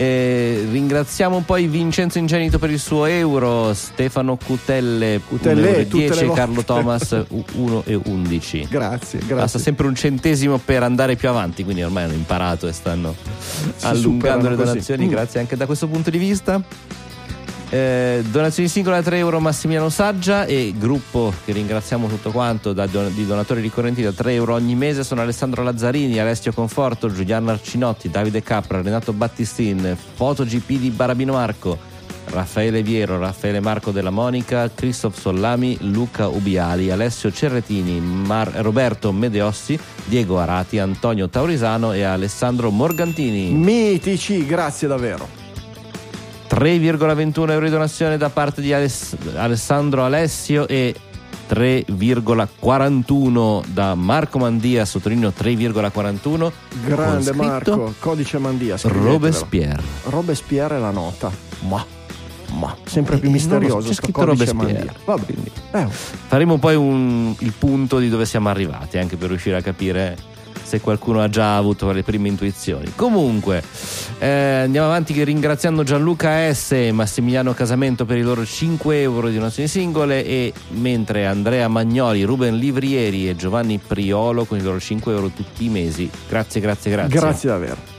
[0.00, 5.88] Eh, ringraziamo poi Vincenzo Ingenito per il suo euro, Stefano Cutelle, Cutelle, un euro e
[5.88, 6.40] tutte le 10 e volte.
[6.40, 7.24] Carlo Thomas
[7.56, 8.66] 1 e 11.
[8.70, 9.58] Grazie, Basta grazie.
[9.58, 13.12] sempre un centesimo per andare più avanti, quindi ormai hanno imparato e stanno
[13.80, 15.10] allungando superano le donazioni, Mm.
[15.10, 16.62] grazie anche da questo punto di vista.
[17.70, 22.86] Eh, donazioni singole a 3 euro Massimiliano Saggia e gruppo che ringraziamo tutto quanto da
[22.86, 28.10] di donatori ricorrenti da 3 euro ogni mese sono Alessandro Lazzarini, Alessio Conforto, Giuliano Arcinotti,
[28.10, 31.76] Davide Capra, Renato Battistin, FotoGP di Barabino Marco,
[32.30, 39.78] Raffaele Viero, Raffaele Marco della Monica, Christoph Sollami, Luca Ubiali, Alessio Cerretini, Mar- Roberto Medeossi,
[40.04, 43.50] Diego Arati, Antonio Taurisano e Alessandro Morgantini.
[43.50, 45.37] Mitici, grazie davvero.
[46.48, 50.94] 3,21 euro di donazione da parte di Aless- Alessandro Alessio e
[51.48, 56.52] 3,41 da Marco Mandia, sottolineo 3,41.
[56.84, 58.76] Grande Marco, codice Mandia.
[58.82, 59.82] Robespierre.
[60.04, 61.30] Robespierre è la nota.
[61.68, 61.84] Ma,
[62.54, 63.88] ma, sempre Eh, più so, misterioso.
[63.88, 64.72] c'è scritto Robespierre.
[64.72, 64.92] Mandia.
[65.04, 65.26] Va bene.
[65.26, 69.62] Quindi Eh, faremo poi un- il punto di dove siamo arrivati, anche per riuscire a
[69.62, 70.16] capire
[70.68, 72.92] se qualcuno ha già avuto le prime intuizioni.
[72.94, 73.62] Comunque,
[74.18, 74.28] eh,
[74.64, 76.72] andiamo avanti ringraziando Gianluca S.
[76.72, 82.22] e Massimiliano Casamento per i loro 5 euro di donazioni singole e mentre Andrea Magnoli,
[82.22, 86.10] Ruben Livrieri e Giovanni Priolo con i loro 5 euro tutti i mesi.
[86.28, 87.18] Grazie, grazie, grazie.
[87.18, 87.97] grazie davvero.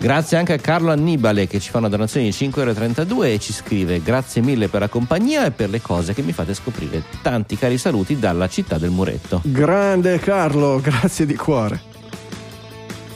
[0.00, 3.52] Grazie anche a Carlo Annibale che ci fa una donazione di 5,32 euro e ci
[3.52, 7.02] scrive grazie mille per la compagnia e per le cose che mi fate scoprire.
[7.20, 9.40] Tanti cari saluti dalla città del muretto.
[9.44, 11.97] Grande Carlo, grazie di cuore.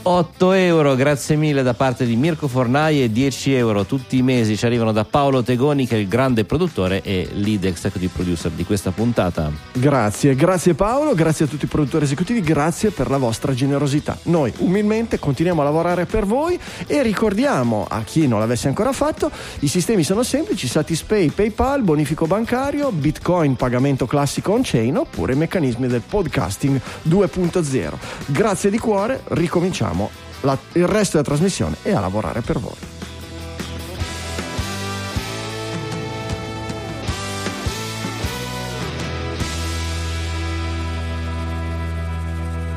[0.05, 4.57] 8 euro, grazie mille da parte di Mirko Fornai e 10 euro tutti i mesi
[4.57, 8.65] ci arrivano da Paolo Tegoni che è il grande produttore e lead executive producer di
[8.65, 9.49] questa puntata.
[9.71, 14.17] Grazie, grazie Paolo, grazie a tutti i produttori esecutivi, grazie per la vostra generosità.
[14.23, 19.31] Noi umilmente continuiamo a lavorare per voi e ricordiamo a chi non l'avesse ancora fatto,
[19.59, 26.01] i sistemi sono semplici, Satispay, PayPal, bonifico bancario, Bitcoin, pagamento classico on-chain oppure meccanismi del
[26.05, 27.93] podcasting 2.0.
[28.25, 29.91] Grazie di cuore, ricominciamo
[30.41, 32.93] la- il resto della trasmissione e a lavorare per voi.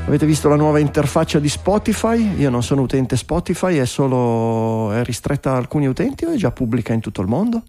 [0.07, 2.39] Avete visto la nuova interfaccia di Spotify?
[2.39, 6.53] Io non sono utente Spotify, è solo è ristretta a alcuni utenti o è già
[6.53, 7.63] pubblica in tutto il mondo?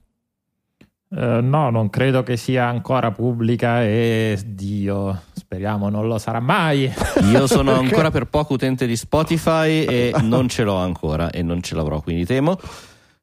[1.09, 6.91] Eh, no, non credo che sia ancora pubblica e Dio, speriamo non lo sarà mai.
[7.31, 7.85] Io sono Perché?
[7.87, 12.01] ancora per poco utente di Spotify e non ce l'ho ancora e non ce l'avrò,
[12.01, 12.59] quindi temo.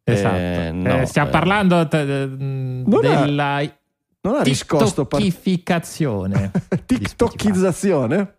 [0.03, 0.35] Esatto.
[0.37, 3.63] Eh, no, Eh, stiamo eh, parlando t- Non della
[4.23, 5.21] Non ha riscosto par-
[6.87, 8.37] TikTokizzazione?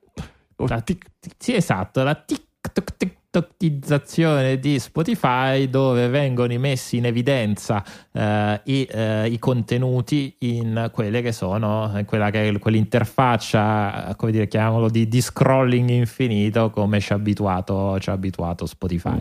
[0.55, 1.05] La- tic-
[1.37, 2.95] Sì, esatto, la TikTok
[3.41, 11.21] tiktokizzazione di Spotify dove vengono messi in evidenza eh, i, eh, i contenuti in quelle
[11.21, 16.69] che sono in quella che è quell'interfaccia eh, come dire chiamiamolo di, di scrolling infinito
[16.69, 19.19] come ci ha abituato, ci ha abituato Spotify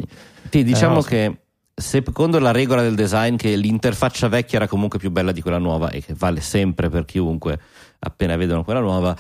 [0.51, 1.09] Sì, diciamo Eh, no, sì.
[1.09, 1.39] che
[1.77, 5.91] secondo la regola del design che l'interfaccia vecchia era comunque più bella di quella nuova
[5.91, 7.59] e che vale sempre per chiunque
[7.99, 9.17] appena vedono quella nuova,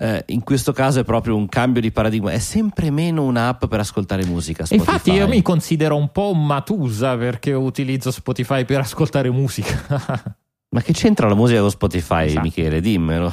[0.00, 3.80] eh, in questo caso è proprio un cambio di paradigma, è sempre meno un'app per
[3.80, 4.64] ascoltare musica.
[4.64, 4.90] Spotify.
[4.90, 10.38] infatti io mi considero un po' un matusa perché utilizzo Spotify per ascoltare musica
[10.72, 12.42] Ma che c'entra la musica con Spotify, Esatto.
[12.42, 12.80] Michele?
[12.80, 13.32] Dimmelo.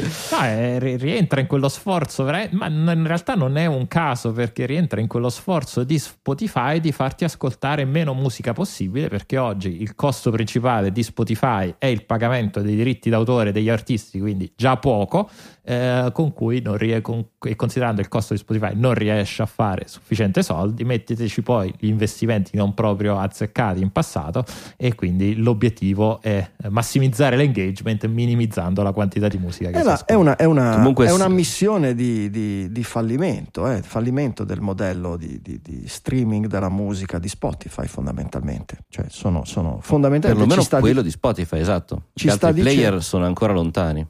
[0.00, 5.00] No, ri- rientra in quello sforzo, ma in realtà non è un caso perché rientra
[5.00, 10.30] in quello sforzo di Spotify di farti ascoltare meno musica possibile perché oggi il costo
[10.30, 15.28] principale di Spotify è il pagamento dei diritti d'autore degli artisti, quindi già poco,
[15.70, 19.46] eh, con cui non rie- con- e considerando il costo di Spotify non riesce a
[19.46, 24.44] fare sufficiente soldi, metteteci poi gli investimenti non proprio azzeccati in passato
[24.78, 30.12] e quindi l'obiettivo è massimizzare l'engagement minimizzando la quantità di musica che È, si ascolta.
[30.12, 31.14] è una, è una- Comunque è sì.
[31.14, 36.70] una missione di, di- di fallimento, eh, fallimento del modello di, di- di streaming della
[36.70, 38.78] musica di Spotify fondamentalmente.
[38.88, 42.04] Cioè sono, sono fondamentalmente Perlomeno quello di Spotify, esatto.
[42.14, 44.06] ci Gli altri dicendo- player sono ancora lontani.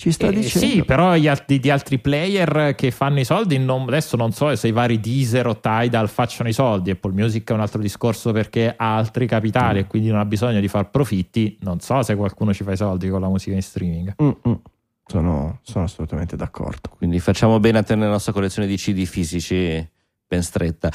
[0.00, 0.66] Ci sta Eh, dicendo.
[0.68, 4.54] sì, però gli altri, di altri player che fanno i soldi, non- adesso non so
[4.54, 6.90] se i vari Deezer o Tidal facciano i soldi.
[6.92, 10.60] Apple Music è un altro discorso perché ha altri capitali e quindi non ha bisogno
[10.60, 11.58] di far profitti.
[11.62, 14.14] Non so se qualcuno ci fa i soldi con la musica in streaming.
[14.22, 14.52] Mm, mm.
[15.04, 16.90] Sono, sono assolutamente d'accordo.
[16.96, 19.84] Quindi facciamo bene a tenere la nostra collezione di CD fisici
[20.28, 20.90] ben stretta.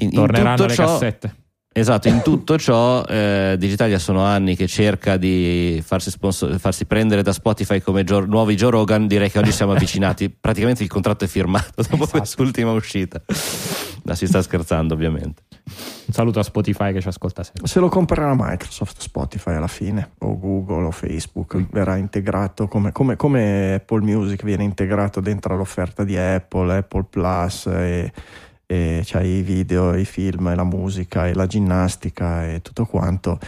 [0.00, 1.34] In, in Torneranno tutto le ciò- cassette.
[1.78, 7.22] Esatto, in tutto ciò eh, Digitalia sono anni che cerca di farsi, sponsor- farsi prendere
[7.22, 11.24] da Spotify come Gio- nuovi Joe Rogan, direi che oggi siamo avvicinati, praticamente il contratto
[11.24, 12.18] è firmato dopo Esatto.
[12.18, 13.20] quest'ultima uscita.
[14.04, 15.42] Ma si sta scherzando ovviamente.
[16.06, 17.66] Un saluto a Spotify che ci ascolta sempre.
[17.66, 23.16] Se lo comprerà Microsoft, Spotify alla fine, o Google o Facebook, verrà integrato come, come-
[23.16, 28.10] come Apple Music viene integrato dentro l'offerta di Apple, Apple Plus, e,
[28.70, 33.38] e c'hai i video, i film, la musica, e la ginnastica e tutto quanto.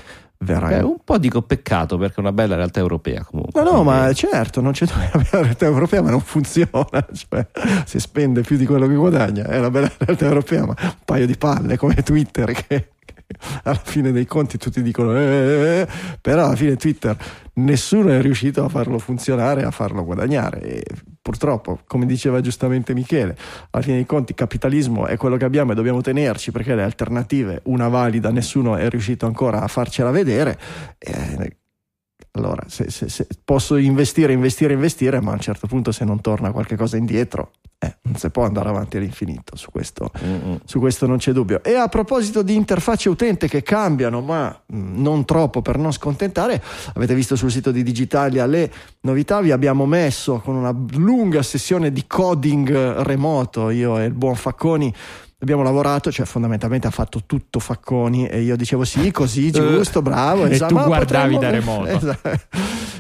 [0.43, 3.63] È un po' dico peccato perché è una bella realtà europea comunque.
[3.63, 6.71] No, no, ma certo, non c'è una realtà europea, ma non funziona.
[7.13, 7.47] Cioè,
[7.85, 9.45] si spende più di quello che guadagna.
[9.45, 12.93] È una bella realtà europea, ma un paio di palle come Twitter che,
[13.65, 15.89] alla fine dei conti tutti dicono eh, eh, eh,
[16.21, 17.17] però alla fine Twitter
[17.55, 20.61] nessuno è riuscito a farlo funzionare a farlo guadagnare.
[20.61, 20.85] E
[21.21, 23.37] purtroppo come diceva giustamente Michele
[23.71, 27.61] alla fine dei conti capitalismo è quello che abbiamo e dobbiamo tenerci perché le alternative
[27.65, 30.59] una valida nessuno è riuscito ancora a farcela vedere.
[30.99, 31.59] Eh,
[32.33, 36.21] allora se, se, se posso investire investire investire ma a un certo punto se non
[36.21, 37.51] torna qualcosa indietro
[37.83, 40.11] eh, non si può andare avanti all'infinito, su questo,
[40.65, 41.63] su questo, non c'è dubbio.
[41.65, 46.63] E a proposito di interfacce utente che cambiano, ma mh, non troppo per non scontentare,
[46.93, 48.71] avete visto sul sito di Digitalia le
[49.01, 54.35] novità, vi abbiamo messo con una lunga sessione di coding remoto, io e il buon
[54.35, 54.95] Facconi
[55.41, 60.47] abbiamo lavorato, cioè fondamentalmente ha fatto tutto Facconi e io dicevo sì, così, giusto, bravo.
[60.47, 61.89] e esatto, tu guardavi da remoto.
[61.89, 62.39] Esatto.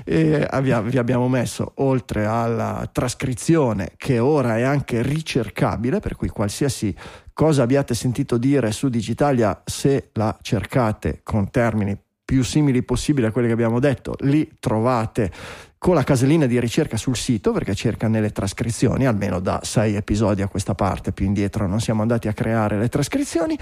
[0.04, 6.94] E vi abbiamo messo, oltre alla trascrizione, che ora è anche ricercabile, per cui qualsiasi
[7.32, 11.96] cosa abbiate sentito dire su Digitalia, se la cercate con termini
[12.30, 15.32] più simili possibili a quelli che abbiamo detto, li trovate
[15.78, 20.40] con la casellina di ricerca sul sito perché cerca nelle trascrizioni, almeno da sei episodi
[20.40, 23.58] a questa parte, più indietro non siamo andati a creare le trascrizioni.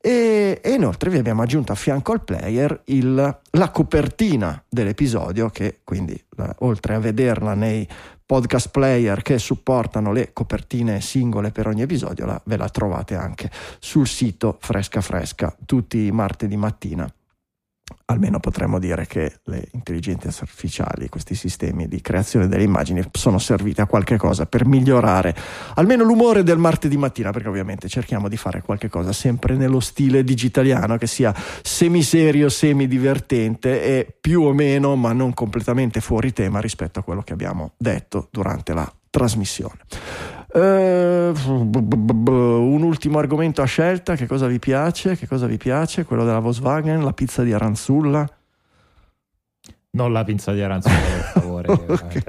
[0.00, 5.80] E, e inoltre vi abbiamo aggiunto a fianco al player il, la copertina dell'episodio che
[5.82, 7.84] quindi la, oltre a vederla nei
[8.24, 13.50] podcast player che supportano le copertine singole per ogni episodio la, ve la trovate anche
[13.80, 17.12] sul sito fresca fresca tutti i martedì mattina
[18.12, 23.80] almeno potremmo dire che le intelligenze artificiali, questi sistemi di creazione delle immagini sono serviti
[23.80, 25.34] a qualche cosa per migliorare
[25.74, 30.24] almeno l'umore del martedì mattina, perché ovviamente cerchiamo di fare qualche cosa sempre nello stile
[30.24, 37.00] digitaliano che sia semiserio, semidivertente e più o meno, ma non completamente fuori tema rispetto
[37.00, 39.78] a quello che abbiamo detto durante la trasmissione.
[40.54, 41.32] Uh,
[42.28, 45.16] un ultimo argomento a scelta, che cosa vi piace?
[45.16, 46.04] Che cosa vi piace?
[46.04, 48.28] Quello della Volkswagen, la pizza di Aranzulla?
[49.94, 51.72] Non la pizza di Aranzulla, per favore.
[51.72, 52.22] okay.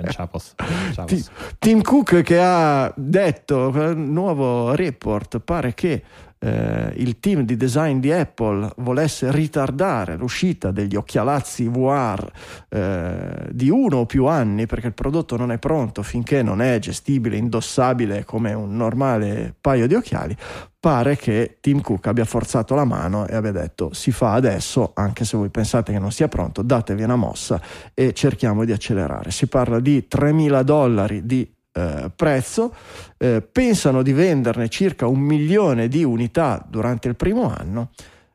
[1.59, 6.03] Tim Cook che ha detto, nuovo report, pare che
[6.43, 12.29] eh, il team di design di Apple volesse ritardare l'uscita degli occhialazzi VR
[12.67, 16.77] eh, di uno o più anni perché il prodotto non è pronto finché non è
[16.79, 20.35] gestibile, indossabile come un normale paio di occhiali,
[20.83, 25.23] pare che Tim Cook abbia forzato la mano e abbia detto si fa adesso, anche
[25.23, 27.61] se voi pensate che non sia pronto, datevi una mossa
[27.93, 29.31] e cerchiamo di accelerare.
[29.31, 32.73] Si parla di 3.000 dollari di eh, prezzo,
[33.17, 37.89] eh, pensano di venderne circa un milione di unità durante il primo anno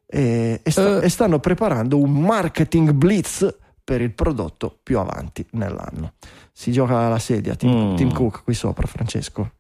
[0.07, 1.03] e, e, sta, uh.
[1.03, 6.15] e stanno preparando un marketing blitz per il prodotto più avanti nell'anno.
[6.53, 7.97] Si gioca alla sedia, Tim, mm.
[7.97, 9.53] Tim Cook qui sopra, Francesco.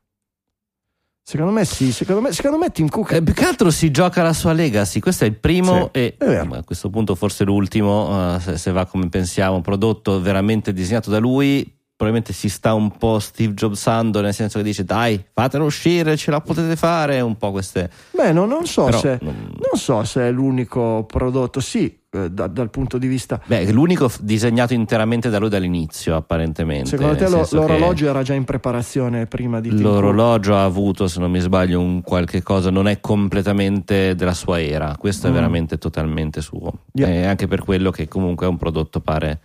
[1.22, 3.12] Secondo me sì, secondo me, secondo me Tim Cook...
[3.12, 6.16] Eh, più che altro si gioca la sua legacy, questo è il primo sì, e
[6.18, 11.10] a questo punto forse l'ultimo, uh, se, se, va come pensiamo, un prodotto veramente disegnato
[11.10, 15.64] da lui, probabilmente si sta un po' Steve Jobsando nel senso che dice dai fatelo
[15.64, 19.34] uscire ce la potete fare un po' queste beh no, non, so Però, se, non...
[19.34, 24.08] non so se è l'unico prodotto sì eh, da, dal punto di vista beh l'unico
[24.20, 29.58] disegnato interamente da lui dall'inizio apparentemente secondo te lo, l'orologio era già in preparazione prima
[29.58, 34.34] di l'orologio ha avuto se non mi sbaglio un qualche cosa non è completamente della
[34.34, 35.30] sua era questo mm.
[35.30, 37.08] è veramente totalmente suo yeah.
[37.08, 39.40] e anche per quello che comunque è un prodotto pare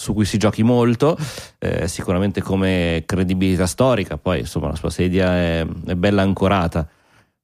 [0.00, 1.18] su cui si giochi molto,
[1.58, 6.88] eh, sicuramente come credibilità storica, poi insomma la sua sedia è, è bella ancorata.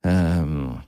[0.02, 0.80] Um,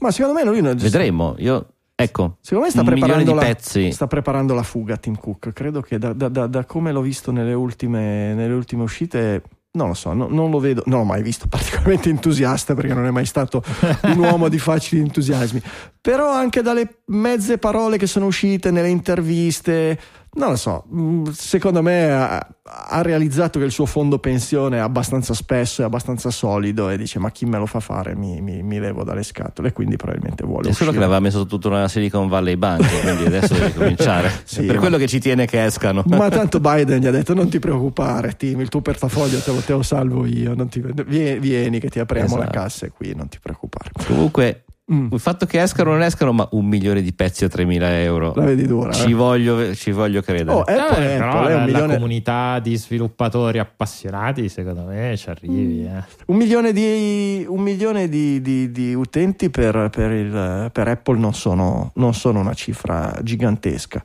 [0.00, 0.76] Ma secondo me lui non...
[0.76, 1.74] Vedremo, io...
[1.94, 5.52] Ecco, secondo me sta preparando, la, sta preparando, la, fuga Tim Cook.
[5.52, 9.42] Credo che da, da, da, da come l'ho visto nelle ultime, nelle ultime uscite
[9.72, 13.06] non lo so, no, non lo vedo, non l'ho mai visto particolarmente entusiasta perché non
[13.06, 13.62] è mai stato
[14.04, 15.62] un uomo di facili entusiasmi,
[16.00, 19.98] però anche dalle mezze parole che sono uscite nelle interviste,
[20.34, 24.80] non lo so, mm, secondo me ha, ha, realizzato che il suo fondo pensione è
[24.80, 28.62] abbastanza spesso, è abbastanza solido e dice ma chi me lo fa fare mi, mi,
[28.62, 30.68] mi levo dalle scatole, quindi probabilmente vuole...
[30.68, 34.30] È solo che l'aveva messo tutta una Silicon Valley Bank, quindi adesso deve cominciare.
[34.44, 34.80] sì, per ma...
[34.80, 36.02] quello che ci tiene che escano.
[36.06, 39.60] ma tanto Biden gli ha detto non ti preoccupare Tim, il tuo portafoglio te lo,
[39.60, 40.84] te lo salvo io, ti...
[41.06, 42.42] vieni, vieni, che ti apriamo esatto.
[42.42, 43.90] la cassa e qui, non ti preoccupare.
[44.06, 45.08] Comunque Mm.
[45.12, 48.32] Il fatto che escano o non escano, ma un milione di pezzi a 3.000 euro.
[48.34, 48.90] La vedi dura.
[48.90, 49.14] Ci, eh?
[49.14, 50.50] voglio, ci voglio, credere.
[50.56, 51.86] Oh, Apple, eh, Apple, la, milione...
[51.86, 55.82] la, comunità di sviluppatori appassionati, secondo me, ci arrivi.
[55.82, 55.86] Mm.
[55.86, 56.04] Eh.
[56.26, 61.34] Un milione di, un milione di, di, di utenti per, per, il, per Apple non
[61.34, 64.02] sono, non sono una cifra gigantesca.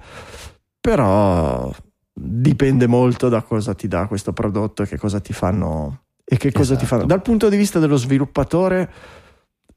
[0.82, 1.74] Però
[2.14, 6.02] dipende molto da cosa ti dà questo prodotto e che cosa ti fanno.
[6.26, 6.80] E che cosa esatto.
[6.80, 7.06] ti fanno.
[7.06, 8.92] Dal punto di vista dello sviluppatore.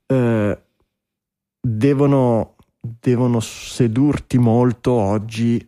[0.09, 0.59] Eh,
[1.67, 5.67] devono, devono sedurti molto oggi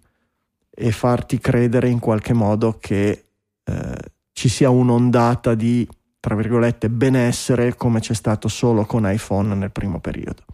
[0.71, 3.25] e farti credere in qualche modo che
[3.65, 3.97] eh,
[4.33, 5.87] ci sia un'ondata di,
[6.21, 10.45] tra virgolette, benessere come c'è stato solo con iPhone nel primo periodo.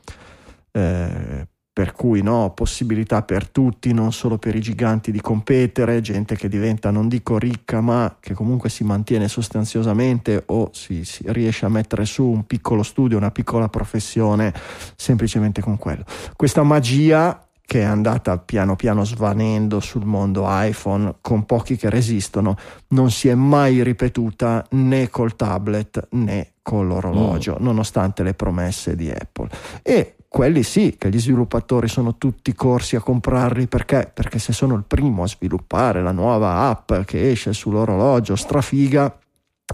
[0.70, 6.36] Eh, per cui no, possibilità per tutti, non solo per i giganti di competere, gente
[6.36, 11.66] che diventa non dico ricca, ma che comunque si mantiene sostanziosamente o si, si riesce
[11.66, 14.54] a mettere su un piccolo studio, una piccola professione
[14.94, 16.04] semplicemente con quello.
[16.36, 22.56] Questa magia che è andata piano piano svanendo sul mondo iPhone con pochi che resistono,
[22.88, 27.64] non si è mai ripetuta né col tablet né con l'orologio, mm.
[27.64, 29.48] nonostante le promesse di Apple.
[29.82, 34.10] E quelli sì, che gli sviluppatori sono tutti corsi a comprarli perché?
[34.12, 39.16] Perché se sono il primo a sviluppare la nuova app che esce sull'orologio strafiga,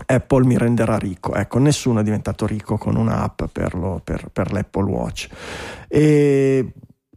[0.05, 1.35] Apple mi renderà ricco.
[1.35, 5.29] Ecco, nessuno è diventato ricco con un'app per, lo, per, per l'Apple Watch.
[5.89, 6.71] E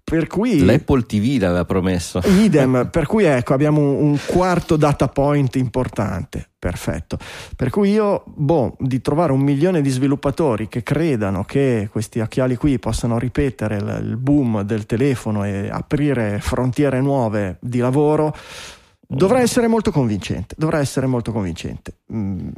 [0.04, 2.20] per cui l'Apple TV l'aveva promesso.
[2.24, 6.50] Idem, per cui ecco, abbiamo un, quarto data point importante.
[6.60, 7.18] Perfetto.
[7.56, 12.56] Per cui io, boh, di trovare un milione di sviluppatori che credano che questi occhiali
[12.56, 18.36] qui possano ripetere il, boom del telefono e aprire frontiere nuove di lavoro,
[19.08, 20.54] dovrà essere molto convincente.
[20.58, 21.98] Dovrà essere molto convincente.
[22.14, 22.50] Mm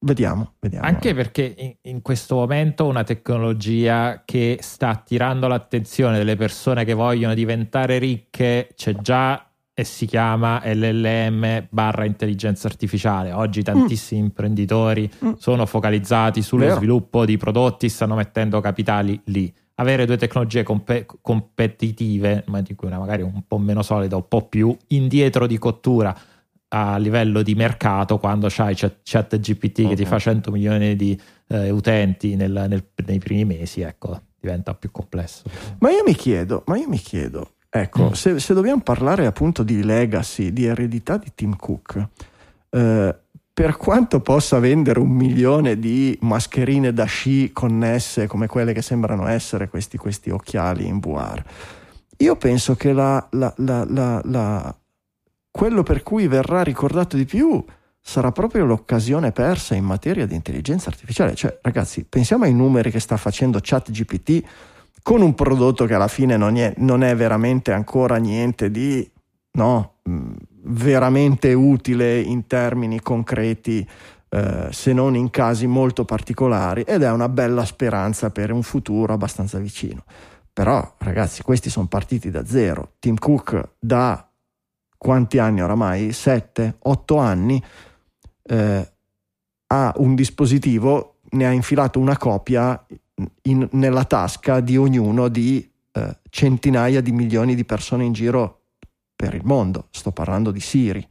[0.00, 0.86] Vediamo, vediamo.
[0.86, 6.94] Anche perché in, in, questo momento una tecnologia che sta attirando l'attenzione delle persone che
[6.94, 9.44] vogliono diventare ricche c'è già
[9.74, 13.32] e si chiama LLM barra intelligenza artificiale.
[13.32, 14.24] Oggi tantissimi mm.
[14.24, 15.32] imprenditori mm.
[15.36, 16.76] sono focalizzati sullo Vero.
[16.76, 19.52] sviluppo di prodotti, stanno mettendo capitali lì.
[19.76, 24.26] Avere due tecnologie comp- competitive, ma di cui una magari un po' meno solida, un
[24.26, 26.16] po' più indietro di cottura
[26.68, 29.88] a livello di mercato quando c'hai chat, chat GPT okay.
[29.90, 31.18] che ti fa 100 milioni di
[31.48, 35.44] eh, utenti nel, nel, nei primi mesi, ecco, diventa più complesso.
[35.78, 38.12] Ma io mi chiedo, ma io mi chiedo, ecco, mm.
[38.12, 42.08] se, se, dobbiamo parlare appunto di legacy, di eredità di Tim Cook,
[42.70, 43.16] eh,
[43.52, 49.26] per quanto possa vendere un milione di mascherine da sci connesse come quelle che sembrano
[49.26, 51.42] essere questi, questi occhiali in VR,
[52.18, 54.76] io penso che la, la, la, la
[55.58, 57.64] quello per cui verrà ricordato di più
[58.00, 61.34] sarà proprio l'occasione persa in materia di intelligenza artificiale.
[61.34, 64.44] Cioè, ragazzi, pensiamo ai numeri che sta facendo ChatGPT
[65.02, 69.10] con un prodotto che alla fine non è, non è veramente ancora niente di
[69.54, 70.32] no, mm,
[70.66, 73.84] veramente utile in termini concreti.
[74.28, 79.12] Eh, se non in casi molto particolari ed è una bella speranza per un futuro
[79.12, 80.04] abbastanza vicino.
[80.52, 82.92] Però ragazzi, questi sono partiti da zero.
[83.00, 84.27] Tim Cook da
[84.98, 86.12] quanti anni oramai?
[86.12, 87.62] 7, 8 anni,
[88.42, 88.92] eh,
[89.68, 92.84] ha un dispositivo, ne ha infilato una copia
[93.42, 98.62] in, nella tasca di ognuno di eh, centinaia di milioni di persone in giro
[99.14, 99.88] per il mondo.
[99.90, 101.06] Sto parlando di Siri.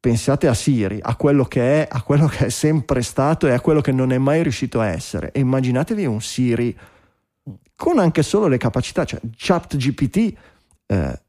[0.00, 3.60] Pensate a Siri, a quello che è, a quello che è sempre stato e a
[3.60, 5.30] quello che non è mai riuscito a essere.
[5.32, 6.76] E immaginatevi un Siri
[7.76, 10.34] con anche solo le capacità, cioè ChatGPT
[10.86, 11.21] eh,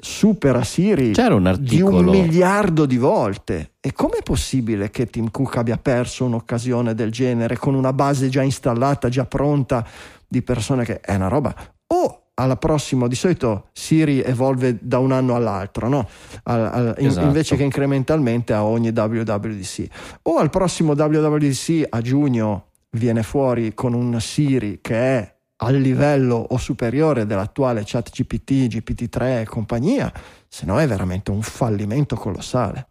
[0.00, 3.72] supera Siri un di un miliardo di volte.
[3.80, 8.42] E com'è possibile che Tim Cook abbia perso un'occasione del genere con una base già
[8.42, 9.86] installata, già pronta
[10.26, 11.54] di persone che è una roba?
[11.88, 16.08] O alla prossima, di solito Siri evolve da un anno all'altro, no?
[16.44, 17.26] Al, al, esatto.
[17.26, 19.86] invece che incrementalmente a ogni WWDC.
[20.22, 26.36] O al prossimo WWDC a giugno viene fuori con un Siri che è al livello
[26.36, 30.12] o superiore dell'attuale chat GPT, GPT-3 e compagnia,
[30.48, 32.88] se no è veramente un fallimento colossale.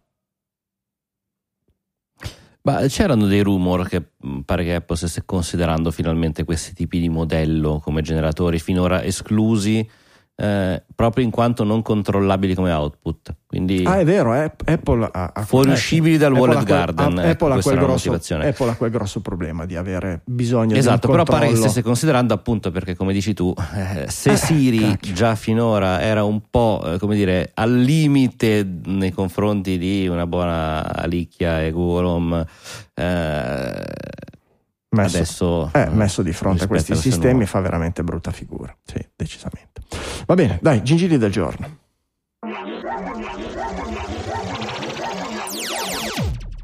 [2.62, 7.08] Ma c'erano dei rumor che mm, pare che Apple stesse considerando finalmente questi tipi di
[7.08, 9.88] modello come generatori finora esclusi
[10.40, 13.34] eh, proprio in quanto non controllabili come output.
[13.46, 14.50] Quindi ah, è vero, eh?
[14.64, 17.18] Apple ha, ha fuoriuscibili dal Apple Wallet Garden.
[17.18, 20.78] Ha, ecco, Apple, ha quel grosso, Apple ha quel grosso problema di avere bisogno esatto,
[20.78, 24.36] di Esatto, però pare che stesse considerando appunto perché come dici tu, eh, se eh,
[24.36, 25.12] Siri cacchio.
[25.12, 30.94] già finora era un po' eh, come dire al limite nei confronti di una buona
[30.94, 32.46] Alicchia e Google Home
[34.90, 37.46] messo, adesso eh, messo di fronte a questi sistemi nuovo.
[37.46, 38.76] fa veramente brutta figura.
[38.84, 39.82] Sì, decisamente.
[40.26, 41.78] Va bene, dai, gingilli del giorno.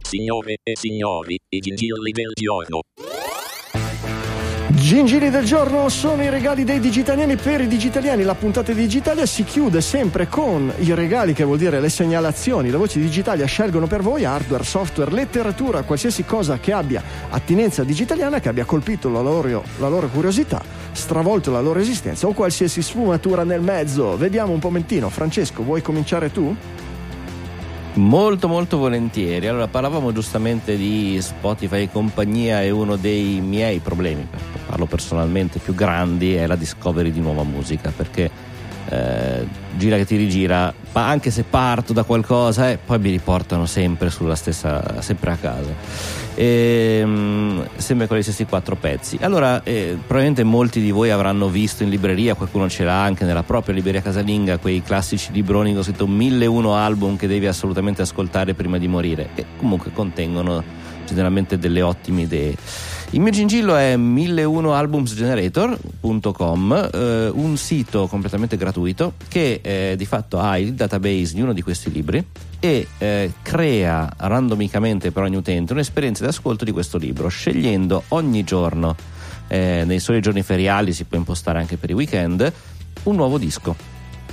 [0.03, 2.81] Signore e signori, i gingilli del giorno.
[4.77, 8.25] Gingili del giorno sono i regali dei digitaliani per i digitaliani.
[8.25, 12.71] La puntata di Digitalia si chiude sempre con i regali, che vuol dire le segnalazioni.
[12.71, 17.85] Le voci di Digitalia scelgono per voi hardware, software, letteratura, qualsiasi cosa che abbia attinenza
[17.85, 20.63] digitaliana, che abbia colpito la loro, la loro curiosità,
[20.93, 24.19] stravolto la loro esistenza o qualsiasi sfumatura nel mezzo.
[24.19, 25.09] Vediamo un momentino.
[25.09, 26.55] Francesco, vuoi cominciare tu?
[27.97, 29.47] Molto molto volentieri.
[29.47, 34.29] Allora, parlavamo giustamente di Spotify e compagnia e uno dei miei problemi,
[34.67, 38.31] parlo personalmente, più grandi è la discovery di nuova musica, perché
[38.89, 39.47] eh,
[39.77, 44.11] gira che ti rigira, ma anche se parto da qualcosa, eh, poi mi riportano sempre
[44.11, 46.15] sulla stessa, sempre a casa.
[46.35, 49.19] E, mh, sempre con gli stessi quattro pezzi.
[49.23, 53.43] Allora, eh, probabilmente molti di voi avranno visto in libreria, qualcuno ce l'ha anche nella
[53.43, 58.79] propria libreria casalinga, quei classici libroni con scritto 1001 album che devi assolutamente ascoltare prima
[58.79, 60.63] di morire, e comunque contengono
[61.07, 62.55] generalmente delle ottime idee.
[63.11, 70.59] Il mio gingillo è 1001albumsgenerator.com, eh, un sito completamente gratuito che eh, di fatto ha
[70.59, 72.27] il database di uno di questi libri
[72.59, 78.43] e eh, crea randomicamente per ogni utente un'esperienza di ascolto di questo libro, scegliendo ogni
[78.43, 78.97] giorno,
[79.47, 82.53] eh, nei soli giorni feriali, si può impostare anche per i weekend,
[83.05, 83.77] un nuovo disco.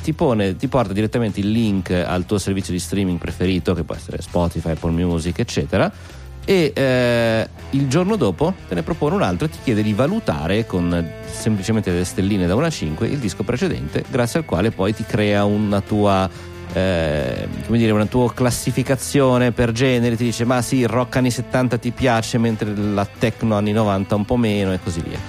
[0.01, 3.93] Ti, pone, ti porta direttamente il link al tuo servizio di streaming preferito, che può
[3.93, 9.45] essere Spotify, Apple Music, eccetera e eh, il giorno dopo te ne propone un altro
[9.45, 13.43] e ti chiede di valutare con semplicemente delle stelline da 1 a 5 il disco
[13.43, 16.29] precedente grazie al quale poi ti crea una tua
[16.73, 21.31] eh, come dire una tua classificazione per genere ti dice ma sì il rock anni
[21.31, 25.19] 70 ti piace mentre la techno anni 90 un po' meno e così via.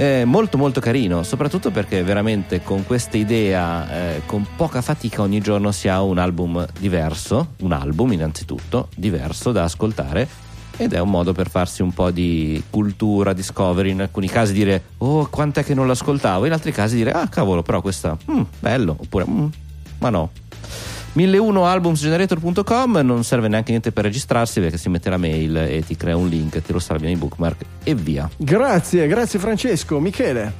[0.00, 5.40] Eh, molto molto carino, soprattutto perché veramente con questa idea, eh, con poca fatica ogni
[5.40, 10.46] giorno si ha un album diverso, un album innanzitutto diverso da ascoltare
[10.78, 14.82] ed è un modo per farsi un po' di cultura, discovery, in alcuni casi dire
[14.98, 18.96] oh quant'è che non l'ascoltavo, in altri casi dire ah cavolo però questa, mm, bello,
[18.98, 19.46] oppure mm,
[19.98, 20.30] ma no.
[21.14, 26.16] 1001albumsgenerator.com non serve neanche niente per registrarsi perché si mette la mail e ti crea
[26.16, 28.30] un link, ti lo salvi nei bookmark e via.
[28.36, 29.98] Grazie, grazie Francesco.
[29.98, 30.52] Michele,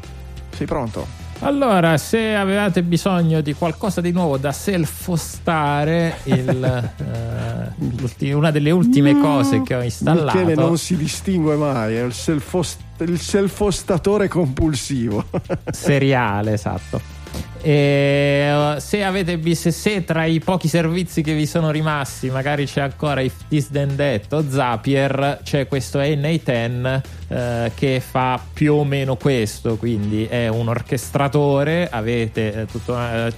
[0.51, 1.28] sei pronto?
[1.41, 6.91] Allora, se avevate bisogno di qualcosa di nuovo da self-hostare, il,
[8.27, 10.39] uh, una delle ultime cose che ho installato.
[10.39, 15.25] Michele non si distingue mai, è il self-hostatore compulsivo.
[15.71, 17.18] Seriale, esatto.
[17.61, 22.81] E se avete se, se tra i pochi servizi che vi sono rimasti, magari c'è
[22.81, 28.85] ancora If This Then That o Zapier, c'è questo NA10 eh, che fa più o
[28.85, 29.77] meno questo.
[29.77, 33.33] Quindi è un orchestratore, avete eh, tutto eh,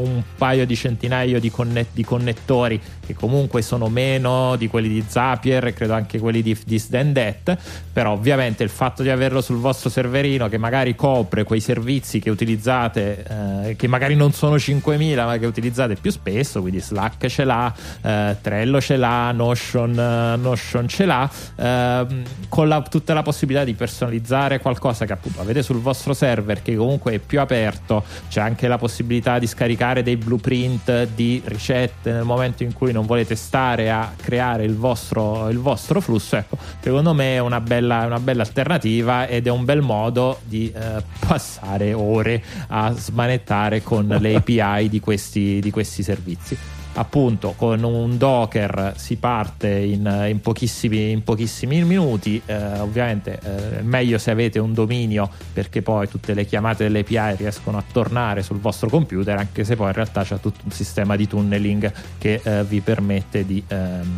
[0.00, 5.04] un paio di centinaio di, connet- di, connettori che comunque sono meno di quelli di
[5.06, 6.56] Zapier e credo anche quelli di
[6.88, 7.58] Then That
[7.92, 12.30] però ovviamente il fatto di averlo sul vostro serverino che magari copre quei servizi che
[12.30, 13.24] utilizzate
[13.66, 17.72] eh, che magari non sono 5000 ma che utilizzate più spesso quindi Slack ce l'ha
[18.02, 22.06] eh, Trello ce l'ha Notion, uh, Notion ce l'ha eh,
[22.48, 26.74] con la, tutta la possibilità di personalizzare qualcosa che appunto avete sul vostro server che
[26.74, 32.12] comunque è più aperto c'è anche la possibilità di scaricare caricare dei blueprint di ricette
[32.12, 36.56] nel momento in cui non volete stare a creare il vostro, il vostro flusso, ecco,
[36.80, 41.02] secondo me è una bella, una bella, alternativa ed è un bel modo di eh,
[41.26, 46.56] passare ore a smanettare con le API di questi, di questi servizi
[46.94, 53.82] appunto con un Docker si parte in, in, pochissimi, in pochissimi, minuti eh, ovviamente eh,
[53.82, 58.42] meglio se avete un dominio perché poi tutte le chiamate delle API riescono a tornare
[58.42, 62.40] sul vostro computer anche se poi in realtà c'è tutto un sistema di tunneling che
[62.42, 64.16] eh, vi permette di ehm,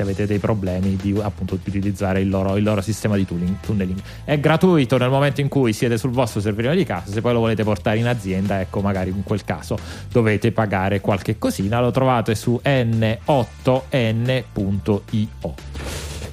[0.00, 4.00] se avete dei problemi di appunto di utilizzare il loro, il loro sistema di tunneling.
[4.24, 7.40] È gratuito nel momento in cui siete sul vostro servidore di casa, se poi lo
[7.40, 9.76] volete portare in azienda, ecco magari in quel caso
[10.10, 13.18] dovete pagare qualche cosina, lo trovate su n8n.io.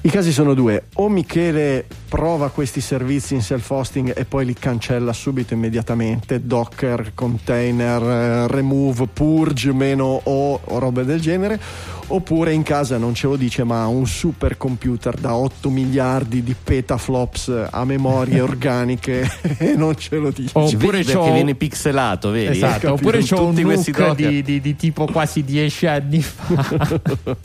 [0.00, 5.12] I casi sono due, o Michele prova questi servizi in self-hosting e poi li cancella
[5.12, 11.60] subito immediatamente, Docker, container, eh, remove, purge, meno o, o robe del genere,
[12.08, 17.66] oppure in casa non ce lo dice ma un supercomputer da 8 miliardi di petaflops
[17.70, 19.28] a memorie organiche
[19.58, 20.52] e non ce lo dice.
[20.54, 21.24] Oppure c'ho...
[21.24, 22.56] che viene pixelato vedi?
[22.56, 26.88] Esatto, oppure c'ho un NUC di, di, di, tipo quasi 10 anni fa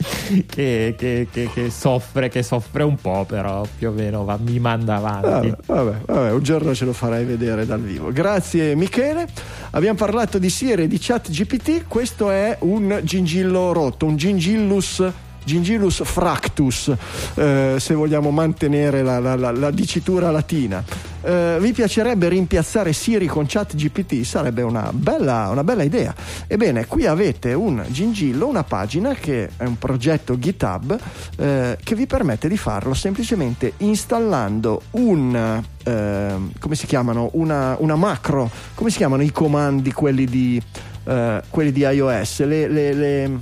[0.46, 4.58] che, che, che, che, soffre, che soffre un po' però più o meno va, mi
[4.58, 5.28] manda avanti.
[5.48, 8.10] Vabbè, vabbè, vabbè, un giorno ce lo farai vedere dal vivo.
[8.12, 9.26] Grazie Michele.
[9.72, 14.53] Abbiamo parlato di Siri e di chat GPT questo è un gingillo rotto un gingillo
[14.58, 15.02] Gillus
[15.46, 16.90] Gingillus fractus,
[17.34, 20.82] eh, se vogliamo mantenere la, la- la- la dicitura latina.
[21.20, 24.22] Eh, vi piacerebbe rimpiazzare Siri con chat GPT?
[24.22, 26.14] Sarebbe una bella, una bella idea.
[26.46, 30.98] Ebbene, qui avete un gingillo, una pagina che è un progetto GitHub
[31.36, 37.28] eh, che vi permette di farlo semplicemente installando un eh, come si chiamano?
[37.34, 40.58] Una, una macro, come si chiamano i comandi quelli di,
[41.04, 42.44] eh, quelli di iOS?
[42.46, 43.38] Le, le- le-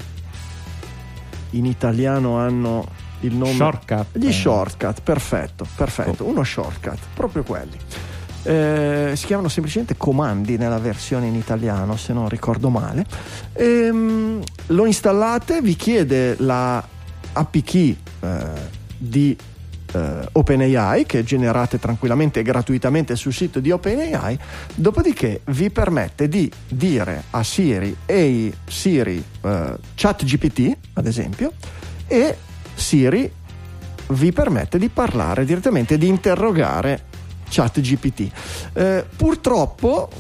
[1.52, 2.86] in italiano hanno
[3.20, 4.18] il nome Shortcut.
[4.18, 7.76] gli shortcut, perfetto, perfetto, uno shortcut, proprio quelli.
[8.44, 13.06] Eh, si chiamano semplicemente comandi nella versione in italiano, se non ricordo male.
[13.52, 16.84] Ehm, lo installate, vi chiede la
[17.34, 18.38] API key eh,
[18.96, 19.36] di
[19.92, 24.38] eh, OpenAI che generate tranquillamente e gratuitamente sul sito di OpenAI,
[24.74, 31.52] dopodiché vi permette di dire a Siri e Siri eh, ChatGPT, ad esempio,
[32.06, 32.36] e
[32.74, 33.30] Siri
[34.08, 37.04] vi permette di parlare direttamente, di interrogare
[37.48, 38.30] ChatGPT.
[38.72, 40.10] Eh, purtroppo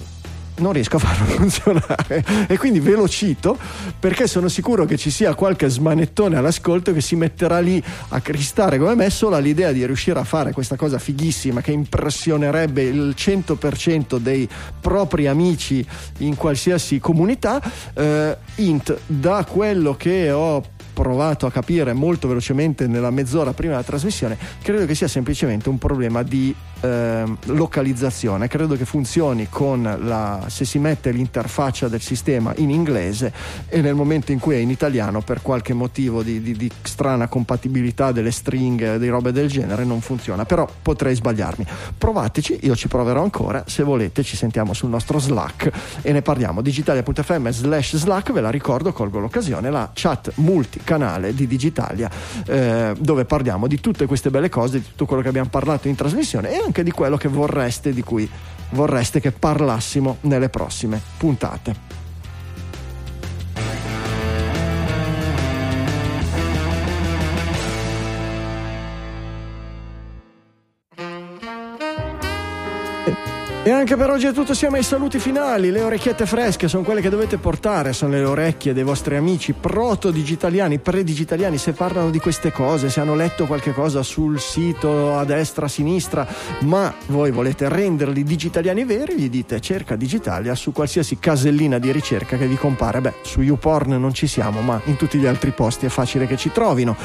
[0.62, 3.58] non riesco a farlo funzionare e quindi ve lo cito
[3.98, 8.78] perché sono sicuro che ci sia qualche smanettone all'ascolto che si metterà lì a cristare
[8.78, 14.16] come me solo all'idea di riuscire a fare questa cosa fighissima che impressionerebbe il 100%
[14.16, 14.48] dei
[14.80, 15.84] propri amici
[16.18, 17.60] in qualsiasi comunità.
[17.94, 20.62] Eh, int, da quello che ho
[20.92, 25.78] provato a capire molto velocemente nella mezz'ora prima della trasmissione, credo che sia semplicemente un
[25.78, 28.48] problema di ehm, localizzazione.
[28.48, 33.32] Credo che funzioni con la, se si mette l'interfaccia del sistema in inglese
[33.68, 37.28] e nel momento in cui è in italiano, per qualche motivo di, di- di strana
[37.28, 40.44] compatibilità delle stringhe, di robe del genere, non funziona.
[40.44, 41.66] Però potrei sbagliarmi.
[41.96, 43.64] Provateci, io ci proverò ancora.
[43.66, 45.70] Se volete, ci sentiamo sul nostro Slack
[46.02, 46.60] e ne parliamo.
[46.60, 52.10] Digitalia.fm slash Slack, ve la ricordo, colgo l'occasione, la chat multicanale di Digitalia,
[52.46, 55.94] eh, dove parliamo di tutte queste belle cose, di tutto quello che abbiamo parlato in
[55.94, 58.28] trasmissione e anche di quello che vorreste, di cui
[58.70, 61.91] vorreste che parlassimo nelle prossime puntate.
[73.64, 75.70] E anche per oggi è tutto, siamo ai saluti finali.
[75.70, 80.80] Le orecchiette fresche sono quelle che dovete portare, sono le orecchie dei vostri amici proto-digitaliani,
[80.80, 81.58] pre-digitaliani.
[81.58, 85.68] Se parlano di queste cose, se hanno letto qualche cosa sul sito a destra, a
[85.68, 86.26] sinistra,
[86.62, 92.36] ma voi volete renderli digitaliani veri, gli dite cerca Digitalia su qualsiasi casellina di ricerca
[92.36, 93.00] che vi compare.
[93.00, 96.36] Beh, su YouPorn non ci siamo, ma in tutti gli altri posti è facile che
[96.36, 96.96] ci trovino.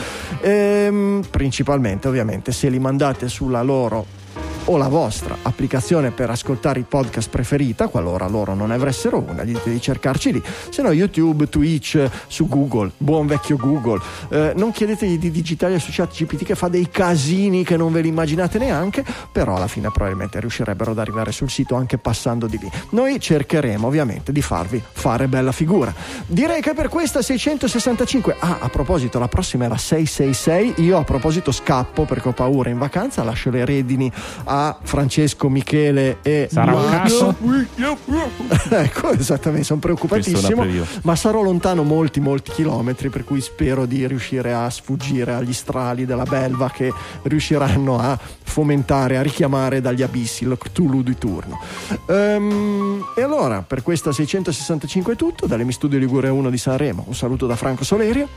[0.41, 4.25] Ehm, principalmente, ovviamente, se li mandate sulla loro
[4.69, 9.53] o la vostra applicazione per ascoltare i podcast preferita, qualora loro non avessero una, gli
[9.53, 14.01] dite di cercarci lì, se no YouTube, Twitch, su Google, buon vecchio Google.
[14.29, 18.01] Eh, non chiedetegli di digitale su chat GPT che fa dei casini che non ve
[18.01, 22.57] li immaginate neanche, però alla fine probabilmente riuscirebbero ad arrivare sul sito anche passando di
[22.57, 22.69] lì.
[22.91, 25.93] Noi cercheremo ovviamente di farvi fare bella figura.
[26.25, 31.03] Direi che per questa 665, ah a proposito la prossima è la 666, io a
[31.03, 34.11] proposito scappo perché ho paura in vacanza, lascio le redini
[34.43, 37.35] a Francesco, Michele e Sarà un caso?
[38.69, 40.65] ecco, esattamente, sono preoccupatissimo,
[41.03, 46.05] ma sarò lontano molti, molti chilometri, per cui spero di riuscire a sfuggire agli strali
[46.05, 46.91] della belva che
[47.23, 51.59] riusciranno a fomentare, a richiamare dagli abissi lo Cthulhu di turno.
[52.07, 57.13] Ehm, e allora, per questa 665 è tutto, dalle Studio Ligure 1 di Sanremo, un
[57.13, 58.27] saluto da Franco Solerio.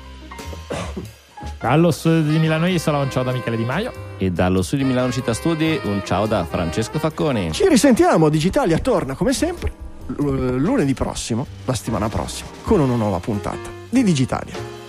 [1.61, 3.93] Allo studio di Milano Isola, un ciao da Michele Di Maio.
[4.19, 7.53] E dallo studio di Milano Città Studi un ciao da Francesco Facconi.
[7.53, 9.73] Ci risentiamo, Digitalia torna come sempre
[10.07, 14.80] l- lunedì prossimo, la settimana prossima, con una nuova puntata di Digitalia.